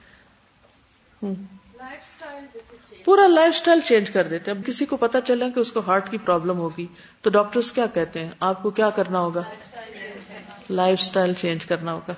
پورا 3.04 3.26
لائف 3.26 3.56
سٹائل 3.56 3.80
چینج 3.80 4.10
کر 4.10 4.26
دیتے۔ 4.26 4.50
اب 4.50 4.58
کسی 4.66 4.86
کو 4.86 4.96
پتا 4.96 5.20
چلا 5.20 5.48
کہ 5.48 5.60
اس 5.60 5.72
کو 5.72 5.80
ہارٹ 5.86 6.10
کی 6.10 6.18
پرابلم 6.18 6.58
ہوگی، 6.58 6.86
تو 7.20 7.30
ڈاکٹرز 7.30 7.72
کیا 7.72 7.86
کہتے 7.86 8.24
ہیں؟ 8.24 8.30
آپ 8.40 8.62
کو 8.62 8.70
کیا 8.70 8.90
کرنا 8.90 9.18
ہوگا؟ 9.18 9.42
لائف 10.70 11.00
سٹائل 11.00 11.32
چینج 11.34 11.66
کرنا 11.66 11.92
ہوگا۔ 11.92 12.14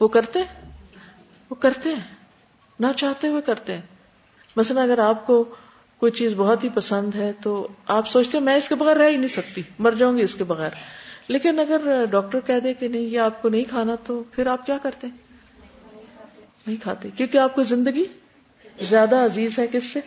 وہ 0.00 0.08
کرتے 0.08 0.38
وہ 1.50 1.54
کرتے 1.54 1.88
ہیں۔ 1.88 2.14
نہ 2.80 2.86
چاہتے 2.96 3.28
ہوئے 3.28 3.42
کرتے 3.42 3.74
ہیں۔ 3.74 3.82
مثلا 4.56 4.82
اگر 4.82 4.98
آپ 4.98 5.26
کو 5.26 5.54
کوئی 5.98 6.12
چیز 6.12 6.32
بہت 6.36 6.64
ہی 6.64 6.68
پسند 6.74 7.14
ہے 7.14 7.32
تو 7.42 7.68
آپ 7.86 8.08
سوچتے 8.08 8.38
ہیں 8.38 8.44
میں 8.44 8.54
اس 8.54 8.68
کے 8.68 8.74
بغیر 8.74 8.96
رہ 8.96 9.08
ہی 9.08 9.16
نہیں 9.16 9.28
سکتی، 9.28 9.62
مر 9.78 9.90
جاؤں 9.90 10.18
گی 10.18 10.22
اس 10.22 10.34
کے 10.34 10.44
بغیر۔ 10.44 10.70
لیکن 11.28 11.58
اگر 11.58 12.04
ڈاکٹر 12.04 12.40
کہہ 12.40 12.60
دے 12.64 12.74
کہ 12.74 12.88
نہیں، 12.88 13.02
یہ 13.02 13.20
آپ 13.20 13.42
کو 13.42 13.48
نہیں 13.48 13.64
کھانا 13.64 13.94
تو 14.06 14.22
پھر 14.32 14.46
آپ 14.46 14.66
کیا 14.66 14.78
کرتے 14.82 15.06
نہیں 16.66 16.76
کھاتے۔ 16.82 17.08
کیونکہ 17.16 17.38
آپ 17.38 17.54
کو 17.54 17.62
زندگی 17.62 18.04
زیادہ 18.80 19.16
عزیز 19.16 19.58
ہے 19.58 19.66
کس 19.66 19.84
سے؟ 19.84 20.00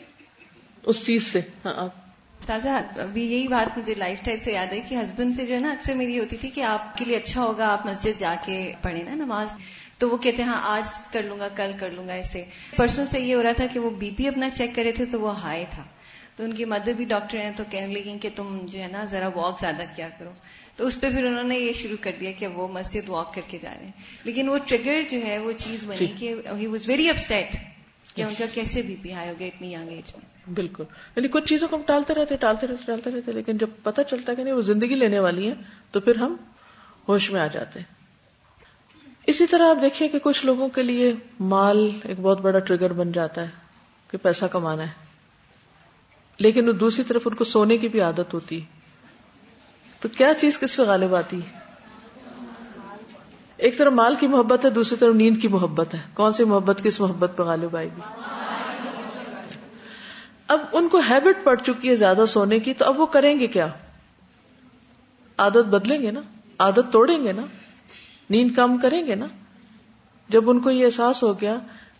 اس 0.86 1.06
چیز 1.06 1.32
سے۔ 1.32 1.42
ہاں 1.66 1.74
آپ 1.76 1.90
تازہ 2.46 2.70
ابھی 3.00 3.32
یہی 3.32 3.48
بات 3.48 3.78
مجھے 3.78 3.96
لائف 3.96 4.20
اسٹائل 4.20 4.40
سے 4.40 4.52
یاد 4.52 4.74
ہے 4.74 4.80
کہ 4.90 4.96
ہسبینڈ 4.96 5.36
سے 5.36 5.46
جو 5.46 5.56
ہے 5.56 5.60
نا 5.60 5.72
اکثر 5.72 5.94
میری 5.94 6.20
ہوتی 6.20 6.38
تھی 6.38 6.50
کہ 6.50 6.62
آپ 6.62 6.98
کے 6.98 7.06
لیے 7.06 7.18
اچھا 7.18 7.44
ہوگا 7.44 7.68
آپ 7.68 7.86
مسجد 7.86 8.20
جا 8.20 8.36
کے 8.46 8.74
پڑھیں 8.82 9.04
نا 9.04 9.16
نماز۔ 9.16 9.54
تو 9.98 10.10
وہ 10.10 10.18
کہتے 10.18 10.44
ہیں 10.44 10.50
ہاں 10.50 10.62
آج 10.64 10.84
کر 11.12 11.22
لوں 11.24 11.40
گا 11.40 11.48
کل 11.48 11.72
کر 11.80 11.90
لوں 11.90 12.08
گا 12.08 12.14
ایسے۔ 12.14 12.46
پرسوں 12.76 13.06
سے 13.12 13.20
یہ 13.20 13.36
ہو 13.36 13.44
رہا 13.44 13.52
تھا 13.52 13.66
کہ 13.74 13.80
وہ 13.80 13.90
بی 13.90 14.12
پی 14.18 14.28
اپنا 14.28 14.50
چیک 14.50 14.72
کرے 14.76 14.92
تھے 14.92 15.06
تو 15.06 15.22
وہ 15.22 15.42
ہائی 15.42 15.66
تھا۔ 15.70 15.84
تو 16.36 16.44
ان 16.44 16.52
کی 16.52 16.66
مدر 16.66 16.94
بھی 16.94 17.06
ڈاکٹر 17.06 17.42
ہیں 17.42 17.52
تو 17.56 17.64
کہنے 17.70 17.88
لگیں 17.88 18.18
کہ 18.18 18.30
تم 18.36 18.66
جو 18.66 18.80
ہے 18.80 18.88
نا 18.88 19.06
ذرا 19.06 19.30
واک 19.36 19.60
زیادہ 19.60 19.84
کیا 19.96 20.10
کرو۔ 20.20 20.32
تو 20.76 20.86
اس 20.86 21.02
پہ 21.02 21.10
پھر 21.10 21.26
انہوں 21.26 21.44
نے 21.44 21.60
یہ 21.60 21.74
شروع 21.74 21.98
کر 22.02 22.12
دیا 22.20 22.32
کہ 22.32 22.48
وہ 22.48 22.68
مسجد 22.68 23.10
واک 23.10 23.34
کر 23.34 23.42
کے 23.48 23.58
جا 23.62 23.74
رہے 23.78 23.86
ہیں۔ 23.86 23.92
لیکن 24.24 24.50
وہ 24.50 24.58
ٹریگر 24.66 25.02
جو 25.10 25.26
ہے 25.26 25.38
وہ 25.38 25.52
چیز 25.52 25.86
بنی 25.86 25.98
جی۔ 25.98 26.08
کہ 26.20 26.36
ہی 26.58 26.68
واز 26.68 26.90
ویری 26.90 27.10
اپسٹ 27.10 27.56
کہ 28.16 28.22
ان 28.22 28.34
کا 28.38 28.46
کیسے 28.54 28.82
بی 28.82 28.96
پی 29.02 29.14
ہائی 29.14 29.30
ہو 29.30 29.34
گیا 29.40 29.48
اتنی 29.48 29.74
ینگ 29.74 29.90
ایج 29.90 30.12
میں۔ 30.18 30.31
بالکل۔ 30.54 30.84
یعنی 31.16 31.28
کچھ 31.28 31.46
چیزوں 31.46 31.68
کو 31.68 31.76
ہم 31.76 31.82
ٹالتے 31.86 32.14
رہتے 32.14 32.36
ٹالتے 32.36 32.68
رہتے 32.68 32.84
ٹالتے 32.86 33.12
رہتے، 33.12 33.32
لیکن 33.32 33.58
جب 33.58 33.68
پتہ 33.84 34.02
چلتا 34.10 34.32
ہے 34.32 34.36
کہ 34.38 34.44
نہیں، 34.44 34.54
وہ 34.54 34.62
زندگی 34.62 34.96
لینے 34.96 35.20
والی 35.20 35.50
ہے 35.50 35.54
تو 35.92 36.00
پھر 36.00 36.16
ہم 36.16 36.36
ہوش 37.08 37.32
میں 37.32 37.42
آ 37.42 37.48
جاتے 37.48 37.80
ہیں۔ 37.80 38.02
اسی 39.28 39.46
طرح 39.46 39.70
آپ 39.70 39.78
دیکھیے 39.82 40.10
کہ 40.10 40.20
کچھ 40.20 40.46
لوگوں 40.46 40.70
کے 40.70 40.84
لیے 40.84 41.16
مال 41.40 41.92
ایک 42.04 42.20
بہت 42.20 42.42
بڑا 42.42 42.60
ٹریگر 42.60 42.94
بن 42.94 43.12
جاتا 43.12 43.42
ہے 43.42 43.50
کہ 44.12 44.18
پیسہ 44.18 44.46
کمانا 44.46 44.84
ہے۔ 44.84 45.12
لیکن 46.38 46.72
دوسری 46.80 47.04
طرف 47.04 47.28
ان 47.28 47.34
کو 47.34 47.44
سونے 47.44 47.78
کی 47.78 47.88
بھی 47.88 48.02
عادت 48.02 48.34
ہوتی۔ 48.34 48.62
تو 50.00 50.10
کیا 50.10 50.34
چیز 50.34 50.60
کس 50.60 50.78
پہ 50.78 50.82
غالب 50.82 51.16
آتی؟ 51.16 51.40
ایک 53.58 53.78
طرف 53.78 53.94
مال 53.94 54.16
کی 54.20 54.28
محبت 54.28 54.66
ہے، 54.66 54.70
دوسری 54.70 54.98
طرف 54.98 55.16
نیند 55.16 55.42
کی 55.42 55.48
محبت 55.48 55.94
ہے۔ 55.94 56.00
کون 56.14 56.34
سی 56.34 56.44
محبت 56.44 56.84
کس 56.84 57.00
محبت 57.00 57.32
پہ 57.36 57.44
غالب 57.44 57.76
آئے 57.76 57.90
گی؟ 57.98 58.02
اب 60.52 60.62
ان 60.72 60.88
کو 60.88 61.00
ہیبٹ 61.10 61.44
پڑ 61.44 61.56
چکی 61.56 61.90
ہے 61.90 61.96
زیادہ 61.96 62.26
سونے 62.28 62.60
کی، 62.60 62.74
تو 62.74 62.86
اب 62.86 63.00
وہ 63.00 63.06
کریں 63.06 63.40
گے 63.40 63.48
کیا؟ 63.48 63.68
عادت 65.38 65.70
بدلیں 65.70 66.02
گے 66.02 66.12
نا؟ 66.12 66.22
عادت 66.60 66.92
توڑیں 66.92 67.24
گے 67.24 67.32
نا؟ 67.32 67.42
نیند 68.30 68.56
کم 68.56 68.78
کریں 68.78 69.08
گے 69.08 69.16
نا؟ 69.16 69.26
جب 70.30 70.50
ان 70.50 70.60
کو 70.60 70.72
یہ 70.72 70.86
احساس 70.86 71.24
ہو 71.24 71.42
گیا، 71.42 71.58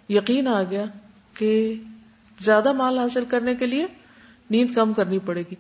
یقین 0.10 0.48
آ 0.48 0.64
گیا 0.64 0.86
کہ 1.34 1.74
زیادہ 2.40 2.72
مال 2.72 2.98
حاصل 2.98 3.26
کرنے 3.26 3.56
کے 3.56 3.66
لیے 3.66 3.86
نیند 4.50 4.76
کم 4.76 4.94
کرنی 4.94 5.20
پڑے 5.20 5.44
گی۔ 5.52 5.56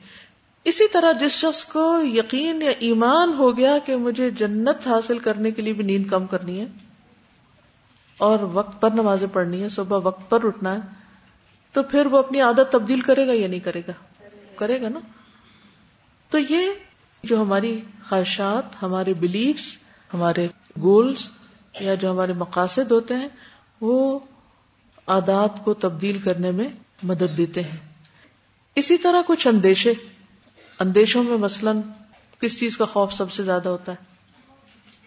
اسی 0.63 0.87
طرح 0.87 1.11
جس 1.11 1.31
شخص 1.31 1.65
کو 1.65 1.99
یقین 2.03 2.61
یا 2.61 2.71
ایمان 2.79 3.33
ہو 3.33 3.57
گیا 3.57 3.77
کہ 3.85 3.95
مجھے 3.95 4.29
جنت 4.29 4.87
حاصل 4.87 5.19
کرنے 5.19 5.51
کے 5.51 5.61
لیے 5.61 5.73
بھی 5.73 5.83
نیند 5.83 6.09
کم 6.09 6.27
کرنی 6.27 6.59
ہے 6.59 6.65
اور 8.17 8.39
وقت 8.39 8.81
پر 8.81 8.89
نمازیں 8.89 9.27
پڑھنی 9.33 9.63
ہے، 9.63 9.69
صبح 9.69 9.99
وقت 10.03 10.29
پر 10.29 10.45
اٹھنا 10.45 10.75
ہے 10.75 11.00
تو 11.71 11.83
پھر 11.83 12.05
وہ 12.05 12.17
اپنی 12.17 12.41
عادت 12.41 12.71
تبدیل 12.71 12.99
کرے 12.99 13.27
گا 13.27 13.31
یا 13.33 13.47
نہیں 13.47 13.59
کرے 13.59 13.81
گا؟ 13.87 14.25
کرے 14.55 14.81
گا 14.81 14.89
نا؟ 14.89 14.99
تو 16.29 16.37
یہ 16.37 16.69
جو 17.23 17.41
ہماری 17.41 17.81
خواہشات، 18.09 18.83
ہمارے 18.83 19.13
بلیفس 19.13 19.77
ہمارے 20.13 20.47
گولز 20.81 21.29
یا 21.79 21.95
جو 21.95 22.11
ہمارے 22.11 22.33
مقاصد 22.33 22.91
ہوتے 22.91 23.15
ہیں، 23.15 23.27
وہ 23.81 24.19
عادات 25.07 25.65
کو 25.65 25.73
تبدیل 25.73 26.17
کرنے 26.17 26.51
میں 26.51 26.69
مدد 27.03 27.37
دیتے 27.37 27.63
ہیں۔ 27.63 27.77
اسی 28.75 28.97
طرح 28.97 29.21
کچھ 29.27 29.47
اندیشے، 29.47 29.93
اندیشوں 30.79 31.23
میں 31.23 31.37
مثلا 31.37 31.71
کس 32.39 32.59
چیز 32.59 32.77
کا 32.77 32.85
خوف 32.85 33.13
سب 33.13 33.31
سے 33.31 33.43
زیادہ 33.43 33.69
ہوتا 33.69 33.91
ہے؟ 33.91 34.03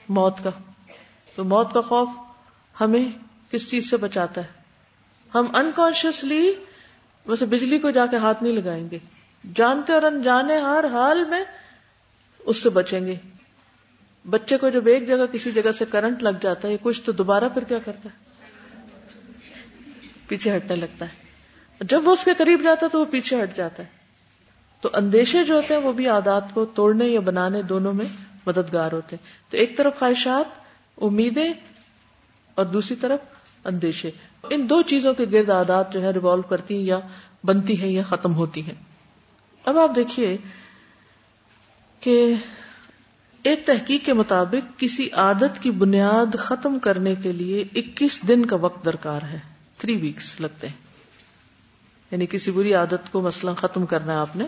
موت 0.09 0.35
کا۔ 0.45 0.51
تو 1.35 1.45
موت 1.45 1.73
کا 1.73 1.81
خوف 1.81 2.09
ہمیں 2.81 3.05
کس 3.51 3.71
چیز 3.71 3.91
سے 3.91 3.97
بچاتا 3.97 4.41
ہے؟ 4.41 4.64
ہم 5.35 5.57
انکانشیسلی 5.57 6.55
ویسے 7.27 7.47
بجلی 7.47 7.79
کو 7.79 7.91
جا 7.91 8.07
کے 8.07 8.17
ہاتھ 8.17 8.43
نہیں 8.43 8.53
لگائیں 8.53 8.91
گے۔ 8.91 8.99
جانتے 9.55 9.93
اور 9.93 10.03
انجانے 10.03 10.59
ہر 10.59 10.85
حال 10.93 11.25
میں 11.25 11.45
اس 12.39 12.63
سے 12.63 12.71
بچیں 12.71 13.07
گے۔ 13.07 13.15
بچے 14.31 14.57
کو 14.57 14.71
جب 14.71 14.87
ایک 14.87 15.09
جگہ 15.09 15.27
کسی 15.33 15.53
جگہ 15.53 15.73
سے 15.73 15.85
کرنٹ 15.91 16.23
لگ 16.23 16.39
جاتا 16.43 16.69
ہے، 16.69 16.77
کچھ 16.83 17.03
تو 17.03 17.13
دوبارہ 17.13 17.49
پھر 17.55 17.65
کیا 17.65 17.79
کرتا 17.79 18.09
ہے؟ 18.09 18.25
پیچھے 20.29 20.57
ہٹنے 20.57 20.77
لگتا 20.77 21.05
ہے۔ 21.05 21.25
جب 21.81 22.09
وہ 22.09 22.13
اس 22.13 22.25
کے 22.25 22.31
قریب 22.39 22.61
جاتا 22.63 22.87
ہے 22.87 22.91
تو 22.91 23.01
وہ 23.01 23.05
پیچھے 23.05 23.43
ہٹ 23.43 23.57
جاتا 23.57 23.83
ہے۔ 23.83 23.89
تو 24.81 24.89
اندیشے 24.93 25.45
جو 25.45 25.55
ہوتے 25.55 25.75
ہیں 25.75 25.81
وہ 25.81 25.93
بھی 25.93 26.09
عادات 26.09 26.45
کو 26.55 26.65
توڑنے 26.65 27.05
یا 27.05 27.21
بنانے 27.21 27.63
دونوں 27.63 27.93
میں 27.93 28.05
مددگار 28.47 28.93
ہوتے 28.93 29.17
ہیں۔ 29.17 29.51
تو 29.51 29.57
ایک 29.57 29.77
طرف 29.77 29.99
خواہشات، 29.99 30.59
امیدیں 31.03 31.53
اور 32.55 32.67
دوسری 32.67 32.97
طرف 32.97 33.21
اندیشے۔ 33.65 34.11
ان 34.51 34.69
دو 34.71 34.83
چیزوں 34.83 35.15
کے 35.15 35.25
گرد 35.33 35.51
عادات 35.51 35.93
جو 35.93 36.03
ہے 36.03 36.11
ریوالو 36.11 36.43
کرتی 36.43 36.75
ہیں 36.77 36.83
یا 36.83 36.99
بنتی 37.45 37.83
ہیں 37.83 37.89
یا 37.89 38.03
ختم 38.03 38.35
ہوتی 38.35 38.63
ہیں۔ 38.63 38.75
اب 39.65 39.79
آپ 39.79 39.97
دیکھیے 39.97 40.37
کہ 42.01 42.35
ایک 43.43 43.67
تحقیق 43.67 44.05
کے 44.05 44.13
مطابق 44.13 44.79
کسی 44.79 45.11
عادت 45.11 45.63
کی 45.63 45.71
بنیاد 45.71 46.39
ختم 46.39 46.79
کرنے 46.79 47.15
کے 47.15 47.33
لیے 47.33 47.65
اکیس 47.75 48.29
دن 48.29 48.47
کا 48.47 48.57
وقت 48.57 48.85
درکار 48.85 49.23
ہے۔ 49.23 49.39
تھری 49.79 49.97
ویکس 49.97 50.41
لگتے 50.41 50.69
ہیں۔ 50.69 50.77
یعنی 52.11 52.27
کسی 52.27 52.51
بری 52.51 52.75
عادت 52.75 53.13
کو 53.13 53.21
مثلا 53.21 53.55
ختم 53.55 53.87
کرنا 53.87 54.13
ہے 54.13 54.19
آپ 54.19 54.37
نے۔ 54.37 54.47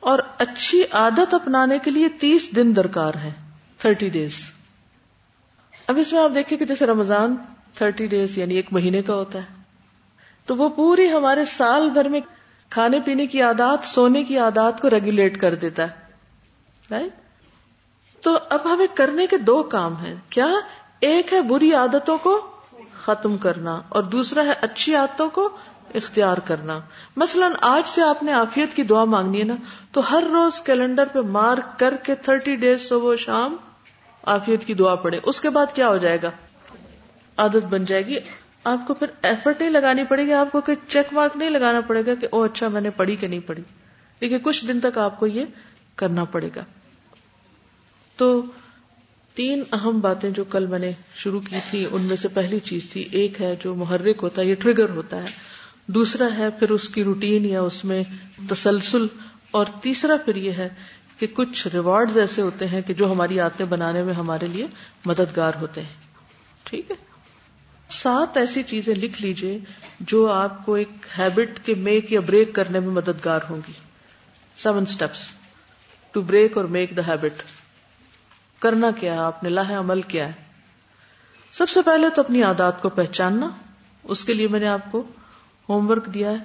اور 0.00 0.18
اچھی 0.38 0.82
عادت 0.92 1.34
اپنانے 1.34 1.78
کے 1.78 1.90
لیے 1.90 2.08
تیس 2.08 2.48
دن 2.56 2.76
درکار 2.76 3.14
ہے 3.14 3.32
تھرٹی 3.78 4.08
ڈیز 4.08 4.50
اب 5.86 5.98
اس 5.98 6.12
میں 6.12 6.22
آپ 6.22 6.30
دیکھیں 6.34 6.58
کہ 6.58 6.64
جیسے 6.64 6.86
رمضان 6.86 7.36
تھرٹی 7.74 8.06
ڈیز 8.06 8.38
یعنی 8.38 8.54
ایک 8.54 8.72
مہینے 8.72 9.02
کا 9.02 9.14
ہوتا 9.14 9.38
ہے۔ 9.38 9.62
تو 10.46 10.56
وہ 10.56 10.68
پوری 10.68 11.12
ہمارے 11.12 11.44
سال 11.44 11.90
بھر 11.90 12.08
میں 12.08 12.20
کھانے 12.70 13.00
پینے 13.00 13.26
کی 13.26 13.42
عادات، 13.42 13.78
سونے 13.84 14.24
کی 14.24 14.38
عادات 14.38 14.80
کو 14.80 14.90
ریگولیٹ 14.90 15.40
کر 15.40 15.54
دیتا 15.54 15.82
ہے۔ 15.82 15.88
رائٹ 16.90 17.12
تو 18.22 18.38
اب 18.50 18.74
ہمیں 18.74 18.86
کرنے 18.94 19.26
کے 19.26 19.36
دو 19.36 19.62
کام 19.62 19.96
ہیں۔ 19.96 20.14
کیا؟ 20.28 20.54
ایک 21.00 21.32
ہے 21.32 21.42
بری 21.42 21.72
عادتوں 21.72 22.18
کو 22.18 22.46
ختم 22.94 23.36
کرنا 23.36 23.80
اور 23.88 24.02
دوسرا 24.02 24.44
ہے 24.44 24.52
اچھی 24.60 24.94
عادتوں 24.94 25.30
کو 25.30 25.48
اختیار 25.94 26.36
کرنا۔ 26.36 26.80
مثلا 27.16 27.48
آج 27.60 27.88
سے 27.88 28.02
آپ 28.02 28.22
نے 28.22 28.32
آفیت 28.32 28.76
کی 28.76 28.82
دعا 28.82 29.04
مانگنی 29.04 29.38
ہے 29.38 29.44
نا، 29.44 29.54
تو 29.92 30.00
ہر 30.10 30.22
روز 30.32 30.60
کیلنڈر 30.60 31.04
پہ 31.12 31.18
مارک 31.18 31.78
کر 31.78 31.96
کے 31.96 32.14
تھرٹی 32.14 32.56
ڈیز 32.56 32.88
صبح 32.88 33.16
شام 33.16 33.56
آفیت 34.26 34.64
کی 34.64 34.74
دعا 34.74 34.94
پڑے 34.94 35.20
اس 35.22 35.40
کے 35.40 35.50
بعد 35.50 35.66
کیا 35.74 35.88
ہو 35.88 35.96
جائے 35.96 36.18
گا؟ 36.22 36.30
عادت 37.42 37.64
بن 37.70 37.84
جائے 37.84 38.06
گی۔ 38.06 38.16
آپ 38.64 38.78
کو 38.86 38.94
پھر 38.94 39.06
ایفرٹ 39.22 39.60
نہیں 39.60 39.70
لگانی 39.70 40.04
پڑے 40.04 40.26
گی، 40.26 40.32
آپ 40.32 40.52
کو 40.52 40.60
کوئی 40.60 40.76
چیک 40.88 41.12
مارک 41.12 41.36
نہیں 41.36 41.50
لگانا 41.50 41.80
پڑے 41.80 42.06
گا 42.06 42.14
کہ 42.14 42.28
او 42.30 42.42
اچھا 42.42 42.68
میں 42.68 42.80
نے 42.80 42.90
پڑھی 42.90 43.16
کہ 43.16 43.26
نہیں 43.26 43.40
پڑھی۔ 43.46 43.62
لیکن 44.20 44.38
کچھ 44.42 44.66
دن 44.66 44.80
تک 44.80 44.98
آپ 44.98 45.20
کو 45.20 45.26
یہ 45.26 45.44
کرنا 45.96 46.24
پڑے 46.24 46.48
گا۔ 46.56 46.64
تو 48.16 48.42
تین 49.34 49.62
اہم 49.72 50.00
باتیں 50.00 50.30
جو 50.30 50.44
کل 50.44 50.66
میں 50.66 50.78
نے 50.78 50.92
شروع 51.16 51.40
کی 51.40 51.56
تھی، 51.70 51.86
ان 51.90 52.02
میں 52.02 52.16
سے 52.16 52.28
پہلی 52.28 52.60
چیز 52.60 52.90
تھی، 52.90 53.08
ایک 53.12 53.40
ہے 53.40 53.56
جو 53.64 53.74
محرک 53.74 54.16
ہوتا 54.22 54.42
ہے، 54.42 54.46
یہ 54.46 54.54
ٹریگر 54.54 54.88
ہوتا 54.88 55.22
ہے۔ 55.22 55.28
دوسرا 55.86 56.28
ہے 56.38 56.50
پھر 56.50 56.70
اس 56.70 56.88
کی 56.88 57.04
روٹین 57.04 57.44
یا 57.44 57.60
اس 57.60 57.84
میں 57.84 58.02
تسلسل۔ 58.50 59.06
اور 59.50 59.66
تیسرا 59.82 60.16
پھر 60.24 60.36
یہ 60.36 60.52
ہے 60.52 60.68
کہ 61.18 61.26
کچھ 61.34 61.68
ریوارڈز 61.68 62.18
ایسے 62.18 62.42
ہوتے 62.42 62.68
ہیں 62.68 62.80
کہ 62.80 62.94
جو 62.94 63.12
ہماری 63.12 63.40
آتے 63.40 63.64
بنانے 63.64 64.02
میں 64.02 64.14
ہمارے 64.14 64.46
لیے 64.46 64.66
مددگار 65.04 65.52
ہوتے 65.60 65.82
ہیں۔ 65.82 65.94
ٹھیک 66.64 66.90
ہے؟ 66.90 67.11
سات 67.92 68.36
ایسی 68.36 68.62
چیزیں 68.62 68.94
لکھ 68.94 69.22
لیجیے 69.22 69.58
جو 70.00 70.32
آپ 70.32 70.66
کو 70.66 70.74
ایک 70.74 70.88
ہیبٹ 71.18 71.66
کے 71.66 71.74
میک 71.74 72.12
یا 72.12 72.20
بریک 72.20 72.54
کرنے 72.54 72.80
میں 72.80 72.88
مددگار 72.88 73.40
ہوں 73.50 73.60
گی۔ 73.68 73.72
Seven 74.56 74.82
steps 74.82 75.32
to 76.12 76.20
break 76.20 76.56
or 76.56 76.64
make 76.64 76.96
the 76.96 77.06
habit 77.06 77.42
کرنا 78.58 78.90
کیا 79.00 79.12
ہے؟ 79.12 79.18
آپ 79.18 79.42
نے 79.42 79.48
لاہ 79.48 79.78
عمل 79.78 80.00
کیا 80.00 80.26
ہے۔ 80.26 80.32
سب 81.52 81.68
سے 81.68 81.82
پہلے 81.82 82.08
تو 82.08 82.22
اپنی 82.22 82.42
عادات 82.42 82.82
کو 82.82 82.88
پہچاننا۔ 82.88 83.50
اس 84.04 84.24
کے 84.24 84.32
لیے 84.32 84.48
میں 84.48 84.60
نے 84.60 84.68
آپ 84.68 84.80
کو 84.90 85.02
ہوم 85.68 85.90
ورک 85.90 86.06
دیا 86.06 86.30
ہے 86.30 86.36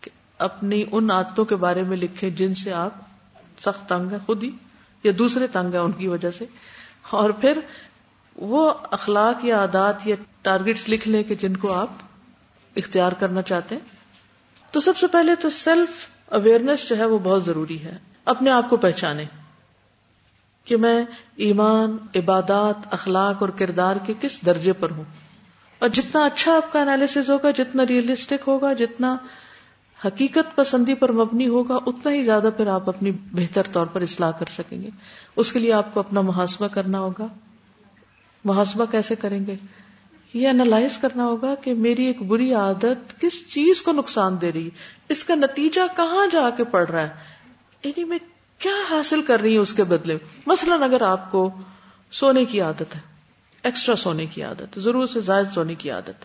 کہ 0.00 0.10
اپنی 0.38 0.84
ان 0.92 1.10
عادتوں 1.10 1.44
کے 1.44 1.56
بارے 1.56 1.82
میں 1.82 1.96
لکھے 1.96 2.30
جن 2.30 2.54
سے 2.54 2.72
آپ 2.72 2.94
سخت 3.60 3.88
تنگ 3.88 4.10
ہے 4.12 4.16
خود 4.26 4.44
ہی، 4.44 4.50
یا 5.04 5.12
دوسرے 5.18 5.46
تنگ 5.46 5.72
ہیں 5.72 5.80
ان 5.80 5.92
کی 5.92 6.08
وجہ 6.08 6.30
سے۔ 6.30 6.44
اور 7.10 7.30
پھر 7.30 7.60
وہ 8.38 8.74
اخلاق 8.90 9.44
یا 9.44 9.58
عادات 9.58 10.06
یا 10.06 10.16
ٹارگیٹس 10.42 10.88
لکھ 10.88 11.08
لیں 11.08 11.22
کہ 11.22 11.34
جن 11.34 11.56
کو 11.56 11.72
آپ 11.72 11.88
اختیار 12.76 13.12
کرنا 13.12 13.42
چاہتے 13.42 13.74
ہیں۔ 13.74 13.82
تو 14.70 14.80
سب 14.80 14.96
سے 14.96 15.06
پہلے 15.06 15.34
تو 15.34 15.48
سیلف 15.48 16.08
اویئرنیس 16.26 16.88
جو 16.88 16.98
ہے 16.98 17.04
وہ 17.04 17.18
بہت 17.22 17.44
ضروری 17.44 17.82
ہے، 17.82 17.98
اپنے 18.24 18.50
آپ 18.50 18.70
کو 18.70 18.76
پہچانے۔ 18.76 19.24
کہ 20.64 20.76
میں 20.76 21.04
ایمان، 21.36 21.96
عبادات، 22.14 22.74
اخلاق 22.90 23.36
اور 23.40 23.48
کردار 23.48 23.96
کے 24.06 24.14
کس 24.20 24.46
درجے 24.46 24.72
پر 24.72 24.90
ہوں۔ 24.90 25.04
اور 25.78 25.88
جتنا 25.88 26.24
اچھا 26.24 26.56
آپ 26.56 26.72
کا 26.72 26.80
انالیس 26.80 27.18
ہوگا، 27.28 27.50
جتنا 27.50 27.86
ریئلسٹک 27.86 28.48
ہوگا، 28.48 28.72
جتنا 28.72 29.16
حقیقت 30.04 30.56
پسندی 30.56 30.94
پر 30.94 31.12
مبنی 31.12 31.48
ہوگا، 31.48 31.74
اتنا 31.86 32.12
ہی 32.12 32.22
زیادہ 32.22 32.48
پھر 32.56 32.66
آپ 32.66 32.88
اپنی 32.88 33.10
بہتر 33.10 33.62
طور 33.72 33.86
پر 33.86 34.00
اصلاح 34.00 34.30
کر 34.30 34.46
سکیں 34.46 34.82
گے۔ 34.82 34.90
اس 35.36 35.52
کے 35.52 35.58
لیے 35.58 35.72
آپ 35.72 35.94
کو 35.94 36.00
اپنا 36.00 36.20
محاسبہ 36.20 36.68
کرنا 36.68 37.00
ہوگا۔ 37.00 37.26
محاسبہ 38.48 38.84
کیسے 38.90 39.14
کریں 39.16 39.40
گے؟ 39.46 39.54
یہ 40.34 40.48
انالائز 40.48 40.98
کرنا 40.98 41.24
ہوگا 41.24 41.54
کہ 41.54 41.74
میری 41.74 42.06
ایک 42.06 42.22
بری 42.22 42.52
عادت 42.54 43.20
کس 43.20 43.40
چیز 43.50 43.82
کو 43.82 43.92
نقصان 43.92 44.40
دے 44.40 44.52
رہی 44.52 44.64
ہے؟ 44.64 44.86
اس 45.08 45.24
کا 45.24 45.34
نتیجہ 45.34 45.80
کہاں 45.96 46.26
جا 46.32 46.48
کے 46.50 46.64
پڑ 46.64 46.86
رہا 46.88 47.02
ہے؟ 47.02 47.08
یعنی 47.84 48.04
میں 48.04 48.18
کیا 48.60 48.76
حاصل 48.90 49.22
کر 49.22 49.40
رہی 49.40 49.56
ہوں 49.56 49.62
اس 49.62 49.72
کے 49.72 49.84
بدلے؟ 49.84 50.16
مثلا 50.46 50.84
اگر 50.84 51.02
آپ 51.02 51.30
کو 51.32 51.50
سونے 52.12 52.44
کی 52.44 52.60
عادت 52.60 52.94
ہے 52.94 53.00
ایکسٹرا 53.64 53.96
سونے 53.96 54.26
کی 54.26 54.42
عادت 54.42 54.78
ضرور 54.78 55.06
سے 55.06 55.20
زائد 55.20 55.52
سونے 55.54 55.74
کی 55.74 55.90
عادت 55.90 56.24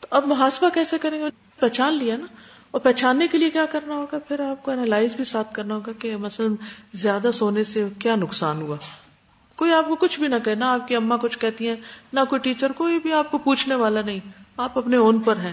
تو 0.00 0.06
اب 0.10 0.26
محاسبہ 0.26 0.68
کیسے 0.74 0.98
کریں 0.98 1.18
گے؟ 1.18 1.24
پہچان 1.60 1.94
لیا 1.94 2.16
نا، 2.16 2.26
اور 2.70 2.80
پہچاننے 2.80 3.26
کے 3.28 3.38
لیے 3.38 3.50
کیا 3.50 3.64
کرنا 3.66 3.94
ہوگا؟ 3.94 4.18
پھر 4.28 4.40
آپ 4.40 4.62
کو 4.62 4.70
انالائز 4.70 5.14
بھی 5.14 5.24
ساتھ 5.24 5.54
کرنا 5.54 5.74
ہوگا 5.74 5.92
کہ 5.98 6.16
مثلا 6.16 6.46
زیادہ 6.94 7.30
سونے 7.34 7.64
سے 7.64 7.84
کیا 7.98 8.16
نقصان 8.16 8.62
ہوا؟ 8.62 8.76
کوئی 9.60 9.72
آپ 9.72 9.88
کو 9.88 9.96
کچھ 9.96 10.20
بھی 10.20 10.28
نہ 10.28 10.34
کہ 10.44 10.54
نہ 10.54 10.64
آپ 10.64 10.88
کی 10.88 10.96
اما 10.96 11.16
کچھ 11.16 11.38
کہتی 11.38 11.68
ہیں، 11.68 11.76
نہ 12.12 12.20
کوئی 12.28 12.40
ٹیچر، 12.40 12.72
کوئی 12.72 12.98
بھی 12.98 13.12
آپ 13.12 13.30
کو 13.30 13.38
پوچھنے 13.38 13.74
والا 13.74 14.02
نہیں۔ 14.02 14.18
آپ 14.56 14.78
اپنے 14.78 14.96
اون 14.96 15.20
پر 15.20 15.36
ہیں۔ 15.36 15.52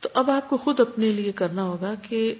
تو 0.00 0.08
اب 0.14 0.30
آپ 0.30 0.50
کو 0.50 0.56
خود 0.56 0.80
اپنے 0.80 1.10
لیے 1.10 1.32
کرنا 1.32 1.62
ہوگا 1.62 1.94
کہ 1.94 2.34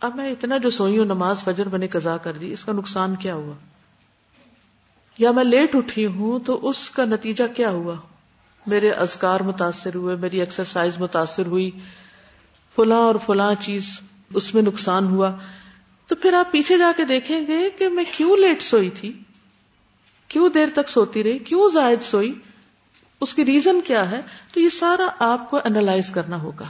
اب 0.00 0.16
میں 0.16 0.32
اتنا 0.32 0.56
جو 0.56 0.70
سوئی 0.70 0.98
ہوں، 0.98 1.04
نماز، 1.04 1.44
فجر، 1.44 1.68
میں 1.68 1.78
نے 1.78 1.88
قزا 1.88 2.16
کر 2.16 2.32
دی، 2.32 2.52
اس 2.52 2.64
کا 2.64 2.72
نقصان 2.72 3.16
کیا 3.16 3.34
ہوا؟ 3.34 3.54
یا 5.18 5.30
میں 5.30 5.44
لیٹ 5.44 5.76
اٹھی 5.76 6.06
ہوں 6.06 6.38
تو 6.38 6.68
اس 6.68 6.90
کا 6.90 7.04
نتیجہ 7.04 7.44
کیا 7.56 7.70
ہوا؟ 7.70 7.94
میرے 8.66 8.90
ازکار 8.90 9.40
متاثر 9.40 9.94
ہوئے، 9.94 10.16
میری 10.16 10.40
ایکسرسائز 10.40 10.98
متاثر 10.98 11.46
ہوئی، 11.46 11.70
فلاں 12.76 12.98
اور 12.98 13.14
فلاں 13.26 13.54
چیز 13.60 14.00
اس 14.34 14.54
میں 14.54 14.62
نقصان 14.62 15.06
ہوا۔ 15.06 15.30
تو 16.06 16.14
پھر 16.14 16.32
آپ 16.32 16.52
پیچھے 16.52 16.78
جا 16.78 16.92
کے 16.96 17.04
دیکھیں 17.04 17.46
گے 17.46 17.70
کہ 17.70 17.88
میں 17.88 18.04
کیوں 18.16 18.36
لیٹ 18.36 18.62
سوئی 18.62 18.90
تھی؟ 18.90 19.12
کیوں 20.32 20.48
دیر 20.48 20.66
تک 20.74 20.88
سوتی 20.88 21.22
رہی؟ 21.22 21.38
کیوں 21.38 21.70
زائد 21.70 22.02
سوئی؟ 22.02 22.34
اس 23.20 23.34
کی 23.34 23.44
ریزن 23.44 23.80
کیا 23.80 24.10
ہے؟ 24.10 24.20
تو 24.54 24.60
یہ 24.60 24.68
سارا 24.68 25.06
آپ 25.18 25.50
کو 25.50 25.56
اینالائز 25.56 26.10
کرنا 26.10 26.42
ہوگا۔ 26.42 26.64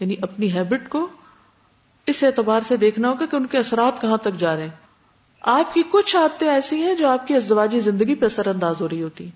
یعنی 0.00 0.16
اپنی 0.22 0.52
ہیبٹ 0.52 0.88
کو 0.88 1.08
اس 2.06 2.22
اعتبار 2.22 2.60
سے 2.68 2.76
دیکھنا 2.76 3.08
ہوگا 3.08 3.26
کہ 3.26 3.36
ان 3.36 3.46
کے 3.46 3.58
اثرات 3.58 4.00
کہاں 4.00 4.16
تک 4.16 4.38
جا 4.38 4.56
رہے 4.56 4.62
ہیں۔ 4.62 4.70
آپ 5.42 5.74
کی 5.74 5.82
کچھ 5.90 6.16
عادتیں 6.16 6.48
ایسی 6.48 6.82
ہیں 6.82 6.94
جو 6.94 7.08
آپ 7.08 7.26
کی 7.26 7.34
ازدواجی 7.34 7.80
زندگی 7.80 8.14
پہ 8.14 8.26
اثر 8.26 8.48
انداز 8.48 8.80
ہو 8.80 8.88
رہی 8.88 9.02
ہوتی 9.02 9.24
ہیں۔ 9.24 9.30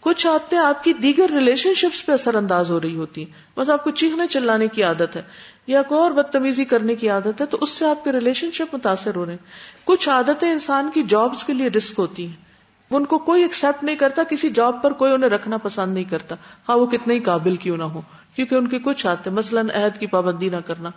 کچھ 0.00 0.26
عادتیں 0.26 0.58
آپ 0.58 0.84
کی 0.84 0.92
دیگر 0.92 1.30
ریلیشن 1.30 1.74
شپس 1.74 2.06
پہ 2.06 2.12
اثر 2.12 2.34
انداز 2.34 2.70
ہو 2.70 2.80
رہی 2.80 2.96
ہوتی 2.96 3.24
ہیں۔ 3.24 3.58
بس 3.58 3.70
آپ 3.70 3.84
کو 3.84 3.90
چیخنے 3.90 4.26
چلانے 4.26 4.68
کی 4.68 4.82
عادت 4.82 5.16
ہے 5.16 5.22
یا 5.66 5.82
کوئی 5.82 6.00
اور 6.00 6.10
بدتمیزی 6.10 6.64
کرنے 6.64 6.94
کی 6.94 7.08
عادت 7.08 7.40
ہے 7.40 7.46
تو 7.46 7.58
اس 7.60 7.70
سے 7.70 7.86
آپ 7.86 8.04
کے 8.04 8.12
ریلیشن 8.12 8.50
شپ 8.50 8.74
متاثر 8.74 9.16
ہو 9.16 9.24
رہے 9.24 9.32
ہیں۔ 9.32 9.46
کچھ 9.84 10.08
عادتیں 10.08 10.52
انسان 10.52 10.90
کی 10.94 11.02
جابس 11.02 11.44
کے 11.44 11.52
لیے 11.52 11.68
رسک 11.68 11.94
ہوتی 11.98 12.26
ہیں۔ 12.26 12.45
ان 12.90 13.04
کو 13.04 13.18
کوئی 13.18 13.42
ایکسپٹ 13.42 13.84
نہیں 13.84 13.96
کرتا، 13.96 14.22
کسی 14.22 14.50
جاب 14.50 14.82
پر 14.82 14.92
کوئی 14.92 15.12
انہیں 15.12 15.30
رکھنا 15.30 15.56
پسند 15.56 15.94
نہیں 15.94 16.04
کرتا۔ 16.04 16.34
ہاں 16.68 16.76
وہ 16.76 16.86
کتنے 16.86 17.14
ہی 17.14 17.20
قابل 17.20 17.56
کیوں 17.56 17.76
نہ 17.76 17.82
ہو 17.82 18.00
کیونکہ 18.34 18.54
ان 18.54 18.66
کے 18.66 18.78
کچھ 18.78 19.06
آتے 19.06 19.30
مثلاً 19.30 19.70
عہد 19.70 19.98
کی 19.98 20.06
پابندی 20.06 20.48
نہ 20.48 20.56
کرنا، 20.66 20.90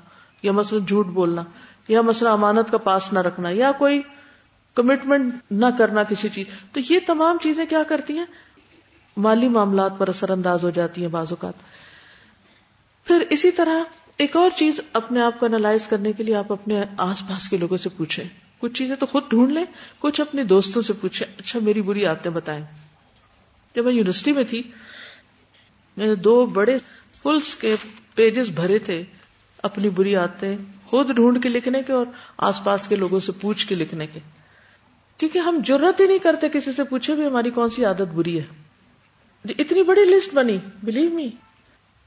یا 0.43 0.51
مثلاً 0.51 0.85
جھوٹ 0.85 1.05
بولنا، 1.05 1.43
یا 1.87 2.01
مسئلہ 2.01 2.29
امانت 2.29 2.71
کا 2.71 2.77
پاس 2.77 3.13
نہ 3.13 3.19
رکھنا، 3.19 3.49
یا 3.49 3.71
کوئی 3.71 4.01
کمٹمنٹ 4.75 5.33
نہ 5.51 5.65
کرنا 5.77 6.03
کسی 6.03 6.29
چیز۔ 6.29 6.45
تو 6.71 6.79
یہ 6.89 6.99
تمام 7.05 7.37
چیزیں 7.41 7.65
کیا 7.65 7.83
کرتی 7.83 8.17
ہیں؟ 8.17 8.25
مالی 9.17 9.47
معاملات 9.47 9.91
پر 9.97 10.07
اثر 10.07 10.29
انداز 10.29 10.63
ہو 10.63 10.69
جاتی 10.69 11.01
ہیں 11.01 11.09
بعض 11.09 11.27
اوقات۔ 11.29 11.53
پھر 13.05 13.23
اسی 13.29 13.51
طرح 13.51 13.83
ایک 14.17 14.35
اور 14.35 14.49
چیز 14.55 14.79
اپنے 14.93 15.21
آپ 15.21 15.39
کو 15.39 15.45
انالائز 15.45 15.87
کرنے 15.87 16.13
کے 16.13 16.23
لیے 16.23 16.35
آپ 16.35 16.51
اپنے 16.51 16.83
آس 16.97 17.27
پاس 17.27 17.49
کے 17.49 17.57
لوگوں 17.57 17.77
سے 17.77 17.89
پوچھیں۔ 17.89 18.48
کچھ 18.59 18.73
چیزیں 18.73 18.95
تو 18.95 19.05
خود 19.05 19.23
ڈھونڈ 19.29 19.51
لیں، 19.51 19.65
کچھ 19.99 20.21
اپنے 20.21 20.43
دوستوں 20.43 20.81
سے 20.81 20.93
پوچھیں 20.93 21.27
اچھا 21.37 21.59
میری 21.63 21.81
بری 21.81 22.05
آتے 22.05 22.29
بتائیں۔ 22.29 22.65
جب 23.75 23.85
میں 23.85 23.93
یونیورسٹی 23.93 24.31
میں 24.31 24.43
تھی، 24.43 24.63
میں 25.97 26.07
نے 26.07 26.15
دو 26.15 26.45
بڑے 26.45 26.77
فلس 27.23 27.55
کے 27.55 27.75
پیجز 28.15 28.49
بھرے 28.49 28.79
تھے، 28.79 29.03
اپنی 29.63 29.89
بری 29.89 30.15
آتے 30.15 30.55
خود 30.85 31.15
ڈھونڈ 31.15 31.43
کے 31.43 31.49
لکھنے 31.49 31.81
کے 31.87 31.93
اور 31.93 32.05
آس 32.37 32.63
پاس 32.63 32.87
کے 32.87 32.95
لوگوں 32.95 33.19
سے 33.19 33.31
پوچھ 33.31 33.67
کے 33.67 33.75
لکھنے 33.75 34.07
کے۔ 34.07 34.19
کیونکہ 35.17 35.39
ہم 35.39 35.61
ضرورت 35.67 35.99
ہی 35.99 36.07
نہیں 36.07 36.19
کرتے 36.19 36.49
کسی 36.49 36.71
سے 36.71 36.83
پوچھے 36.83 37.15
بھی 37.15 37.25
ہماری 37.25 37.49
کون 37.49 37.69
سی 37.69 37.85
عادت 37.85 38.13
بری 38.13 38.39
ہے۔ 38.39 38.43
جی، 39.43 39.53
اتنی 39.57 39.83
بڑی 39.83 40.01
لسٹ 40.01 40.33
بنی 40.33 40.57
بلیو 40.83 41.09
می 41.09 41.29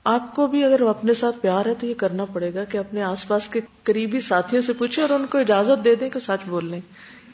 آپ 0.05 0.35
کو 0.37 0.47
بھی 0.47 0.65
اگر 0.65 0.81
اپنے 0.81 1.15
ساتھ 1.15 1.37
پیار 1.41 1.67
ہے 1.67 1.75
تو 1.75 1.87
یہ 1.87 1.95
کرنا 1.95 2.25
پڑے 2.25 2.55
گا 2.55 2.65
کہ 2.65 2.79
اپنے 2.79 3.03
آس 3.03 3.29
پاس 3.29 3.49
کے 3.49 3.61
قریبی 3.83 4.21
ساتھیوں 4.21 4.63
سے 4.63 4.73
پوچھیں 4.73 5.05
اور 5.05 5.21
ان 5.21 5.27
کو 5.27 5.39
اجازت 5.39 5.85
دے 5.85 5.95
دیں 5.95 6.11
کہ 6.11 6.21
سچ 6.21 6.49
بول 6.49 6.71
لیں۔ 6.71 6.81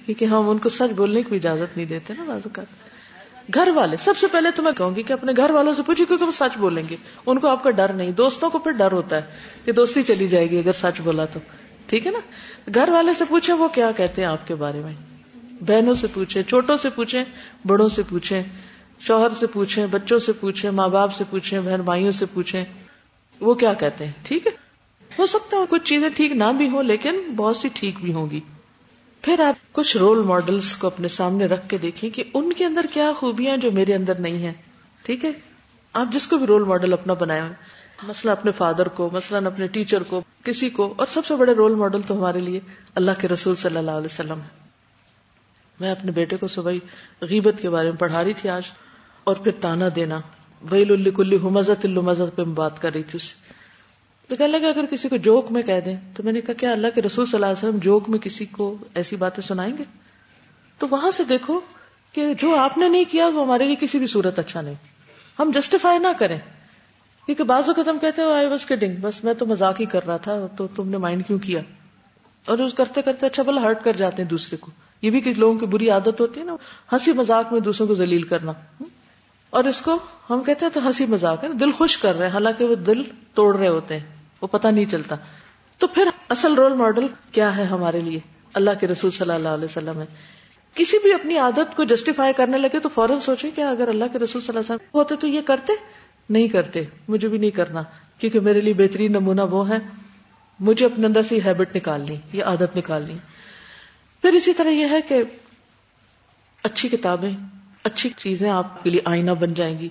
کیونکہ 0.06 0.24
ہم 0.24 0.48
ان 0.48 0.58
کو 0.58 0.68
سچ 0.68 0.92
بولنے 0.96 1.22
کی 1.22 1.36
اجازت 1.36 1.76
نہیں 1.76 1.86
دیتے 1.86 2.14
نا 2.18 2.24
بازو 2.26 2.48
کا 2.52 2.62
گھر 3.54 3.68
والے، 3.74 3.96
سب 3.96 4.16
سے 4.16 4.26
پہلے 4.32 4.50
تو 4.50 4.62
میں 4.62 4.72
کہوں 4.72 4.96
گی 4.96 5.02
کہ 5.02 5.12
اپنے 5.12 5.32
گھر 5.36 5.50
والوں 5.50 5.72
سے 5.72 5.82
پوچھیں 5.82 6.06
کیونکہ 6.06 6.24
وہ 6.24 6.30
سچ 6.30 6.58
بولیں 6.58 6.82
گے۔ 6.90 6.96
ان 7.26 7.38
کو 7.38 7.46
آپ 7.46 7.62
کا 7.62 7.70
ڈر 7.70 7.92
نہیں، 7.92 8.10
دوستوں 8.10 8.50
کو 8.50 8.58
پھر 8.58 8.70
ڈر 8.70 8.92
ہوتا 8.92 9.16
ہے 9.16 9.22
کہ 9.64 9.72
دوستی 9.72 10.02
چلی 10.02 10.28
جائے 10.28 10.50
گی 10.50 10.58
اگر 10.58 10.72
سچ 10.72 11.00
بولا 11.00 11.24
تو۔ 11.24 11.40
ٹھیک 11.86 12.06
ہے 12.06 12.12
نا؟ 12.12 12.18
گھر 12.74 12.88
والے 12.88 13.12
سے 13.18 13.24
پوچھیں 13.28 13.54
وہ 13.54 13.68
کیا 13.68 13.90
کہتے 13.96 14.22
ہیں 14.22 14.28
آپ 14.28 14.46
کے 14.46 14.54
بارے 14.54 14.80
میں۔ 14.80 14.92
بہنوں 15.60 15.94
سے 15.94 16.06
پوچھیں، 16.14 16.42
چھوٹوں 16.42 16.76
سے 16.76 16.90
پوچھیں، 16.90 17.24
بڑوں 17.66 17.88
سے 17.88 18.02
پوچھیں۔ 18.08 18.42
شوہر 19.00 19.30
سے 19.30 19.46
پوچھیں، 19.46 19.86
بچوں 19.86 20.18
سے 20.18 20.32
پوچھیں، 20.32 20.70
ماں 20.70 20.88
باپ 20.88 21.12
سے 21.12 21.24
پوچھیں، 21.30 21.60
بہن 21.60 21.80
بھائیوں 21.80 22.12
سے 22.12 22.26
پوچھیں، 22.26 22.64
وہ 23.40 23.54
کیا 23.54 23.74
کہتے 23.74 24.04
ہیں؟ 24.04 24.12
ٹھیک 24.22 24.46
ہے؟ 24.46 24.52
ہو 25.18 25.26
سکتا 25.26 25.56
ہے 25.56 25.62
کچھ 25.68 25.84
چیزیں 25.84 26.08
ٹھیک 26.08 26.32
نہ 26.32 26.44
بھی 26.56 26.68
ہوں، 26.68 26.82
لیکن 26.82 27.20
بہت 27.36 27.56
سی 27.56 27.68
ٹھیک 27.74 27.98
بھی 28.00 28.12
ہوں 28.12 28.30
گی۔ 28.30 28.40
پھر 29.22 29.40
آپ 29.40 29.72
کچھ 29.72 29.96
رول 29.96 30.22
ماڈلس 30.22 30.76
کو 30.76 30.86
اپنے 30.86 31.08
سامنے 31.08 31.46
رکھ 31.46 31.68
کے 31.68 31.78
دیکھیں 31.78 32.10
کہ 32.10 32.24
ان 32.34 32.52
کے 32.52 32.64
اندر 32.64 32.86
کیا 32.92 33.12
خوبیاں 33.16 33.56
جو 33.56 33.70
میرے 33.70 33.94
اندر 33.94 34.14
نہیں 34.14 34.38
ہیں۔ 34.38 34.52
ٹھیک 35.02 35.24
ہے؟ 35.24 35.30
آپ 35.92 36.06
جس 36.12 36.26
کو 36.26 36.36
بھی 36.36 36.46
رول 36.46 36.64
ماڈل 36.64 36.92
اپنا 36.92 37.14
بنایا 37.14 37.48
مثلا 38.02 38.32
اپنے 38.32 38.52
فادر 38.52 38.88
کو، 38.88 39.10
مثلاً 39.12 39.46
اپنے 39.46 39.66
ٹیچر 39.66 40.02
کو، 40.02 40.20
کسی 40.44 40.70
کو، 40.70 40.94
اور 40.96 41.06
سب 41.06 41.26
سے 41.26 41.36
بڑے 41.36 41.52
رول 41.52 41.74
ماڈل 41.74 42.02
تو 42.02 42.16
ہمارے 42.16 42.40
لیے 42.40 42.60
اللہ 42.94 43.10
کے 43.18 43.28
رسول 43.28 43.56
صلی 43.56 43.76
اللہ 43.76 43.90
علیہ 43.90 44.04
وسلم۔ 44.04 44.38
میں 45.80 45.90
اپنے 45.90 46.12
بیٹے 46.12 46.36
کو 46.36 46.48
صبح 46.48 46.72
غیبت 47.20 47.54
کے 47.62 47.70
بارے 47.70 47.90
میں 47.90 47.98
پڑھا 47.98 48.24
رہی 48.24 48.32
تھی 48.32 48.48
آج۔ 48.48 48.62
اور 49.28 49.36
پھر 49.36 49.52
تانا 49.60 49.88
دینا۔ 49.96 50.20
ویل 50.70 50.92
الکلی 50.92 51.36
حمزت 51.36 51.84
المزت 51.84 52.36
پہ 52.36 52.42
بات 52.42 52.82
کر 52.82 52.92
رہی 52.92 53.02
تھی 53.02 53.16
اس 53.16 53.34
تو 54.28 54.36
کہنے 54.36 54.58
لگا، 54.58 54.68
اگر 54.68 54.84
کسی 54.90 55.08
کو 55.08 55.16
جوک 55.16 55.52
میں 55.52 55.62
کہہ 55.62 55.80
دیں، 55.84 55.96
تو 56.14 56.22
میں 56.22 56.32
نے 56.32 56.40
کہا، 56.40 56.54
کیا 56.54 56.72
اللہ 56.72 56.86
کے 56.94 57.02
رسول 57.02 57.26
صلی 57.26 57.34
اللہ 57.34 57.46
علیہ 57.46 57.68
وسلم 57.68 57.78
جوک 57.78 58.08
میں 58.08 58.18
کسی 58.18 58.44
کو 58.44 58.76
ایسی 58.94 59.16
باتیں 59.16 59.42
سنائیں 59.42 59.78
گے؟ 59.78 59.84
تو 60.78 60.86
وہاں 60.90 61.10
سے 61.10 61.24
دیکھو 61.24 61.60
کہ 62.12 62.34
جو 62.34 62.56
آپ 62.56 62.78
نے 62.78 62.88
نہیں 62.88 63.04
کیا، 63.10 63.28
وہ 63.28 63.44
ہمارے 63.44 63.64
لیے 63.64 63.76
کسی 63.80 63.98
بھی 63.98 64.06
صورت 64.06 64.38
اچھا 64.38 64.60
نہیں۔ 64.60 64.74
ہم 65.38 65.50
جسٹیفائی 65.54 65.98
نہ 65.98 66.08
کریں۔ 66.18 66.38
کیونکہ 67.26 67.44
بعض 67.44 67.64
اوقات 67.66 67.88
ہم 67.88 67.98
کہتے 67.98 68.22
ہیں 68.22 68.28
آئی 68.28 68.46
واز 68.46 68.66
کڈنگ 68.66 68.96
بس 69.00 69.24
میں 69.24 69.34
تو 69.34 69.46
مزاق 69.46 69.80
ہی 69.80 69.86
کر 69.86 70.06
رہا 70.06 70.16
تھا، 70.16 70.46
تو 70.56 70.66
تم 70.66 70.88
نے 70.88 70.96
مائنڈ 70.96 71.26
کیوں 71.26 71.38
کیا؟ 71.38 71.60
اور 72.46 72.58
اس 72.58 72.74
کرتے 72.74 73.02
کرتے 73.02 73.26
اچھا 73.26 73.42
بلا 73.42 73.60
ہرٹ 73.60 73.84
کر 73.84 73.92
جاتے 73.92 74.22
ہیں 74.22 74.30
دوسرے 74.30 74.56
کو۔ 74.56 74.70
یہ 75.02 75.10
بھی 75.10 75.20
کچھ 75.20 75.38
لوگوں 75.38 75.58
کی 75.58 75.66
بری 75.66 75.90
عادت 75.90 76.20
ہوتی 76.20 76.40
ہے 76.40 76.44
نا، 76.44 76.56
ہنسی 76.92 77.12
مذاق 77.12 77.52
میں 77.52 77.60
دوسروں 77.60 77.88
کو 77.88 77.94
ذلیل 77.94 78.22
کرنا۔ 78.22 78.52
اور 79.50 79.64
اس 79.64 79.80
کو 79.80 79.98
ہم 80.30 80.42
کہتے 80.42 80.64
ہیں 80.64 80.72
تو 80.72 80.86
ہنسی 80.86 81.06
مذاق 81.06 81.44
ہے، 81.44 81.48
دل 81.48 81.72
خوش 81.72 81.96
کر 81.96 82.14
رہے 82.14 82.26
ہیں، 82.26 82.32
حالانکہ 82.32 82.64
وہ 82.64 82.74
دل 82.74 83.02
توڑ 83.34 83.56
رہے 83.56 83.68
ہوتے 83.68 83.98
ہیں، 83.98 84.06
وہ 84.40 84.46
پتہ 84.46 84.68
نہیں 84.68 84.84
چلتا۔ 84.84 85.16
تو 85.78 85.86
پھر 85.86 86.08
اصل 86.28 86.54
رول 86.54 86.72
ماڈل 86.72 87.06
کیا 87.32 87.56
ہے 87.56 87.64
ہمارے 87.64 88.00
لیے؟ 88.00 88.20
اللہ 88.54 88.70
کے 88.80 88.86
رسول 88.86 89.10
صلی 89.10 89.32
اللہ 89.32 89.48
علیہ 89.48 89.64
وسلم 89.64 90.00
ہے 90.00 90.06
کسی 90.74 90.98
بھی 90.98 91.12
اپنی 91.12 91.38
عادت 91.38 91.76
کو 91.76 91.84
جسٹیفائی 91.84 92.32
کرنے 92.32 92.58
لگے 92.58 92.78
تو 92.78 92.88
فوراً 92.88 93.20
سوچے 93.20 93.50
کہ 93.50 93.60
اگر 93.60 93.88
اللہ 93.88 94.04
کے 94.12 94.18
رسول 94.18 94.42
صلی 94.42 94.48
اللہ 94.48 94.60
علیہ 94.60 94.74
وسلم 94.74 94.98
ہوتے 94.98 95.16
تو 95.16 95.26
یہ 95.26 95.40
کرتے؟ 95.40 95.72
نہیں 96.30 96.48
کرتے، 96.48 96.80
مجھے 97.08 97.28
بھی 97.28 97.38
نہیں 97.38 97.50
کرنا، 97.50 97.82
کیونکہ 98.18 98.40
میرے 98.40 98.60
لیے 98.60 98.74
بہترین 98.74 99.12
نمونہ 99.12 99.40
وہ 99.40 99.68
ہے۔ 99.68 99.78
مجھے 100.60 100.86
اپنے 100.86 101.06
اندر 101.06 101.22
سے 101.22 101.38
ہیبٹ 101.44 101.76
نکالنی، 101.76 102.16
یہ 102.32 102.44
عادت 102.44 102.76
نکالنی۔ 102.76 103.14
پھر 104.22 104.32
اسی 104.32 104.52
طرح 104.52 104.68
یہ 104.68 104.86
ہے 104.90 105.02
کہ 105.02 105.22
اچھی 106.62 106.88
کتابیں 106.88 107.32
اچھی 107.84 108.10
چیزیں 108.16 108.50
آپ 108.50 108.84
کے 108.84 108.90
لیے 108.90 109.00
آئینہ 109.04 109.30
بن 109.30 109.54
جائیں 109.54 109.78
گی۔ 109.78 109.88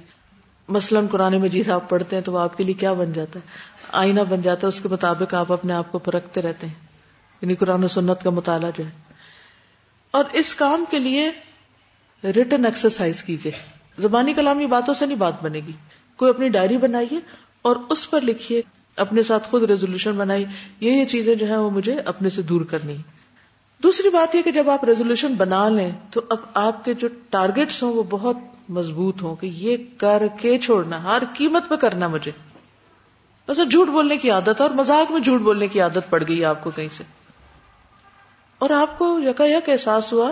مثلاً 0.68 1.08
قرآن 1.08 1.42
مجید 1.42 1.70
آپ 1.70 1.90
پڑھتے 1.90 2.16
ہیں 2.16 2.24
تو 2.24 2.32
وہ 2.32 2.40
آپ 2.40 2.58
کے 2.58 2.64
لیے 2.64 2.74
کیا 2.74 2.94
بن 2.94 3.14
جاتا 3.14 3.40
ہے؟ 3.40 3.50
آئینہ 3.92 4.22
بن 4.22 4.42
جاتا 4.42 4.60
ہے، 4.64 4.68
اس 4.68 4.82
کے 4.82 4.90
مطابق 4.90 5.34
آپ 5.34 5.52
اپنے 5.52 5.74
آپ 5.74 5.92
کو 5.92 6.00
پرکھتے 6.00 6.42
رہتے 6.42 6.68
ہیں۔ 6.68 6.74
یعنی 7.42 7.56
قرآن 7.56 7.84
و 7.84 7.88
سنت 7.88 8.24
کا 8.24 8.30
مطالعہ 8.30 8.72
جو 8.78 8.86
ہے۔ 8.86 8.90
اور 10.12 10.26
اس 10.34 10.56
کام 10.56 10.86
کے 10.92 11.00
لیے 11.00 11.32
ریٹرن 12.24 12.66
ایکسرسائز 12.66 13.24
کیجیے 13.24 13.52
زبانی 13.98 14.34
کلامی 14.34 14.66
باتوں 14.66 14.94
سے 14.94 15.06
نہیں 15.06 15.18
بات 15.18 15.44
بنے 15.44 15.60
گی۔ 15.60 15.72
کوئی 16.16 16.30
اپنی 16.30 16.50
ڈائری 16.50 16.78
بنائیے 16.78 17.20
اور 17.62 17.76
اس 17.90 18.10
پر 18.10 18.22
لکھیے، 18.22 18.62
اپنے 18.96 19.24
ساتھ 19.24 19.50
خود 19.50 19.64
ریزولوشن 19.64 20.12
بنائی 20.12 20.46
یہ 20.80 20.92
یہ 20.92 21.06
چیزیں 21.06 21.36
جو 21.36 21.46
ہیں 21.46 21.58
وہ 21.58 21.70
مجھے 21.70 22.00
اپنے 22.00 22.30
سے 22.30 22.42
دور 22.42 22.62
کرنی 22.62 22.96
دوسری 23.84 24.10
بات 24.10 24.36
یہ 24.36 24.42
کہ 24.42 24.52
جب 24.52 24.70
آپ 24.70 24.84
ریزولوشن 24.84 25.34
بنا 25.34 25.70
لیں 25.70 25.92
تو 26.12 26.22
اب 26.30 26.38
آپ 26.54 26.86
کے 26.86 26.94
جو 26.94 27.08
ٹارگیٹس 27.30 27.84
ہوں 27.84 27.94
وہ 27.94 28.04
بہت 28.10 28.38
مضبوط 28.70 29.22
ہوں 29.22 29.36
کہ 29.36 29.46
یہ 29.46 29.78
کر 29.98 30.24
کے 30.40 30.58
چھوڑنا، 30.58 31.04
ہر 31.04 31.24
قیمت 31.34 31.70
پہ 31.70 31.76
کرنا 31.76 32.08
مجھے۔ 32.08 32.32
بس 33.48 33.60
جھوٹ 33.72 33.88
بولنے 33.88 34.18
کی 34.18 34.32
عادت 34.32 34.62
اور 34.62 34.70
مزاق 34.70 35.12
میں 35.12 35.20
جھوٹ 35.20 35.42
بولنے 35.42 35.68
کی 35.68 35.82
عادت 35.82 36.10
پڑ 36.10 36.24
گئی 36.28 36.46
آپ 36.46 36.64
کو 36.64 36.72
کہیں 36.72 36.90
سے۔ 36.92 37.04
اور 38.60 38.70
آپ 38.70 39.00
کو 39.00 39.20
یکا 39.20 39.46
یک 39.46 39.70
احساس 39.70 40.14
ہوا، 40.14 40.32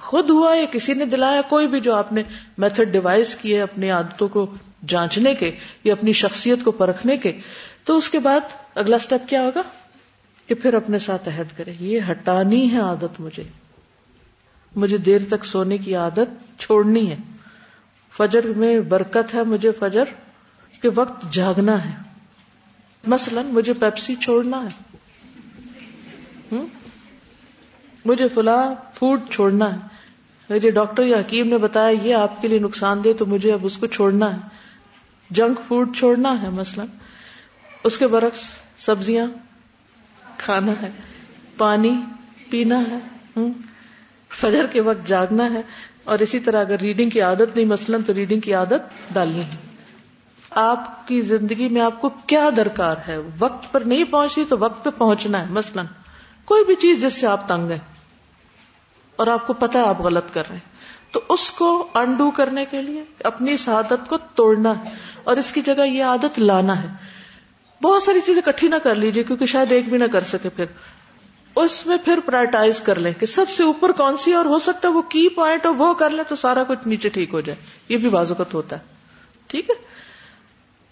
خود 0.00 0.30
ہوا 0.30 0.56
یا 0.56 0.64
کسی 0.70 0.94
نے 0.94 1.04
دلایا، 1.04 1.40
کوئی 1.42 1.66
بھی 1.66 1.80
جو 1.80 1.94
آپ 1.94 2.12
نے 2.12 2.22
میتھڈ 2.58 2.88
ڈیوائز 2.88 3.34
کیے 3.34 3.62
اپنی 3.62 3.90
عادتوں 3.90 4.28
کو 4.28 4.46
جانچنے 4.86 5.34
کے 5.34 5.52
یا 5.84 5.92
اپنی 5.92 6.12
شخصیت 6.12 6.58
کو 6.64 6.70
پرکھنے 6.70 7.16
کے، 7.16 7.40
تو 7.84 7.96
اس 7.96 8.10
کے 8.10 8.18
بعد 8.18 8.40
اگلا 8.74 8.96
اسٹیپ 8.96 9.28
کیا 9.28 9.42
ہوگا؟ 9.42 9.62
کہ 10.46 10.54
پھر 10.54 10.74
اپنے 10.74 10.98
ساتھ 10.98 11.28
عہد 11.28 11.58
کرے۔ 11.58 11.72
یہ 11.80 12.00
ہٹانی 12.10 12.72
ہے 12.72 12.78
عادت 12.78 13.20
مجھے۔ 13.20 13.44
مجھے 14.76 14.96
دیر 14.96 15.18
تک 15.28 15.44
سونے 15.44 15.78
کی 15.78 15.94
عادت 15.94 16.60
چھوڑنی 16.60 17.10
ہے۔ 17.10 17.16
فجر 18.12 18.46
میں 18.56 18.80
برکت 18.80 19.34
ہے 19.34 19.42
مجھے 19.42 19.72
فجر 19.72 20.04
کے 20.82 20.90
وقت 20.94 21.32
جاگنا 21.32 21.84
ہے۔ 21.84 21.90
مثلا 23.06 23.42
مجھے 23.42 23.72
پیپسی 23.72 24.14
چھوڑنا 24.14 24.62
ہے۔ 24.62 24.92
مجھے 28.04 28.28
فلاں 28.28 28.74
فوڈ 28.94 29.20
چھوڑنا 29.30 29.72
ہے۔ 29.72 29.78
مجھے 30.50 30.70
ڈاکٹر 30.70 31.02
یا 31.02 31.18
حکیم 31.18 31.48
نے 31.48 31.58
بتایا 31.58 31.96
یہ 32.02 32.14
آپ 32.14 32.42
کے 32.42 32.48
لیے 32.48 32.58
نقصان 32.58 33.04
دے 33.04 33.12
تو 33.12 33.26
مجھے 33.26 33.52
اب 33.52 33.60
اس 33.62 33.78
کو 33.78 33.86
چھوڑنا 33.86 34.34
ہے۔ 34.34 34.38
جنک 35.30 35.60
فوڈ 35.68 35.96
چھوڑنا 35.96 36.42
ہے 36.42 36.48
مثلا۔ 36.48 36.84
اس 37.84 37.98
کے 37.98 38.06
برعکس 38.06 38.44
سبزیاں 38.76 39.26
کھانا 40.44 40.72
ہے، 40.82 40.90
پانی 41.56 42.00
پینا 42.50 42.80
ہے 42.80 42.98
فجر 44.28 44.66
کے 44.66 44.80
وقت 44.80 45.08
جاگنا 45.08 45.50
ہے۔ 45.54 45.62
اور 46.04 46.18
اسی 46.18 46.40
طرح 46.40 46.60
اگر 46.60 46.76
ریڈنگ 46.80 47.10
کی 47.10 47.20
عادت 47.20 47.56
نہیں، 47.56 47.66
مثلاً 47.66 48.02
تو 48.02 48.14
ریڈنگ 48.14 48.40
کی 48.40 48.54
عادت 48.54 49.14
ڈالنی 49.14 49.40
ہے۔ 49.40 49.50
آپ 50.50 51.08
کی 51.08 51.22
زندگی 51.22 51.68
میں 51.68 51.82
آپ 51.82 52.00
کو 52.00 52.08
کیا 52.08 52.50
درکار 52.56 52.94
ہے؟ 53.08 53.18
وقت 53.38 53.72
پر 53.72 53.80
نہیں 53.80 54.04
پہنچی 54.04 54.44
تو 54.48 54.58
وقت 54.58 54.84
پہ 54.84 54.90
پہنچنا 54.90 55.38
ہے، 55.40 55.46
مثلاً۔ 55.50 55.86
کوئی 56.44 56.64
بھی 56.64 56.74
چیز 56.74 57.02
جس 57.02 57.20
سے 57.20 57.26
آپ 57.26 57.48
تنگ 57.48 57.70
ہیں۔ 57.70 57.78
اور 59.16 59.26
آپ 59.26 59.46
کو 59.46 59.52
پتا 59.52 59.78
ہے 59.78 59.86
آپ 59.86 60.00
غلط 60.00 60.24
کر 60.32 60.42
رہے 60.48 60.56
ہیں۔ 60.56 60.72
تو 61.12 61.20
اس 61.28 61.50
کو 61.50 61.86
انڈو 61.94 62.30
کرنے 62.30 62.64
کے 62.64 62.82
لیے 62.82 63.04
اپنی 63.24 63.52
اس 63.52 63.68
عادت 63.68 64.08
کو 64.08 64.18
توڑنا 64.34 64.84
ہے۔ 64.84 64.90
اور 65.24 65.36
اس 65.36 65.52
کی 65.52 65.60
جگہ 65.60 65.86
یہ 65.86 66.04
عادت 66.04 66.38
لانا 66.38 66.82
ہے۔ 66.82 66.88
بہت 67.82 68.02
ساری 68.02 68.20
چیزیں 68.20 68.42
کٹھی 68.42 68.68
نہ 68.68 68.74
کر 68.82 68.94
لیجیے 68.94 69.24
کیونکہ 69.24 69.46
شاید 69.46 69.72
ایک 69.72 69.88
بھی 69.88 69.98
نہ 69.98 70.04
کر 70.12 70.24
سکے 70.24 70.48
پھر۔ 70.48 70.64
اس 71.56 71.86
میں 71.86 71.96
پھر 72.04 72.20
پرائٹائز 72.20 72.80
کر 72.80 72.98
لیں 72.98 73.12
کہ 73.12 73.26
سب 73.26 73.44
سے 73.56 73.62
اوپر 73.62 73.92
کون 73.92 74.16
سی 74.16 74.32
اور 74.32 74.44
ہو 74.44 74.58
سکتا 74.58 74.88
ہے 74.88 74.92
وہ 74.92 75.02
کی 75.02 75.28
پوائنٹ 75.28 75.66
اور 75.66 75.74
وہ 75.74 75.94
کر 75.94 76.10
لیں 76.10 76.24
تو 76.28 76.36
سارا 76.36 76.64
کچھ 76.64 76.88
نیچے 76.88 77.08
ٹھیک 77.08 77.34
ہو 77.34 77.40
جائے۔ 77.40 77.58
یہ 77.88 77.96
بھی 77.96 78.08
بازوقت 78.08 78.54
ہوتا 78.54 78.76
ہے۔ 78.76 78.82
ٹھیک 79.46 79.70
ہے؟ 79.70 79.74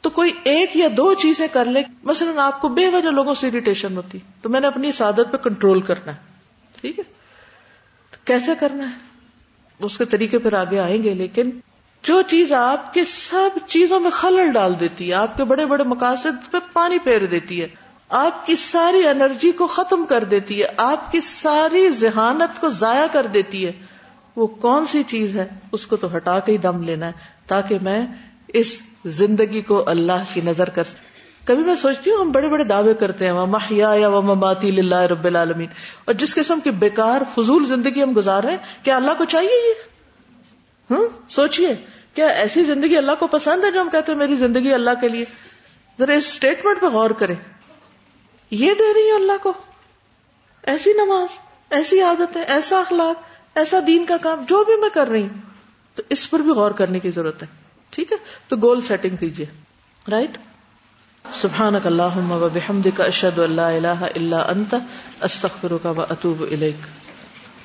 تو 0.01 0.11
کوئی 0.11 0.32
ایک 0.45 0.76
یا 0.76 0.88
دو 0.97 1.14
چیزیں 1.14 1.47
کر 1.53 1.64
لے 1.64 1.82
مثلاً 2.03 2.38
آپ 2.38 2.61
کو 2.61 2.68
بے 2.68 2.88
وجہ 2.88 3.09
لوگوں 3.09 3.34
سے 3.34 3.49
اریٹیشن 3.49 3.97
ہوتی، 3.97 4.18
تو 4.43 4.49
میں 4.49 4.61
نے 4.61 4.66
اپنی 4.66 4.88
اس 4.88 5.03
عادت 5.03 5.32
پہ 5.32 5.36
کنٹرول 5.36 5.80
کرنا 5.80 6.12
ہے۔ 6.12 6.20
ٹھیک 6.80 6.99
ہے؟ 6.99 7.05
تو 8.11 8.16
کیسے 8.24 8.53
کرنا 8.61 8.91
ہے؟ 8.91 8.95
اس 9.80 9.99
کے 9.99 10.05
طریقے 10.05 10.38
پھر 10.38 10.53
آگے 10.53 10.78
آئیں 10.78 11.03
گے، 11.03 11.14
لیکن 11.14 11.51
جو 12.05 12.23
چیز 12.23 12.53
آپ 12.53 12.95
کے 12.95 13.05
سب 13.05 13.59
چیزوں 13.67 14.01
میں 14.01 14.11
خلل 14.11 14.51
ڈال 14.53 14.81
دیتی 14.81 15.09
ہے، 15.09 15.15
آپ 15.15 15.37
کے 15.37 15.45
بڑے 15.45 15.67
بڑے 15.67 15.85
مقاصد 15.85 16.51
پہ 16.51 16.59
پانی 16.73 16.99
پھیر 16.99 17.27
دیتی 17.27 17.61
ہے، 17.63 17.67
آپ 18.09 18.47
کی 18.47 18.57
ساری 18.57 19.07
انرجی 19.07 19.53
کو 19.53 19.67
ختم 19.67 20.05
کر 20.05 20.25
دیتی 20.25 20.61
ہے، 20.63 20.67
آپ 20.77 21.13
کی 21.13 21.21
ساری 21.21 21.89
ذہانت 21.91 22.61
کو 22.61 22.69
ضائع 22.69 23.07
کر 23.13 23.27
دیتی 23.27 23.67
ہے۔ 23.67 23.73
وہ 24.37 24.47
کون 24.47 24.85
سی 24.87 25.03
چیز 25.03 25.37
ہے؟ 25.37 25.47
اس 25.73 25.87
کو 25.87 25.97
تو 25.97 26.17
ہٹا 26.17 26.39
کے 26.41 26.53
ہی 26.53 26.59
دم 26.59 26.83
لینا 26.83 27.07
ہے، 27.07 27.13
تاکہ 27.47 27.79
میں 27.83 28.07
اس 28.55 28.79
زندگی 29.05 29.61
کو 29.61 29.83
اللہ 29.87 30.23
کی 30.35 30.41
نظر 30.45 30.69
کر 30.69 30.83
کبھی 31.45 31.63
میں 31.65 31.75
سوچتی 31.75 32.11
ہوں، 32.11 32.19
ہم 32.19 32.31
بڑے 32.33 32.49
بڑے 32.49 32.65
دعوے 32.65 32.95
کرتے 32.95 33.27
ہیں 33.27 33.33
محیا 33.33 33.93
یا 33.95 34.09
وہ 34.09 34.23
مماتی 34.23 34.69
اللہ 34.69 35.07
رب 35.11 35.25
العالمین 35.25 35.69
اور 36.05 36.15
جس 36.15 36.35
قسم 36.35 36.61
کی 36.65 36.71
بیکار، 36.71 37.23
فضول 37.35 37.67
زندگی 37.67 38.03
ہم 38.03 38.13
گزار 38.17 38.43
رہے 38.43 38.51
ہیں، 38.51 38.85
کیا 38.85 38.97
اللہ 38.97 39.15
کو 39.19 39.25
چاہیے 39.25 39.69
یہ؟ 39.69 39.89
ہوں؟ 40.91 41.30
سوچیے 41.30 41.74
کیا 42.14 42.26
ایسی 42.26 42.64
زندگی 42.64 42.97
اللہ 42.97 43.12
کو 43.12 43.26
پسند 43.26 43.64
ہے 43.64 43.70
جو 43.70 43.80
ہم 43.80 43.88
کہتے 43.88 44.12
ہیں 44.12 44.18
میری 44.18 44.36
زندگی 44.36 44.74
اللہ 44.74 44.91
کے 45.01 45.09
لیے؟ 45.09 45.24
ذرا 45.99 46.12
اس 46.12 46.26
اسٹیٹمنٹ 46.26 46.80
پہ 46.80 46.86
غور 46.86 47.11
کریں۔ 47.11 47.34
یہ 48.51 48.74
دے 48.74 48.95
رہی 48.95 49.11
ہے 49.11 49.14
اللہ 49.14 49.43
کو۔ 49.43 49.53
ایسی 50.62 50.93
نماز، 50.93 51.28
ایسی 51.70 52.01
عادتیں، 52.01 52.43
ایسا 52.43 52.80
اخلاق، 52.80 53.22
ایسا 53.55 53.78
دین 53.86 54.05
کا 54.05 54.16
کام، 54.16 54.45
جو 54.49 54.64
بھی 54.64 54.80
میں 54.80 54.91
کر 54.95 55.09
رہی 55.09 55.22
ہوں۔ 55.22 55.51
تو 55.95 56.03
اس 56.09 56.30
پر 56.30 56.38
بھی 56.38 56.51
غور 56.51 56.70
کرنے 56.70 56.99
کی 56.99 57.11
ضرورت 57.11 57.43
ہے۔ 57.43 57.49
ٹھیک 57.91 58.12
ہے؟ 58.12 58.16
تو 58.49 58.57
گول 58.57 58.80
سیٹنگ 58.80 59.16
کیجیے 59.16 59.47
رائٹ 60.11 60.38
سبحان 61.34 61.74
اللہ 61.84 62.32
و 62.32 62.49
بحمد 62.53 62.86
کا 62.97 63.05
اشد 63.05 63.38
اللہ 63.38 63.61
اللہ 63.61 64.03
اللہ 64.14 64.36
انت 64.36 64.74
استخر 65.20 65.72
کا 65.82 65.93
اطوب 65.97 66.45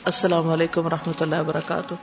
السلام 0.04 0.50
علیکم 0.50 0.86
و 0.86 0.90
رحمۃ 0.90 1.22
اللہ 1.22 1.40
وبرکاتہ 1.40 1.94